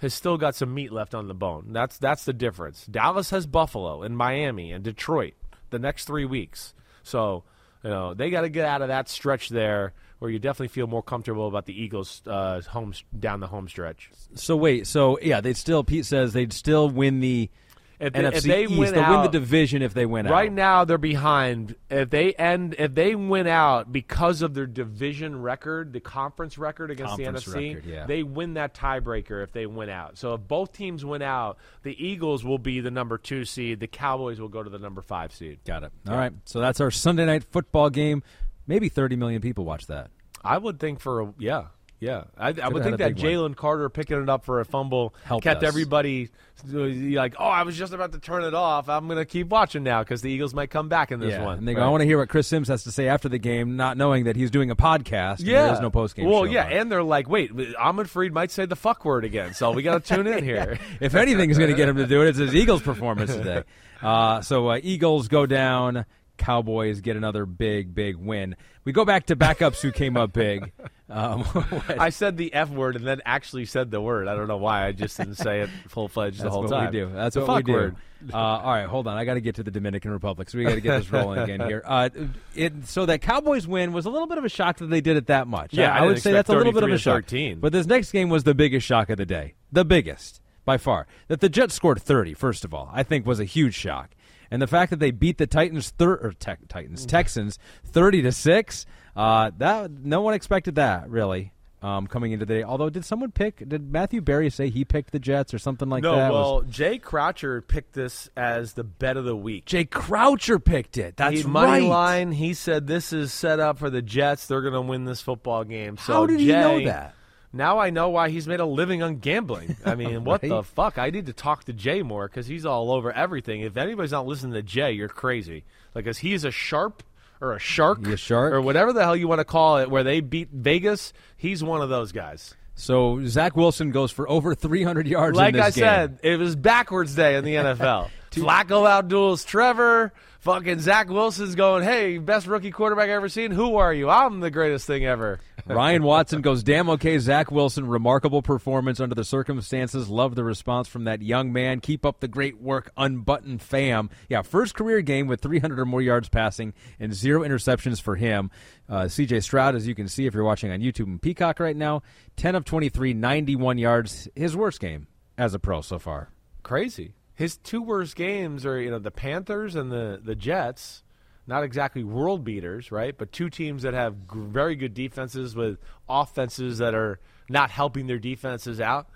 [0.03, 1.69] has still got some meat left on the bone.
[1.71, 2.85] That's that's the difference.
[2.85, 5.33] Dallas has Buffalo and Miami and Detroit
[5.71, 6.73] the next three weeks.
[7.01, 7.43] So
[7.83, 10.87] you know they got to get out of that stretch there, where you definitely feel
[10.87, 14.11] more comfortable about the Eagles' uh, home down the home stretch.
[14.35, 15.83] so wait, so yeah, they'd still.
[15.83, 17.49] Pete says they'd still win the
[17.99, 18.77] If they, NFC if they East.
[18.77, 20.55] win They'll out, win the division if they win Right out.
[20.55, 21.75] now, they're behind.
[21.89, 26.91] If they end, if they win out because of their division record, the conference record
[26.91, 28.05] against Conference the NFC, record, yeah.
[28.05, 30.17] they win that tiebreaker if they win out.
[30.17, 33.79] So if both teams win out, the Eagles will be the number two seed.
[33.79, 35.59] The Cowboys will go to the number five seed.
[35.65, 35.91] Got it.
[36.07, 36.33] All right.
[36.45, 38.23] So that's our Sunday night football game.
[38.67, 40.09] Maybe 30 million people watch that.
[40.43, 41.65] I would think for a yeah.
[42.03, 43.15] Yeah, I, I would think that.
[43.15, 45.67] Jalen Carter picking it up for a fumble Helped kept us.
[45.67, 46.29] everybody
[46.71, 48.89] like, oh, I was just about to turn it off.
[48.89, 51.43] I'm going to keep watching now because the Eagles might come back in this yeah.
[51.43, 51.57] one.
[51.59, 51.87] And they go, Right.
[51.87, 54.25] I want to hear what Chris Simms has to say after the game, not knowing
[54.25, 55.39] that he's doing a podcast.
[55.39, 56.29] and Yeah, there is no post game.
[56.29, 59.71] Well, yeah, and they're like, wait, Ahmed Fareed might say the fuck word again, so
[59.71, 60.79] we got to tune in here.
[60.99, 63.63] if anything is going to get him to do it, it's his Eagles performance today.
[64.03, 66.05] Uh, so uh, Eagles go down.
[66.43, 68.55] Cowboys get another big, big win.
[68.83, 70.71] We go back to backups who came up big.
[71.09, 71.43] Um,
[71.99, 74.27] I said the F word and then actually said the word.
[74.27, 74.87] I don't know why.
[74.87, 76.85] I just didn't say it full fledged the That's whole what time.
[76.87, 77.11] we do.
[77.13, 77.73] That's the what we fuck do.
[77.73, 77.95] word.
[78.33, 79.15] Uh, all right, hold on.
[79.15, 81.37] I got to get to the Dominican Republic, so we got to get this rolling
[81.39, 81.83] again here.
[81.85, 82.09] Uh,
[82.55, 85.15] it, so that Cowboys win was a little bit of a shock that they did
[85.17, 85.73] it that much.
[85.73, 87.25] Yeah, I, I would say that's a little bit of a shock.
[87.25, 87.59] to 13.
[87.59, 91.05] But this next game was the biggest shock of the day, the biggest by far.
[91.27, 94.11] That the Jets scored 30, first of all, I think was a huge shock,
[94.53, 97.57] and the fact that they beat the Titans, thir- or te- Titans, Texans,
[97.87, 98.85] 30 to six.
[99.15, 101.51] Uh, that no one expected that really.
[101.81, 103.67] Um, coming into the day, although did someone pick?
[103.67, 106.31] Did Matthew Berry say he picked the Jets or something like no, that?
[106.31, 109.65] Was- well, Jay Croucher picked this as the bet of the week.
[109.65, 111.17] Jay Croucher picked it.
[111.17, 111.83] That's he money right.
[111.83, 112.31] line.
[112.31, 114.45] He said this is set up for the Jets.
[114.47, 115.97] They're going to win this football game.
[115.97, 117.15] So How did he know that?
[117.53, 119.75] Now I know why he's made a living on gambling.
[119.85, 120.97] I mean, what the fuck?
[120.97, 123.61] I need to talk to Jay more because he's all over everything.
[123.61, 125.63] If anybody's not listening to Jay, you're crazy.
[125.93, 127.03] Like, cause he's a sharp
[127.39, 128.53] or a shark, a shark?
[128.53, 131.13] or whatever the hell you want to call it, where they beat Vegas.
[131.37, 132.55] He's one of those guys.
[132.75, 135.37] So Zach Wilson goes for over 300 yards.
[135.37, 135.83] Like in this I game.
[135.83, 138.09] said, it was backwards day in the NFL.
[138.31, 140.11] Flacco outduels Trevor.
[140.43, 143.51] Fucking Zach Wilson's going, hey, best rookie quarterback I've ever seen.
[143.51, 144.09] Who are you?
[144.09, 145.39] I'm the greatest thing ever.
[145.65, 147.17] Ryan Watson goes damn okay.
[147.17, 150.09] Zach Wilson, remarkable performance under the circumstances.
[150.09, 151.79] Love the response from that young man.
[151.79, 154.09] Keep up the great work, unbuttoned fam.
[154.27, 158.51] Yeah, first career game with 300 or more yards passing and zero interceptions for him.
[158.89, 161.77] Uh, CJ Stroud, as you can see if you're watching on YouTube and Peacock right
[161.77, 162.03] now,
[162.35, 164.27] 10 of 23, 91 yards.
[164.35, 165.07] His worst game
[165.37, 166.31] as a pro so far.
[166.63, 167.13] Crazy.
[167.43, 171.03] His two worst games are, you know, the Panthers and the, the Jets.
[171.45, 173.17] Not exactly world beaters, right?
[173.17, 178.17] But two teams that have very good defenses with offenses that are not helping their
[178.17, 179.09] defenses out.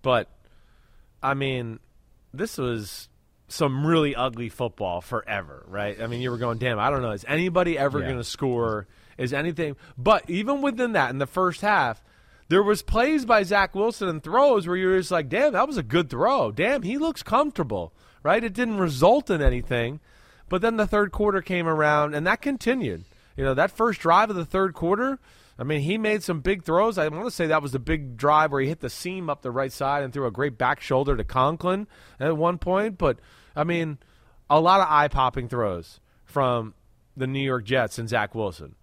[0.00, 0.30] But,
[1.22, 1.78] I mean,
[2.32, 3.10] this was
[3.48, 6.00] some really ugly football forever, right?
[6.00, 7.10] I mean, you were going, damn, I don't know.
[7.10, 8.06] Is anybody ever Yeah.
[8.06, 8.86] going to score?
[9.18, 9.76] Is anything.
[9.98, 12.02] But even within that, in the first half,
[12.48, 15.76] there was plays by Zach Wilson and throws where you're just like, damn, that was
[15.76, 16.50] a good throw.
[16.50, 17.92] Damn, he looks comfortable,
[18.22, 18.42] right?
[18.42, 20.00] It didn't result in anything.
[20.48, 23.04] But then the third quarter came around, and that continued.
[23.36, 25.18] You know, that first drive of the third quarter,
[25.58, 26.96] I mean, he made some big throws.
[26.96, 29.42] I want to say that was the big drive where he hit the seam up
[29.42, 31.86] the right side and threw a great back shoulder to Conklin
[32.18, 32.96] at one point.
[32.96, 33.18] But,
[33.54, 33.98] I mean,
[34.48, 36.74] a lot of eye popping throws from
[37.16, 38.74] the New York Jets and Zach Wilson.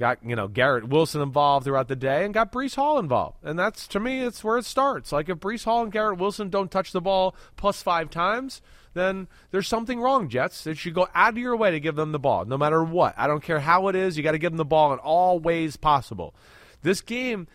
[0.00, 3.58] Got you know Garrett Wilson involved throughout the day, and got Breece Hall involved, and
[3.58, 5.12] that's to me, it's where it starts.
[5.12, 8.62] Like if Breece Hall and Garrett Wilson don't touch the ball plus five times,
[8.94, 10.30] then there's something wrong.
[10.30, 12.82] Jets, it should go out of your way to give them the ball, no matter
[12.82, 13.12] what.
[13.18, 15.38] I don't care how it is, you got to give them the ball in all
[15.38, 16.34] ways possible.
[16.80, 17.46] This game,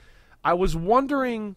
[0.43, 1.55] I was wondering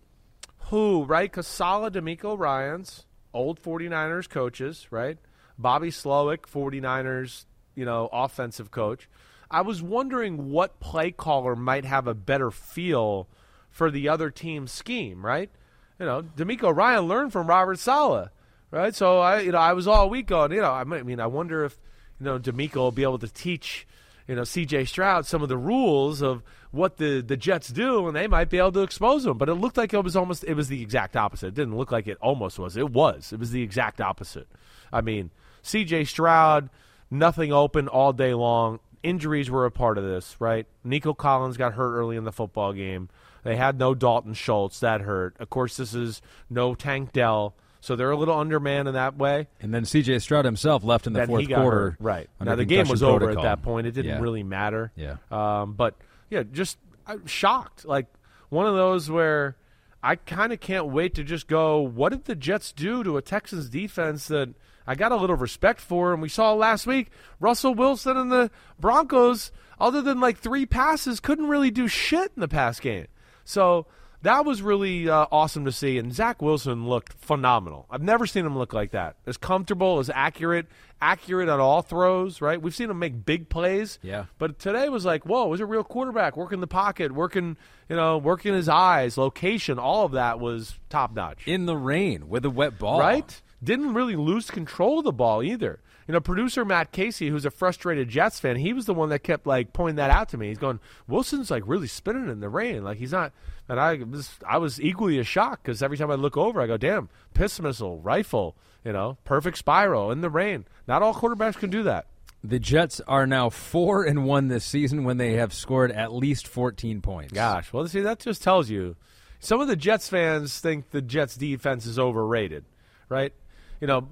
[0.70, 1.30] who, right?
[1.30, 3.04] Because DeMeco Ryans,
[3.34, 5.18] old 49ers coaches, right?
[5.58, 7.44] Bobby Slowik, 49ers,
[7.74, 9.06] you know, offensive coach.
[9.50, 13.28] I was wondering what play caller might have a better feel
[13.70, 15.50] for the other team's scheme, right?
[15.98, 18.28] You know, DeMeco Ryan learned from Robert Saleh,
[18.70, 18.94] right?
[18.94, 21.64] So I, you know, I was all week on, you know, I mean, I wonder
[21.64, 21.78] if,
[22.20, 23.86] you know, DeMeco will be able to teach,
[24.26, 24.84] you know, C.J.
[24.84, 28.58] Stroud some of the rules of what the the Jets do, and they might be
[28.58, 29.38] able to expose them.
[29.38, 31.48] But it looked like it was almost, it was the exact opposite.
[31.48, 32.76] It didn't look like it almost was.
[32.76, 33.32] It was.
[33.32, 34.48] It was the exact opposite.
[34.92, 35.30] I mean,
[35.62, 36.04] C.J.
[36.04, 36.68] Stroud,
[37.10, 40.66] nothing open all day long injuries were a part of this, right?
[40.84, 43.08] Nico Collins got hurt early in the football game.
[43.44, 44.80] They had no Dalton Schultz.
[44.80, 45.36] That hurt.
[45.38, 46.20] Of course, this is
[46.50, 47.54] no Tank Dell.
[47.80, 49.46] So they're a little undermanned in that way.
[49.60, 50.18] And then C.J.
[50.18, 51.90] Stroud himself left in the Then fourth quarter.
[51.90, 51.96] hurt.
[52.00, 52.28] Right.
[52.40, 53.44] Now, the game was over protocol.
[53.46, 53.86] at that point.
[53.86, 54.20] It didn't Yeah.
[54.20, 54.90] really matter.
[54.96, 55.16] Yeah.
[55.30, 55.94] Um, but,
[56.28, 56.76] yeah, just
[57.06, 57.84] I'm shocked.
[57.84, 58.06] Like,
[58.48, 59.56] one of those where
[60.02, 63.22] I kind of can't wait to just go, what did the Jets do to a
[63.22, 64.48] Texans defense that
[64.88, 66.14] I got a little respect for?
[66.14, 68.50] And we saw last week, Russell Wilson and the
[68.80, 73.06] Broncos, other than like three passes, couldn't really do shit in the pass game.
[73.44, 73.86] So
[74.22, 75.98] that was really uh, awesome to see.
[75.98, 77.86] And Zach Wilson looked phenomenal.
[77.90, 79.16] I've never seen him look like that.
[79.26, 80.66] As comfortable, as accurate,
[81.02, 82.60] accurate on all throws, right?
[82.60, 83.98] We've seen him make big plays.
[84.02, 84.24] Yeah.
[84.38, 87.58] But today was like, whoa, was a real quarterback working the pocket, working,
[87.90, 91.46] you know, working his eyes, location, all of that was top notch.
[91.46, 92.98] in the rain with a wet ball.
[92.98, 93.42] Right?
[93.62, 95.80] Didn't really lose control of the ball either.
[96.06, 99.22] You know, producer Matt Casey, who's a frustrated Jets fan, he was the one that
[99.22, 100.48] kept like pointing that out to me.
[100.48, 103.32] He's going, Wilson's like really spinning in the rain, like he's not.
[103.68, 106.66] And I was, I was equally as shocked because every time I look over, I
[106.66, 110.64] go, damn, piss missile, rifle, you know, perfect spiral in the rain.
[110.86, 112.06] Not all quarterbacks can do that.
[112.42, 116.46] The Jets are now four and one this season when they have scored at least
[116.46, 117.34] fourteen points.
[117.34, 118.96] Gosh, well, see, that just tells you
[119.40, 122.64] some of the Jets fans think the Jets defense is overrated,
[123.08, 123.34] right?
[123.80, 124.08] You know,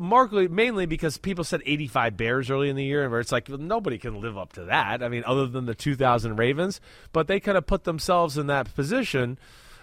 [0.00, 3.98] markedly, mainly because people said 85 Bears early in the year, where it's like nobody
[3.98, 5.02] can live up to that.
[5.02, 6.80] I mean, other than the 2000 Ravens,
[7.12, 9.38] but they kind of put themselves in that position.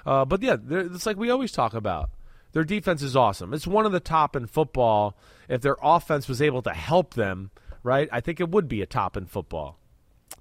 [0.05, 2.11] Uh, but yeah, it's like we always talk about.
[2.53, 3.53] Their defense is awesome.
[3.53, 5.17] It's one of the top in football.
[5.49, 7.51] If their offense was able to help them,
[7.83, 9.77] right, I think it would be a top in football.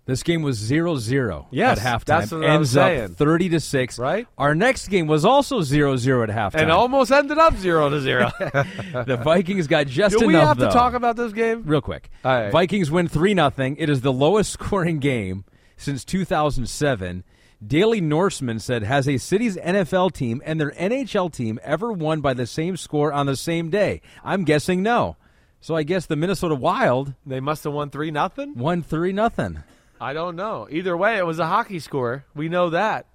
[0.06, 2.05] This game was 0-0 Yes, at halftime.
[2.05, 3.05] that's what Ends saying.
[3.05, 3.98] up 30 to 6.
[3.98, 4.27] Right.
[4.36, 6.61] Our next game was also 0-0 at halftime.
[6.62, 8.31] And almost ended up zero to zero.
[8.39, 11.62] the Vikings got just Do we enough have to talk about this game?
[11.65, 12.11] real quick.
[12.23, 12.51] Right.
[12.51, 13.77] Vikings win 3 nothing.
[13.78, 15.44] It is the lowest scoring game
[15.78, 17.24] since 2007.
[17.66, 22.35] Daily Norseman said, Has a city's NFL team and their NHL team ever won by
[22.35, 24.02] the same score on the same day?
[24.23, 25.16] I'm guessing no.
[25.62, 28.55] So I guess the Minnesota Wild They must have won three nothing.
[28.55, 29.62] won 3 nothing.
[30.00, 30.66] I don't know.
[30.70, 32.24] Either way, it was a hockey score.
[32.34, 33.06] We know that.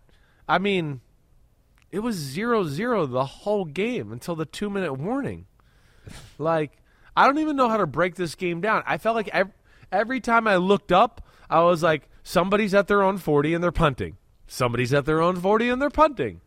[0.47, 1.01] I mean,
[1.91, 5.45] it was 0-0 the whole game until the two minute warning.
[6.39, 6.72] Like,
[7.15, 8.81] I don't even know how to break this game down.
[8.88, 9.51] I felt like every,
[9.91, 13.72] every time I looked up, I was like, somebody's at their own 40 and they're
[13.72, 14.18] punting.
[14.47, 16.41] Somebody's at their own 40 and they're punting.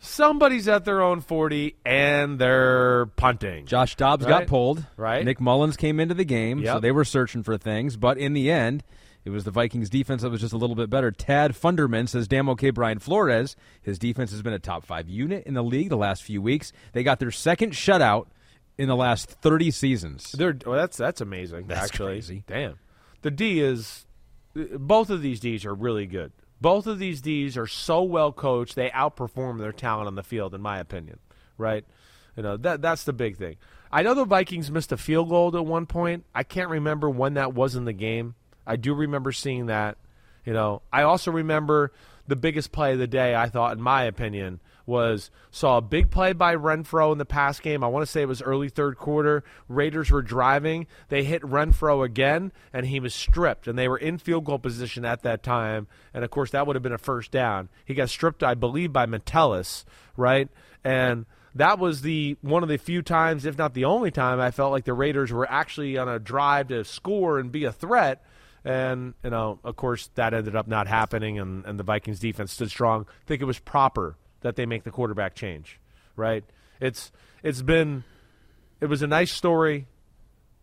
[0.00, 3.66] Somebody's at their own 40 and they're punting.
[3.66, 4.30] Josh Dobbs Right.
[4.40, 4.84] got pulled.
[4.96, 5.24] Right.
[5.24, 7.96] Nick Mullens came into the game, so they were searching for things.
[7.96, 8.82] But in the end,
[9.24, 11.10] it was the Vikings defense that was just a little bit better.
[11.10, 13.56] Tad Funderman says, damn okay, Brian Flores.
[13.80, 16.72] His defense has been a top five unit in the league the last few weeks.
[16.92, 18.26] They got their second shutout
[18.76, 20.32] in the last 30 seasons.
[20.32, 21.66] They're well, that's that's amazing.
[21.66, 22.44] That's actually, crazy.
[22.46, 22.78] damn.
[23.22, 24.06] The D is
[24.54, 26.32] both of these D's are really good.
[26.60, 30.54] Both of these D's are so well coached; they outperform their talent on the field,
[30.54, 31.18] in my opinion.
[31.56, 31.84] Right?
[32.36, 33.56] You know that that's the big thing.
[33.90, 36.24] I know the Vikings missed a field goal at one point.
[36.34, 38.34] I can't remember when that was in the game.
[38.66, 39.96] I do remember seeing that.
[40.44, 41.92] You know, I also remember
[42.26, 43.34] the biggest play of the day.
[43.34, 47.60] I thought, in my opinion, was saw a big play by Renfrow in the pass
[47.60, 47.82] game.
[47.82, 49.42] I want to say it was early third quarter.
[49.68, 50.86] Raiders were driving.
[51.08, 53.66] They hit Renfrow again, and he was stripped.
[53.66, 55.86] And they were in field goal position at that time.
[56.12, 57.68] And of course, that would have been a first down.
[57.84, 59.86] He got stripped, I believe, by Metellus,
[60.16, 60.48] right?
[60.82, 61.24] And
[61.54, 64.72] that was the one of the few times, if not the only time, I felt
[64.72, 68.22] like the Raiders were actually on a drive to score and be a threat.
[68.64, 72.52] And you know, of course, that ended up not happening, and, and the Vikings defense
[72.52, 73.06] stood strong.
[73.08, 75.80] I think it was proper that they make the quarterback change,
[76.16, 76.44] right?
[76.80, 77.12] It's
[77.42, 78.04] it's been
[78.80, 79.86] it was a nice story.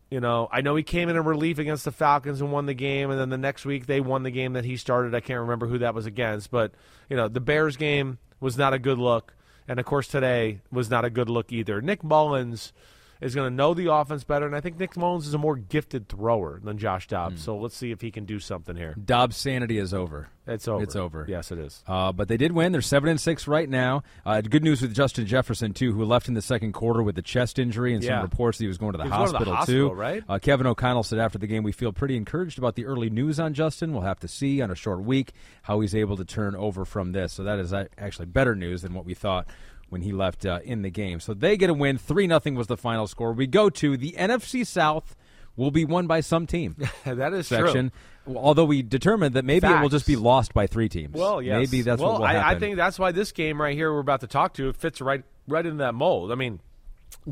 [0.09, 2.73] You know, I know he came in in relief against the Falcons and won the
[2.73, 5.15] game, and then the next week they won the game that he started.
[5.15, 6.73] I can't remember who that was against, but
[7.09, 9.33] you know, the Bears game was not a good look,
[9.67, 11.81] and of course today was not a good look either.
[11.81, 12.73] Nick Mullins
[13.21, 15.55] is going to know the offense better, and I think Nick Mullens is a more
[15.55, 17.41] gifted thrower than Josh Dobbs.
[17.43, 18.95] So let's see if he can do something here.
[19.03, 20.29] Dobbs' sanity is over.
[20.47, 20.83] It's over.
[20.83, 21.25] It's over.
[21.29, 21.83] Yes, it is.
[21.87, 22.71] Uh, but they did win.
[22.71, 24.01] They're seven and six right now.
[24.25, 27.21] Uh, good news with Justin Jefferson too, who left in the second quarter with a
[27.21, 28.15] chest injury and Yeah.
[28.17, 29.95] some reports that he was going to the going to the hospital hospital, too.
[29.95, 30.23] right?
[30.27, 33.39] Uh, Kevin O'Connell said after the game, "We feel pretty encouraged about the early news
[33.39, 33.93] on Justin.
[33.93, 35.31] We'll have to see on a short week
[35.61, 37.33] how he's able to turn over from this.
[37.33, 39.47] So that is actually better news than what we thought."
[39.91, 41.97] When he left uh, in the game, so they get a win.
[41.97, 43.33] Three nothing was the final score.
[43.33, 45.17] We go to the NFC South.
[45.57, 46.77] Will be won by some team.
[47.03, 47.91] that is section.
[48.25, 51.13] Although we determined that maybe it will just be lost by three teams.
[51.13, 51.59] Well, yes.
[51.59, 52.55] maybe that's well, what will I, happen.
[52.55, 55.23] I think that's why this game right here we're about to talk to fits right
[55.49, 56.31] right in that mold.
[56.31, 56.61] I mean,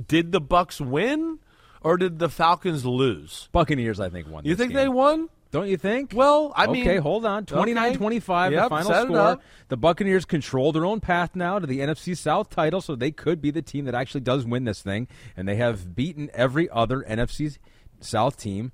[0.07, 1.39] did the Bucks win
[1.81, 3.47] or did the Falcons lose?
[3.53, 4.43] Buccaneers, I think won.
[4.45, 4.77] You think game.
[4.77, 5.29] they won?
[5.51, 6.11] Don't you think?
[6.15, 7.45] Well, I mean, okay, hold on.
[7.45, 8.55] 29-25, Okay.
[8.55, 9.39] the final score.
[9.69, 13.41] The Buccaneers control their own path now to the NFC South title, so they could
[13.41, 15.07] be the team that actually does win this thing.
[15.35, 17.57] And they have beaten every other NFC
[17.99, 18.71] South team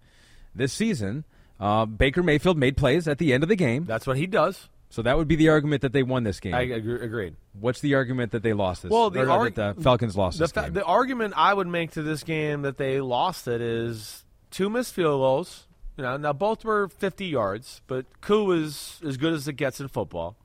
[0.53, 1.23] this season.
[1.59, 4.67] Uh, Baker Mayfield made plays at the end of the game, That's what he does.
[4.89, 6.53] so that would be the argument that they won this game.
[6.53, 7.35] I agree, agreed.
[7.57, 8.91] What's the argument that they lost this?
[8.91, 10.73] Well, the arg- that the Falcons lost The, this fa- game.
[10.73, 14.93] the argument I would make to this game that they lost it is two missed
[14.93, 15.67] field goals.
[15.97, 19.79] You know, now both were 50 yards, but Koo is as good as it gets
[19.79, 20.35] in football,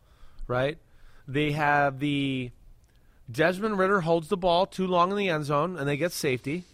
[0.47, 0.79] right?
[1.27, 2.53] They have the
[3.31, 6.65] Desmond Ridder holds the ball too long in the end zone, and they get safety.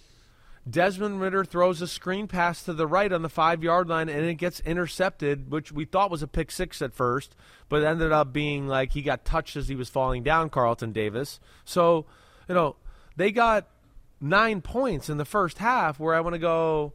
[0.69, 4.27] Desmond Ridder throws a screen pass to the right on the five yard line, and
[4.27, 7.36] it gets intercepted, which we thought was a pick six at first,
[7.69, 11.39] but ended up being like he got touched as he was falling down, Carlton Davis.
[11.65, 12.07] So,
[12.48, 12.77] you know,
[13.16, 13.69] they got
[14.20, 16.94] nine points in the first half where I want to go,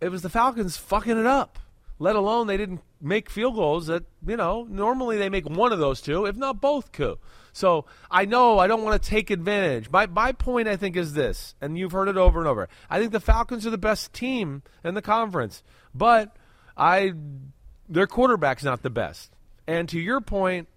[0.00, 1.58] it was the Falcons fucking it up.
[1.98, 5.78] Let alone they didn't make field goals that, you know, normally they make one of
[5.78, 7.18] those two, if not both could.
[7.52, 9.90] So I know I don't want to take advantage.
[9.90, 12.68] My my point I think is this, and you've heard it over and over.
[12.88, 15.62] I think the Falcons are the best team in the conference,
[15.94, 16.36] but
[16.76, 17.12] I
[17.88, 19.32] their quarterback's not the best.
[19.66, 20.68] And to your point,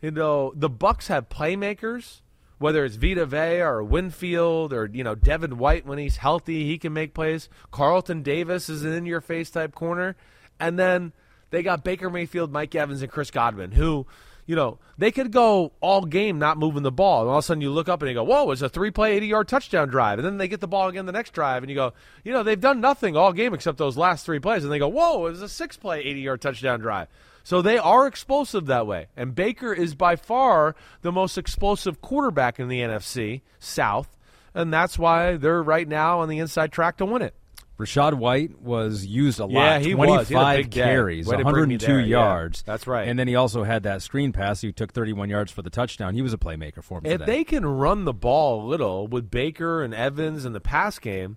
[0.00, 2.20] you know, the Bucks have playmakers,
[2.58, 6.78] whether it's Vita Vea or Winfield or you know Devin White when he's healthy, he
[6.78, 7.48] can make plays.
[7.70, 10.16] Carlton Davis is an in-your-face type corner,
[10.58, 11.12] and then
[11.50, 14.06] they got Baker Mayfield, Mike Evans, and Chris Godwin, who
[14.46, 17.22] you know, they could go all game not moving the ball.
[17.22, 18.92] And all of a sudden you look up and you go, whoa, it's a three
[18.92, 20.18] play, 80 yard touchdown drive.
[20.18, 21.92] And then they get the ball again the next drive and you go,
[22.24, 24.62] you know, they've done nothing all game except those last three plays.
[24.62, 27.08] And they go, whoa, it was a six play, 80 yard touchdown drive.
[27.46, 29.06] So they are explosive that way.
[29.16, 34.16] And Baker is by far the most explosive quarterback in the NFC South.
[34.52, 37.36] And that's why they're right now on the inside track to win it.
[37.78, 39.52] Rachaad White was used a lot.
[39.52, 40.28] Yeah, he 25 was.
[40.28, 40.82] He had a big day.
[40.82, 42.06] carries, Way to bring me 102 there, yeah.
[42.06, 42.62] yards.
[42.62, 43.06] That's right.
[43.06, 44.60] And then he also had that screen pass.
[44.60, 46.14] He took 31 yards for the touchdown.
[46.14, 47.26] He was a playmaker for him If today.
[47.26, 51.36] they can run the ball a little with Baker and Evans in the pass game,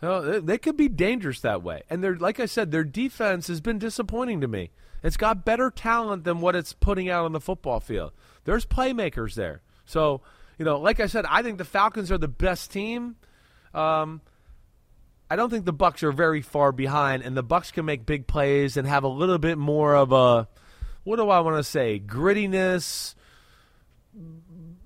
[0.00, 1.82] you know, they, they could be dangerous that way.
[1.90, 4.70] And they're like I said, their defense has been disappointing to me.
[5.02, 8.12] It's got better talent than what it's putting out on the football field.
[8.44, 9.62] There's playmakers there.
[9.84, 10.20] So,
[10.58, 13.16] you know, like I said, I think the Falcons are the best team.
[13.74, 14.20] Um,
[15.30, 18.26] I don't think the Bucks are very far behind, and the Bucks can make big
[18.26, 20.46] plays and have a little bit more of a
[21.04, 23.14] what do I want to say grittiness,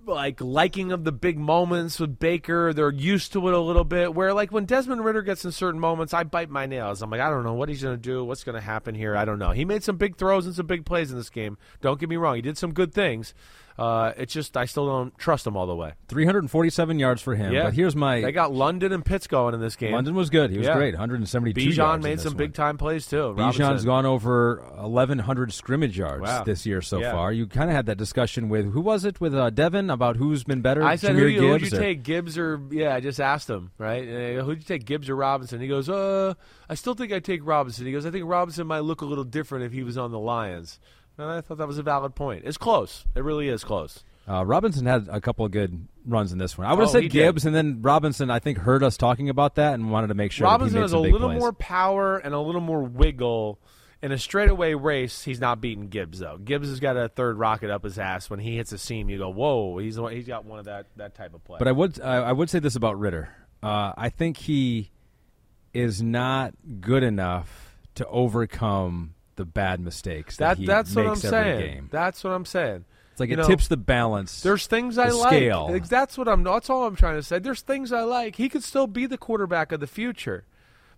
[0.06, 2.72] like liking of the big moments with Baker.
[2.72, 4.14] They're used to it a little bit.
[4.14, 7.02] Where like when Desmond Ridder gets in certain moments, I bite my nails.
[7.02, 8.24] I'm like, I don't know what he's going to do.
[8.24, 9.16] What's going to happen here?
[9.16, 9.50] I don't know.
[9.50, 11.58] He made some big throws and some big plays in this game.
[11.80, 12.36] Don't get me wrong.
[12.36, 13.34] He did some good things.
[13.78, 15.92] Uh, it's just I still don't trust him all the way.
[16.08, 17.52] 347 yards for him.
[17.52, 19.92] Yeah, But here's my They got London and Pitts going in this game.
[19.92, 20.50] London was good.
[20.50, 20.76] He was Yeah.
[20.76, 20.94] great.
[20.94, 21.78] 172 yards.
[21.78, 22.38] Bijan made some one.
[22.38, 23.34] big time plays too.
[23.36, 26.44] Bijan's gone over 1,100 scrimmage yards Wow.
[26.44, 27.12] this year so Yeah.
[27.12, 27.32] far.
[27.32, 30.42] You kind of had that discussion with who was it with uh, Devin about who's
[30.42, 30.82] been better.
[30.82, 32.94] I said, who, Gibbs you take, Gibbs or yeah?
[32.94, 34.02] I just asked him, right?
[34.38, 35.60] Uh, who'd you take, Gibbs or Robinson?
[35.60, 36.34] He goes, uh,
[36.68, 37.84] I still think I'd take Robinson.
[37.84, 40.18] He goes, I think Robinson might look a little different if he was on the
[40.18, 40.78] Lions.
[41.18, 42.42] And I thought that was a valid point.
[42.44, 43.04] It's close.
[43.14, 44.04] It really is close.
[44.28, 46.66] Uh, Robinson had a couple of good runs in this one.
[46.66, 47.12] I would have Oh, said he did.
[47.18, 48.28] Gibbs, and then Robinson.
[48.30, 50.98] I think heard us talking about that and wanted to make sure Robinson has a
[50.98, 51.38] little plays.
[51.38, 53.58] more power and a little more wiggle.
[54.02, 56.36] In a straightaway race, he's not beating Gibbs though.
[56.36, 58.28] Gibbs has got a third rocket up his ass.
[58.28, 61.14] When he hits a seam, you go, "Whoa!" He's he's got one of that that
[61.14, 61.56] type of play.
[61.58, 63.30] But I would I, I would say this about Ridder.
[63.62, 64.90] Uh, I think he
[65.72, 71.12] is not good enough to overcome the bad mistakes that, that he that's what I'm
[71.12, 71.30] makes every
[71.60, 71.74] saying.
[71.74, 71.88] game.
[71.92, 72.84] That's what I'm saying.
[73.12, 74.42] It's like You it know, tips the balance.
[74.42, 75.28] There's things I the like.
[75.28, 75.70] scale.
[75.72, 76.42] Ex- That's what I'm.
[76.42, 77.38] That's all I'm trying to say.
[77.38, 78.36] There's things I like.
[78.36, 80.44] He could still be the quarterback of the future,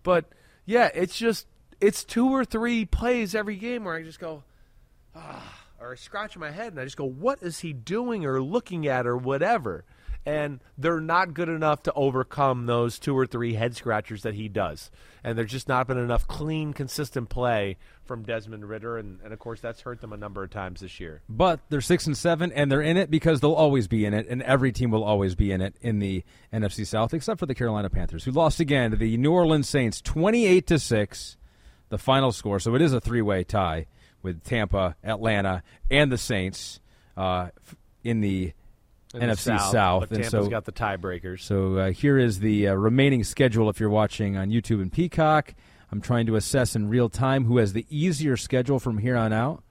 [0.02, 0.24] but
[0.64, 1.46] yeah, it's just
[1.80, 4.42] it's two or three plays every game where I just go,
[5.14, 8.40] ah, or I scratch my head and I just go, what is he doing or
[8.42, 9.84] looking at or whatever.
[10.26, 14.48] And they're not good enough to overcome those two or three head scratchers that he
[14.48, 14.90] does.
[15.24, 18.98] And there's just not been enough clean, consistent play from Desmond Ridder.
[18.98, 21.22] And, and of course, that's hurt them a number of times this year.
[21.30, 24.26] But they're six and seven, and they're in it because they'll always be in it,
[24.28, 27.54] and every team will always be in it in the NFC South, except for the
[27.54, 31.36] Carolina Panthers, who lost again to the New Orleans Saints, twenty-eight to six,
[31.88, 32.60] the final score.
[32.60, 33.86] So it is a three-way tie
[34.22, 36.80] with Tampa, Atlanta, and the Saints
[37.16, 37.48] uh,
[38.04, 38.52] in the
[39.14, 40.00] In NFC South.
[40.00, 41.40] But and Tampa's so, got the tiebreakers.
[41.40, 45.54] so uh, here is the uh, remaining schedule if you're watching on YouTube and Peacock.
[45.90, 49.32] I'm trying to assess in real time who has the easier schedule from here on
[49.32, 49.62] out.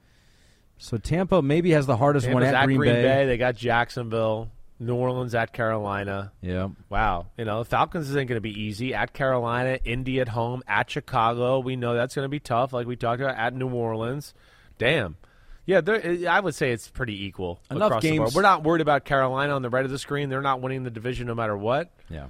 [0.80, 3.26] So Tampa maybe has the hardest one Tampa's at, Green, Bay.
[3.26, 4.50] They got Jacksonville.
[4.80, 6.32] New Orleans at Carolina.
[6.42, 6.70] Yeah.
[6.90, 7.28] Wow.
[7.36, 8.94] You know, the Falcons isn't going to be easy.
[8.94, 11.60] At Carolina, Indy at home, at Chicago.
[11.60, 14.34] We know that's going to be tough, like we talked about, at New Orleans.
[14.78, 15.18] Damn.
[15.68, 18.19] Yeah, there- I would say it's pretty equal Enough across the board.
[18.30, 20.30] games- We're not worried about Carolina on the right of the screen.
[20.30, 21.91] They're not winning the division no matter what.
[22.10, 22.27] Yeah.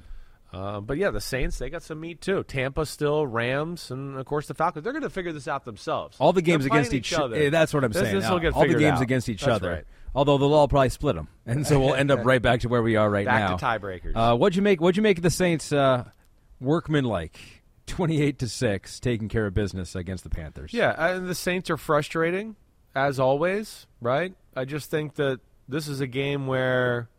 [0.51, 2.43] Uh, but yeah, the Saints they got some meat too.
[2.43, 4.83] Tampa still, Rams, and of course the Falcons.
[4.83, 6.17] They're going to figure this out themselves.
[6.19, 7.49] All the games against playing each, other.
[7.49, 8.19] That's what I'm This- saying.
[8.19, 9.01] This will get all the games out.
[9.03, 9.69] against each That's other.
[9.71, 9.85] right.
[10.15, 12.81] Although they'll all probably split them, and so we'll end up right back to where
[12.81, 13.57] we are right Back now.
[13.57, 14.13] to tiebreakers.
[14.15, 14.81] Uh, what'd you make?
[14.81, 15.71] What'd you make of the Saints?
[15.71, 16.05] Uh,
[16.59, 17.37] workman like
[17.85, 20.73] twenty-eight to six, taking care of business against the Panthers.
[20.73, 22.55] Yeah, and the Saints are frustrating
[22.95, 24.33] as always, right?
[24.55, 27.09] I just think that this is a game where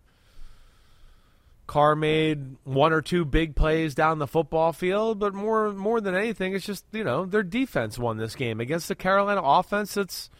[1.69, 6.15] Carr made one or two big plays down the football field, but more more than
[6.15, 9.97] anything, it's just you know their defense won this game against the Carolina offense.
[9.97, 10.31] It's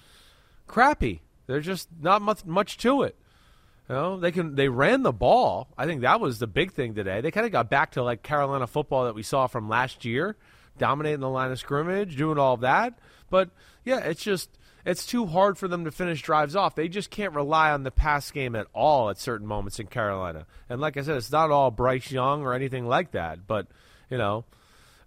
[0.67, 1.21] crappy.
[1.47, 3.15] There's just not much much to it.
[3.89, 5.69] You know, they can they ran the ball.
[5.77, 7.21] I think that was the big thing today.
[7.21, 10.37] They kind of got back to like Carolina football that we saw from last year,
[10.79, 12.99] dominating the line of scrimmage, doing all of that.
[13.29, 13.51] But
[13.85, 14.51] yeah, it's just
[14.89, 16.75] it's too hard for them to finish drives off.
[16.75, 20.47] They just can't rely on the pass game at all at certain moments in Carolina.
[20.69, 23.47] And like I said, it's not all Bryce Young or anything like that.
[23.47, 23.67] But
[24.11, 24.45] you know,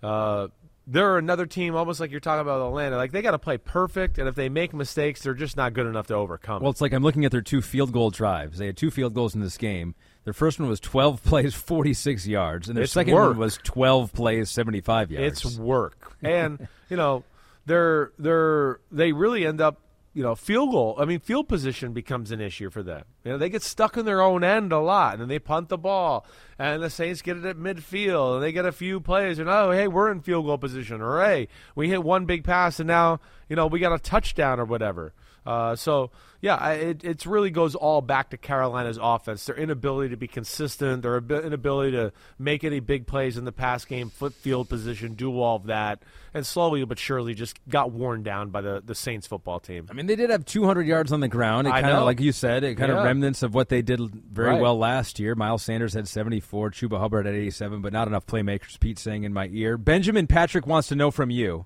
[0.03, 0.48] uh,
[0.88, 2.95] they're another team, almost like you're talking about Atlanta.
[2.98, 5.86] Like they got to play perfect, and if they make mistakes, they're just not good
[5.88, 6.62] enough to overcome.
[6.62, 8.58] Well, it's like I'm looking at their two field goal drives.
[8.58, 9.95] They had two field goals in this game.
[10.24, 13.30] Their first one was 12 plays, 46 yards, and their It's second work.
[13.30, 15.45] one was 12 plays, 75 yards.
[15.45, 17.24] It's work, and you know
[17.66, 19.80] they're they're they really end up
[20.14, 20.96] you know field goal.
[21.00, 23.04] I mean field position becomes an issue for them.
[23.24, 25.78] You know they get stuck in their own end a lot, and they punt the
[25.78, 26.26] ball,
[26.60, 29.72] and the Saints get it at midfield, and they get a few plays, and oh
[29.72, 33.20] hey we're in field goal position, or hey we hit one big pass, and now
[33.48, 35.14] you know we got a touchdown or whatever.
[35.44, 40.10] Uh, so yeah, I, it it's really goes all back to Carolina's offense, their inability
[40.10, 44.12] to be consistent, their abi- inability to make any big plays in the pass game,
[44.12, 46.04] flip field position, do all of that,
[46.36, 49.88] and slowly but surely just got worn down by the the Saints football team.
[49.90, 51.66] I mean, they did have 200 yards on the ground.
[51.68, 53.00] It kind of, like you said, it kind Yeah.
[53.00, 54.00] of remnants of what they did
[54.32, 54.62] very Right.
[54.62, 55.34] well last year.
[55.34, 58.80] Miles Sanders had 74, Chuba Hubbard had 87, but not enough playmakers.
[58.80, 59.76] Pete saying in my ear.
[59.78, 61.66] Benjamin Patrick wants to know from you.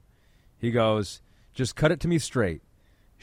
[0.57, 1.21] He goes,
[1.53, 2.61] just cut it to me straight.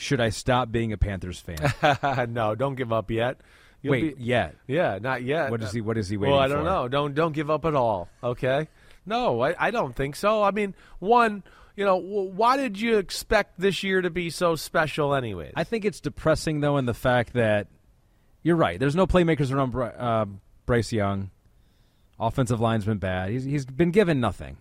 [0.03, 2.33] Should I stop being a Panthers fan?
[2.33, 3.39] no, don't give up yet.
[3.83, 4.57] You'll Wait, be- yet.
[4.67, 5.51] yeah, not yet.
[5.51, 5.81] What is he?
[5.81, 6.39] What is he waiting for?
[6.39, 6.89] Well, I don't know.
[6.89, 8.09] Don't don't give up at all.
[8.23, 8.69] Okay.
[9.07, 10.43] No, I, I don't think so.
[10.43, 11.43] I mean, one,
[11.75, 15.53] you know, why did you expect this year to be so special, anyways?
[15.57, 17.69] I think it's depressing though in the fact that
[18.43, 18.79] you're right.
[18.79, 20.27] There's no playmakers around Bry- uh,
[20.67, 21.31] Bryce Young.
[22.19, 23.31] Offensive line's been bad.
[23.31, 24.57] He's he's been given nothing,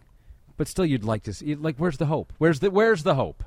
[0.58, 1.54] but still, you'd like to see.
[1.56, 2.34] Like, where's the hope?
[2.38, 3.44] Where's the Where's the hope?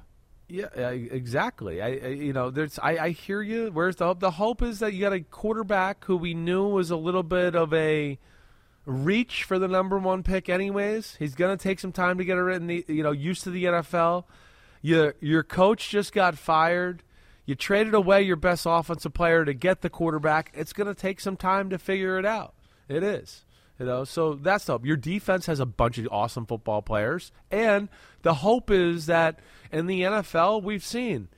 [0.48, 1.80] Yeah, exactly.
[1.80, 3.70] I, I you know, there's I, I hear you.
[3.72, 4.20] Where's the hope?
[4.20, 7.54] The hope is that you got a quarterback who we knew was a little bit
[7.54, 8.18] of a
[8.84, 10.48] reach for the number one pick.
[10.48, 13.64] Anyways, he's gonna take some time to get in the you know used to the
[13.64, 14.24] NFL.
[14.82, 17.02] Your your coach just got fired.
[17.46, 20.52] You traded away your best offensive player to get the quarterback.
[20.54, 22.54] It's gonna take some time to figure it out.
[22.88, 23.44] It is.
[23.78, 24.86] You know, so that's the hope.
[24.86, 27.88] Your defense has a bunch of awesome football players, and
[28.22, 29.40] the hope is that
[29.74, 31.28] in the NFL we've seen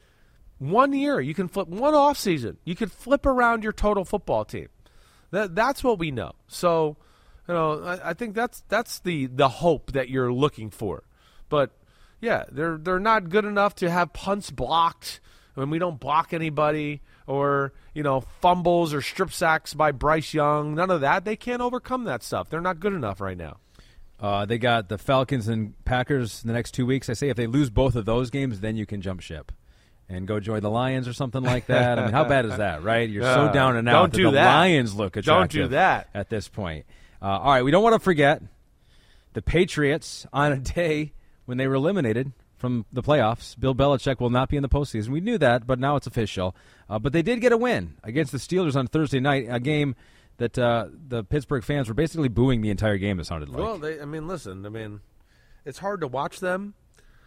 [0.59, 2.59] one year you can flip one off season.
[2.65, 4.69] You can flip around your total football team.
[5.31, 6.33] That that's what we know.
[6.47, 6.97] So,
[7.49, 11.05] you know, I, I think that's that's the the hope that you're looking for.
[11.49, 11.73] But
[12.21, 15.21] yeah, they're they're not good enough to have punts blocked
[15.55, 20.75] when we don't block anybody or you know fumbles or strip sacks by Bryce Young.
[20.75, 21.25] None of that.
[21.25, 22.49] They can't overcome that stuff.
[22.49, 23.59] They're not good enough right now.
[24.19, 27.09] Uh, they got the Falcons and Packers in the next two weeks.
[27.11, 29.53] I say if they lose both of those games, then you can jump ship
[30.09, 31.99] and go join the Lions or something like that.
[31.99, 33.09] I mean, how bad is that, right?
[33.11, 34.13] You're so Uh, down and don't out.
[34.13, 34.55] do the that.
[34.55, 35.61] Lions look attractive.
[35.61, 36.09] Don't do that.
[36.15, 36.87] at this point.
[37.21, 38.41] Uh, all right, we don't want to forget
[39.35, 41.13] the Patriots on a day
[41.45, 43.59] when they were eliminated from the playoffs.
[43.59, 45.09] Bill Belichick will not be in the postseason.
[45.09, 46.57] We knew that, but now it's official.
[46.89, 49.95] Uh, but they did get a win against the Steelers on Thursday night, a game
[50.39, 53.19] that uh, the Pittsburgh fans were basically booing the entire game.
[53.21, 53.63] It sounded like.
[53.63, 55.01] Well, they, I mean, listen, I mean,
[55.65, 56.75] it's hard to watch them.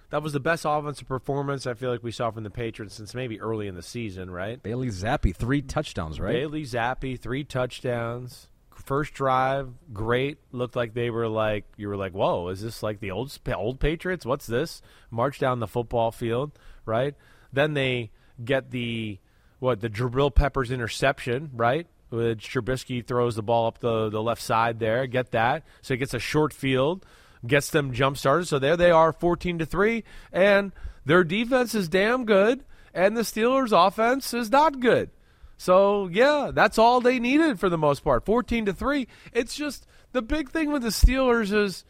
[0.10, 3.14] That was the best offensive performance I feel like we saw from the Patriots since
[3.14, 4.62] maybe early in the season, right?
[4.62, 6.34] Bailey Zappe, three touchdowns, right?
[6.34, 8.48] Bailey Zappe, three touchdowns.
[8.74, 10.40] First drive, great.
[10.52, 13.80] Looked like they were like you were like, "Whoa, is this like the old old
[13.80, 14.26] Patriots?
[14.26, 14.82] What's this?"
[15.12, 17.14] March down the football field, right?
[17.54, 18.10] Then they
[18.44, 19.20] get the
[19.60, 21.88] what the Jabril Peppers interception, right?
[22.12, 25.06] Trubisky throws the ball up the the left side there.
[25.08, 27.06] Get that, so he gets a short field,
[27.46, 28.48] gets them jump started.
[28.48, 30.72] So there they are, fourteen to three, and
[31.06, 32.64] their defense is damn good,
[32.94, 35.10] and the Steelers' offense is not good.
[35.58, 38.26] So yeah, that's all they needed for the most part.
[38.26, 39.08] Fourteen to three.
[39.34, 41.86] It's just the big thing with the Steelers is,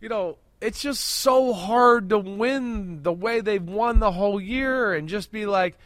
[0.00, 4.94] you know, it's just so hard to win the way they've won the whole year
[4.94, 5.78] and just be like,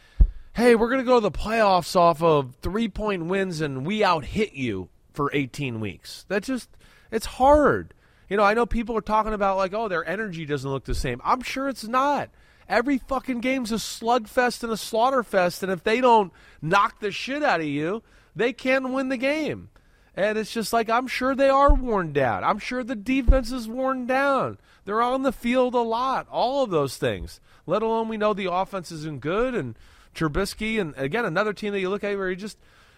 [0.53, 4.25] hey, we're gonna go to the playoffs off of three point wins and we out
[4.25, 6.25] hit you for eighteen weeks.
[6.29, 6.69] That just
[7.11, 7.93] it's hard.
[8.29, 10.95] You know, I know people are talking about like, oh, their energy doesn't look the
[10.95, 11.21] same.
[11.23, 12.29] I'm sure it's not.
[12.69, 16.31] Every fucking game's a slugfest and a slaughterfest, and if they don't
[16.61, 18.01] knock the shit out of you,
[18.35, 19.69] they can't win the game.
[20.15, 22.43] And it's just like I'm sure they are worn down.
[22.43, 24.59] I'm sure the defense is worn down.
[24.85, 26.27] They're on the field a lot.
[26.29, 27.39] All of those things.
[27.65, 29.75] Let alone we know the offense isn't good and
[30.13, 32.57] Trubisky and again another team that you look at where you just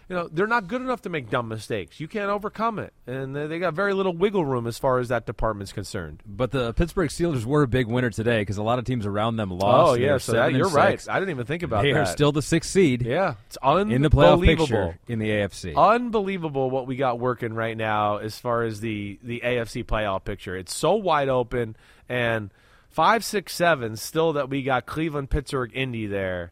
[0.10, 2.00] you know they're not good enough to make dumb mistakes.
[2.00, 5.10] You can't overcome it, and they they got very little wiggle room as far as
[5.10, 6.22] that department's concerned.
[6.28, 9.38] But the Pittsburgh Steelers were a big winner today because a lot of teams around
[9.38, 9.92] them lost.
[9.92, 11.04] Oh yeah, so that, you're right.
[11.10, 11.96] I didn't even think about They that.
[11.96, 13.96] They are still the sixth seed yeah, it's unbelievable.
[13.96, 15.76] in the playoff picture in the AFC.
[15.76, 20.56] Unbelievable what we got working right now as far as the the AFC playoff picture.
[20.56, 21.76] It's so wide open
[22.08, 22.52] and
[22.90, 26.52] five, six, seven still that we got Cleveland, Pittsburgh, Indy there,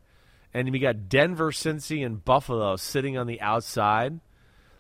[0.53, 4.19] and we got Denver, Cincy, and Buffalo sitting on the outside.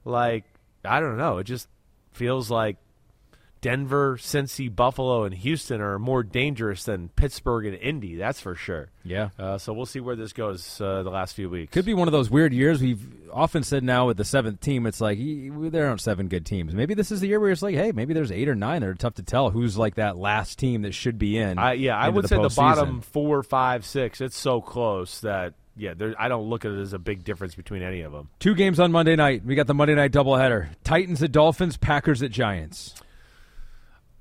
[0.05, 0.45] Like
[0.85, 1.67] I don't know, it just
[2.11, 2.77] feels like
[3.63, 8.17] Denver, Cincy, Buffalo, and Houston are more dangerous than Pittsburgh and Indy.
[8.17, 8.89] That's for sure.
[9.05, 9.29] Yeah.
[9.39, 11.71] Uh, so we'll see where this goes uh, the last few weeks.
[11.71, 13.01] Could be one of those weird years we've
[13.31, 14.85] often said now with the seventh team.
[14.85, 16.75] It's like there aren't seven good teams.
[16.75, 18.89] Maybe this is the year where it's like, hey, maybe there's eight or nine that
[18.89, 21.57] are tough to tell who's like that last team that should be in.
[21.57, 24.19] I, yeah, I would the say the bottom four, five, six.
[24.19, 27.55] It's so close that yeah, there, I don't look at it as a big difference
[27.55, 28.29] between any of them.
[28.39, 29.43] Two games on Monday night.
[29.45, 32.95] We got the Monday night doubleheader: Titans at Dolphins, Packers at Giants.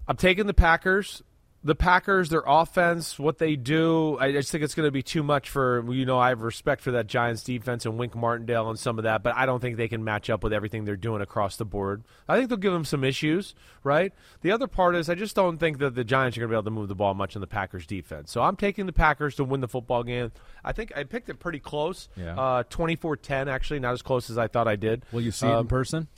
[0.09, 1.23] I'm taking the Packers.
[1.65, 5.23] The Packers, their offense, what they do, I just think it's going to be too
[5.23, 6.19] much for you know.
[6.19, 9.37] I have respect for that Giants defense and Wink Martindale and some of that, but
[9.37, 12.03] I don't think they can match up with everything they're doing across the board.
[12.29, 14.13] I think they'll give them some issues, right?
[14.41, 16.57] The other part is I just don't think that the Giants are going to be
[16.57, 18.33] able to move the ball much in the Packers defense.
[18.33, 20.33] So I'm taking the Packers to win the football game.
[20.65, 22.35] I think I picked it pretty close, Yeah.
[22.37, 25.05] uh, 24-10 actually, not as close as I thought I did.
[25.13, 26.09] Will you see it in Um, person?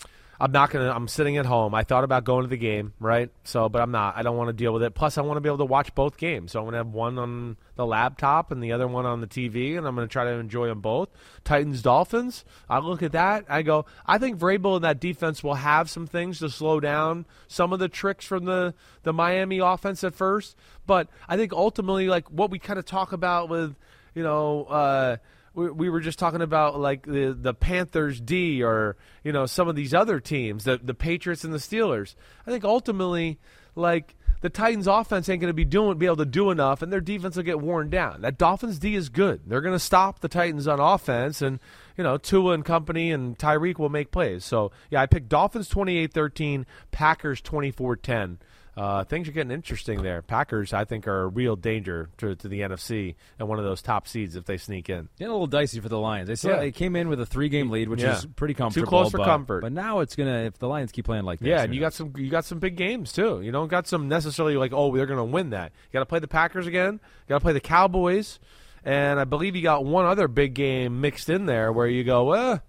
[0.40, 0.90] I'm not gonna.
[0.90, 1.74] I'm sitting at home.
[1.74, 3.30] I thought about going to the game, right?
[3.44, 4.16] So, but I'm not.
[4.16, 4.94] I don't want to deal with it.
[4.94, 6.52] Plus, I want to be able to watch both games.
[6.52, 9.78] So I'm gonna have one on the laptop and the other one on the TV,
[9.78, 11.08] and I'm gonna try to enjoy them both.
[11.44, 12.44] Titans Dolphins.
[12.68, 13.44] I look at that.
[13.48, 13.86] I go.
[14.06, 17.78] I think Vrabel and that defense will have some things to slow down some of
[17.78, 18.74] the tricks from the
[19.04, 20.56] the Miami offense at first.
[20.86, 23.76] But I think ultimately, like what we kind of talk about with,
[24.14, 24.64] you know.
[24.64, 25.16] uh
[25.54, 29.68] we, we were just talking about like the the Panthers D or you know some
[29.68, 32.14] of these other teams, the the Patriots and the Steelers.
[32.46, 33.38] I think ultimately,
[33.74, 36.92] like the Titans' offense ain't going to be doing be able to do enough, and
[36.92, 38.20] their defense will get worn down.
[38.22, 39.40] That Dolphins D is good.
[39.46, 41.60] They're going to stop the Titans on offense, and
[41.96, 44.44] you know Tua and company and Tyreek will make plays.
[44.44, 48.38] So yeah, I picked Dolphins 28-13, Packers 24-10.
[48.76, 50.20] Uh, things are getting interesting there.
[50.20, 53.80] Packers, I think, are a real danger to, to the NFC and one of those
[53.80, 55.08] top seeds if they sneak in.
[55.16, 56.26] Getting a little dicey for the Lions.
[56.26, 56.58] They, still, Yeah.
[56.60, 58.16] they came in with a three-game lead, which Yeah.
[58.16, 58.86] is pretty comfortable.
[58.86, 59.60] Too close for but, comfort.
[59.62, 61.48] But now it's gonna if the Lions keep playing like this.
[61.48, 63.40] Yeah, and you got some you got some big games too.
[63.42, 65.70] You don't got some necessarily like oh they're going to win that.
[65.72, 66.94] You got to play the Packers again.
[66.94, 68.40] You got to play the Cowboys,
[68.84, 72.24] and I believe you got one other big game mixed in there where you go
[72.24, 72.60] well,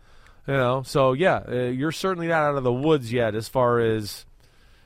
[0.47, 0.83] you know.
[0.83, 4.25] So yeah, uh, you're certainly not out of the woods yet as far as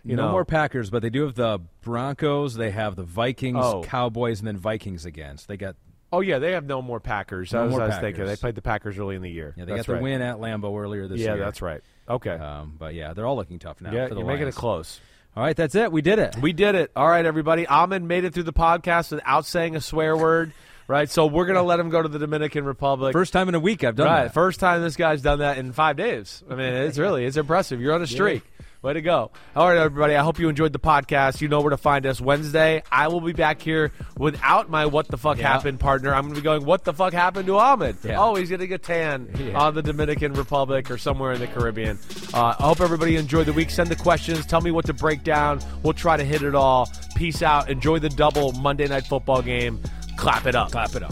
[0.10, 0.32] you no know.
[0.32, 2.56] more Packers, but they do have the Broncos.
[2.56, 3.84] They have the Vikings, Oh.
[3.84, 5.38] Cowboys, and then Vikings again.
[5.38, 5.76] So they got
[6.12, 7.54] oh yeah, they have no more Packers.
[7.54, 9.54] No I was, more I was thinking they played the Packers early in the year.
[9.58, 10.04] yeah they that's got the right.
[10.04, 11.44] win at Lambeau earlier this Yeah, year.
[11.44, 11.82] that's right.
[12.08, 12.32] Okay.
[12.32, 13.92] Um, but yeah, they're all looking tough now.
[13.92, 15.00] yeah, for the you're making it close.
[15.38, 15.92] All right, that's it.
[15.92, 16.36] We did it.
[16.42, 16.92] We did it.
[16.96, 17.68] All right, everybody.
[17.68, 20.52] Ahmed made it through the podcast without saying a swear word.
[20.90, 23.14] Right, so we're gonna let him go to the Dominican Republic.
[23.14, 24.34] First time in a week I've done right, that.
[24.34, 26.44] first time this guy's done that in five days.
[26.50, 27.80] I mean, it's really it's impressive.
[27.80, 28.42] You're on a streak.
[28.82, 29.32] Way to go.
[29.58, 30.16] All right, everybody.
[30.16, 31.42] I hope you enjoyed the podcast.
[31.42, 32.82] You know where to find us Wednesday.
[32.90, 35.50] I will be back here without my what the fuck Yeah.
[35.50, 36.16] happened partner.
[36.16, 37.98] I'm going to be going, what the fuck happened to Ahmed?
[38.06, 38.22] Yeah.
[38.22, 39.60] Oh, he's getting a tan Yeah.
[39.60, 42.00] on the Dominican Republic or somewhere in the Caribbean.
[42.34, 43.70] Uh, I hope everybody enjoyed the week.
[43.70, 44.46] Send the questions.
[44.46, 45.60] Tell me what to break down.
[45.84, 46.90] We'll try to hit it all.
[47.18, 47.70] Peace out.
[47.70, 49.82] Enjoy the double Monday night football game.
[50.16, 50.72] Clap it up.
[50.72, 51.12] Clap it up.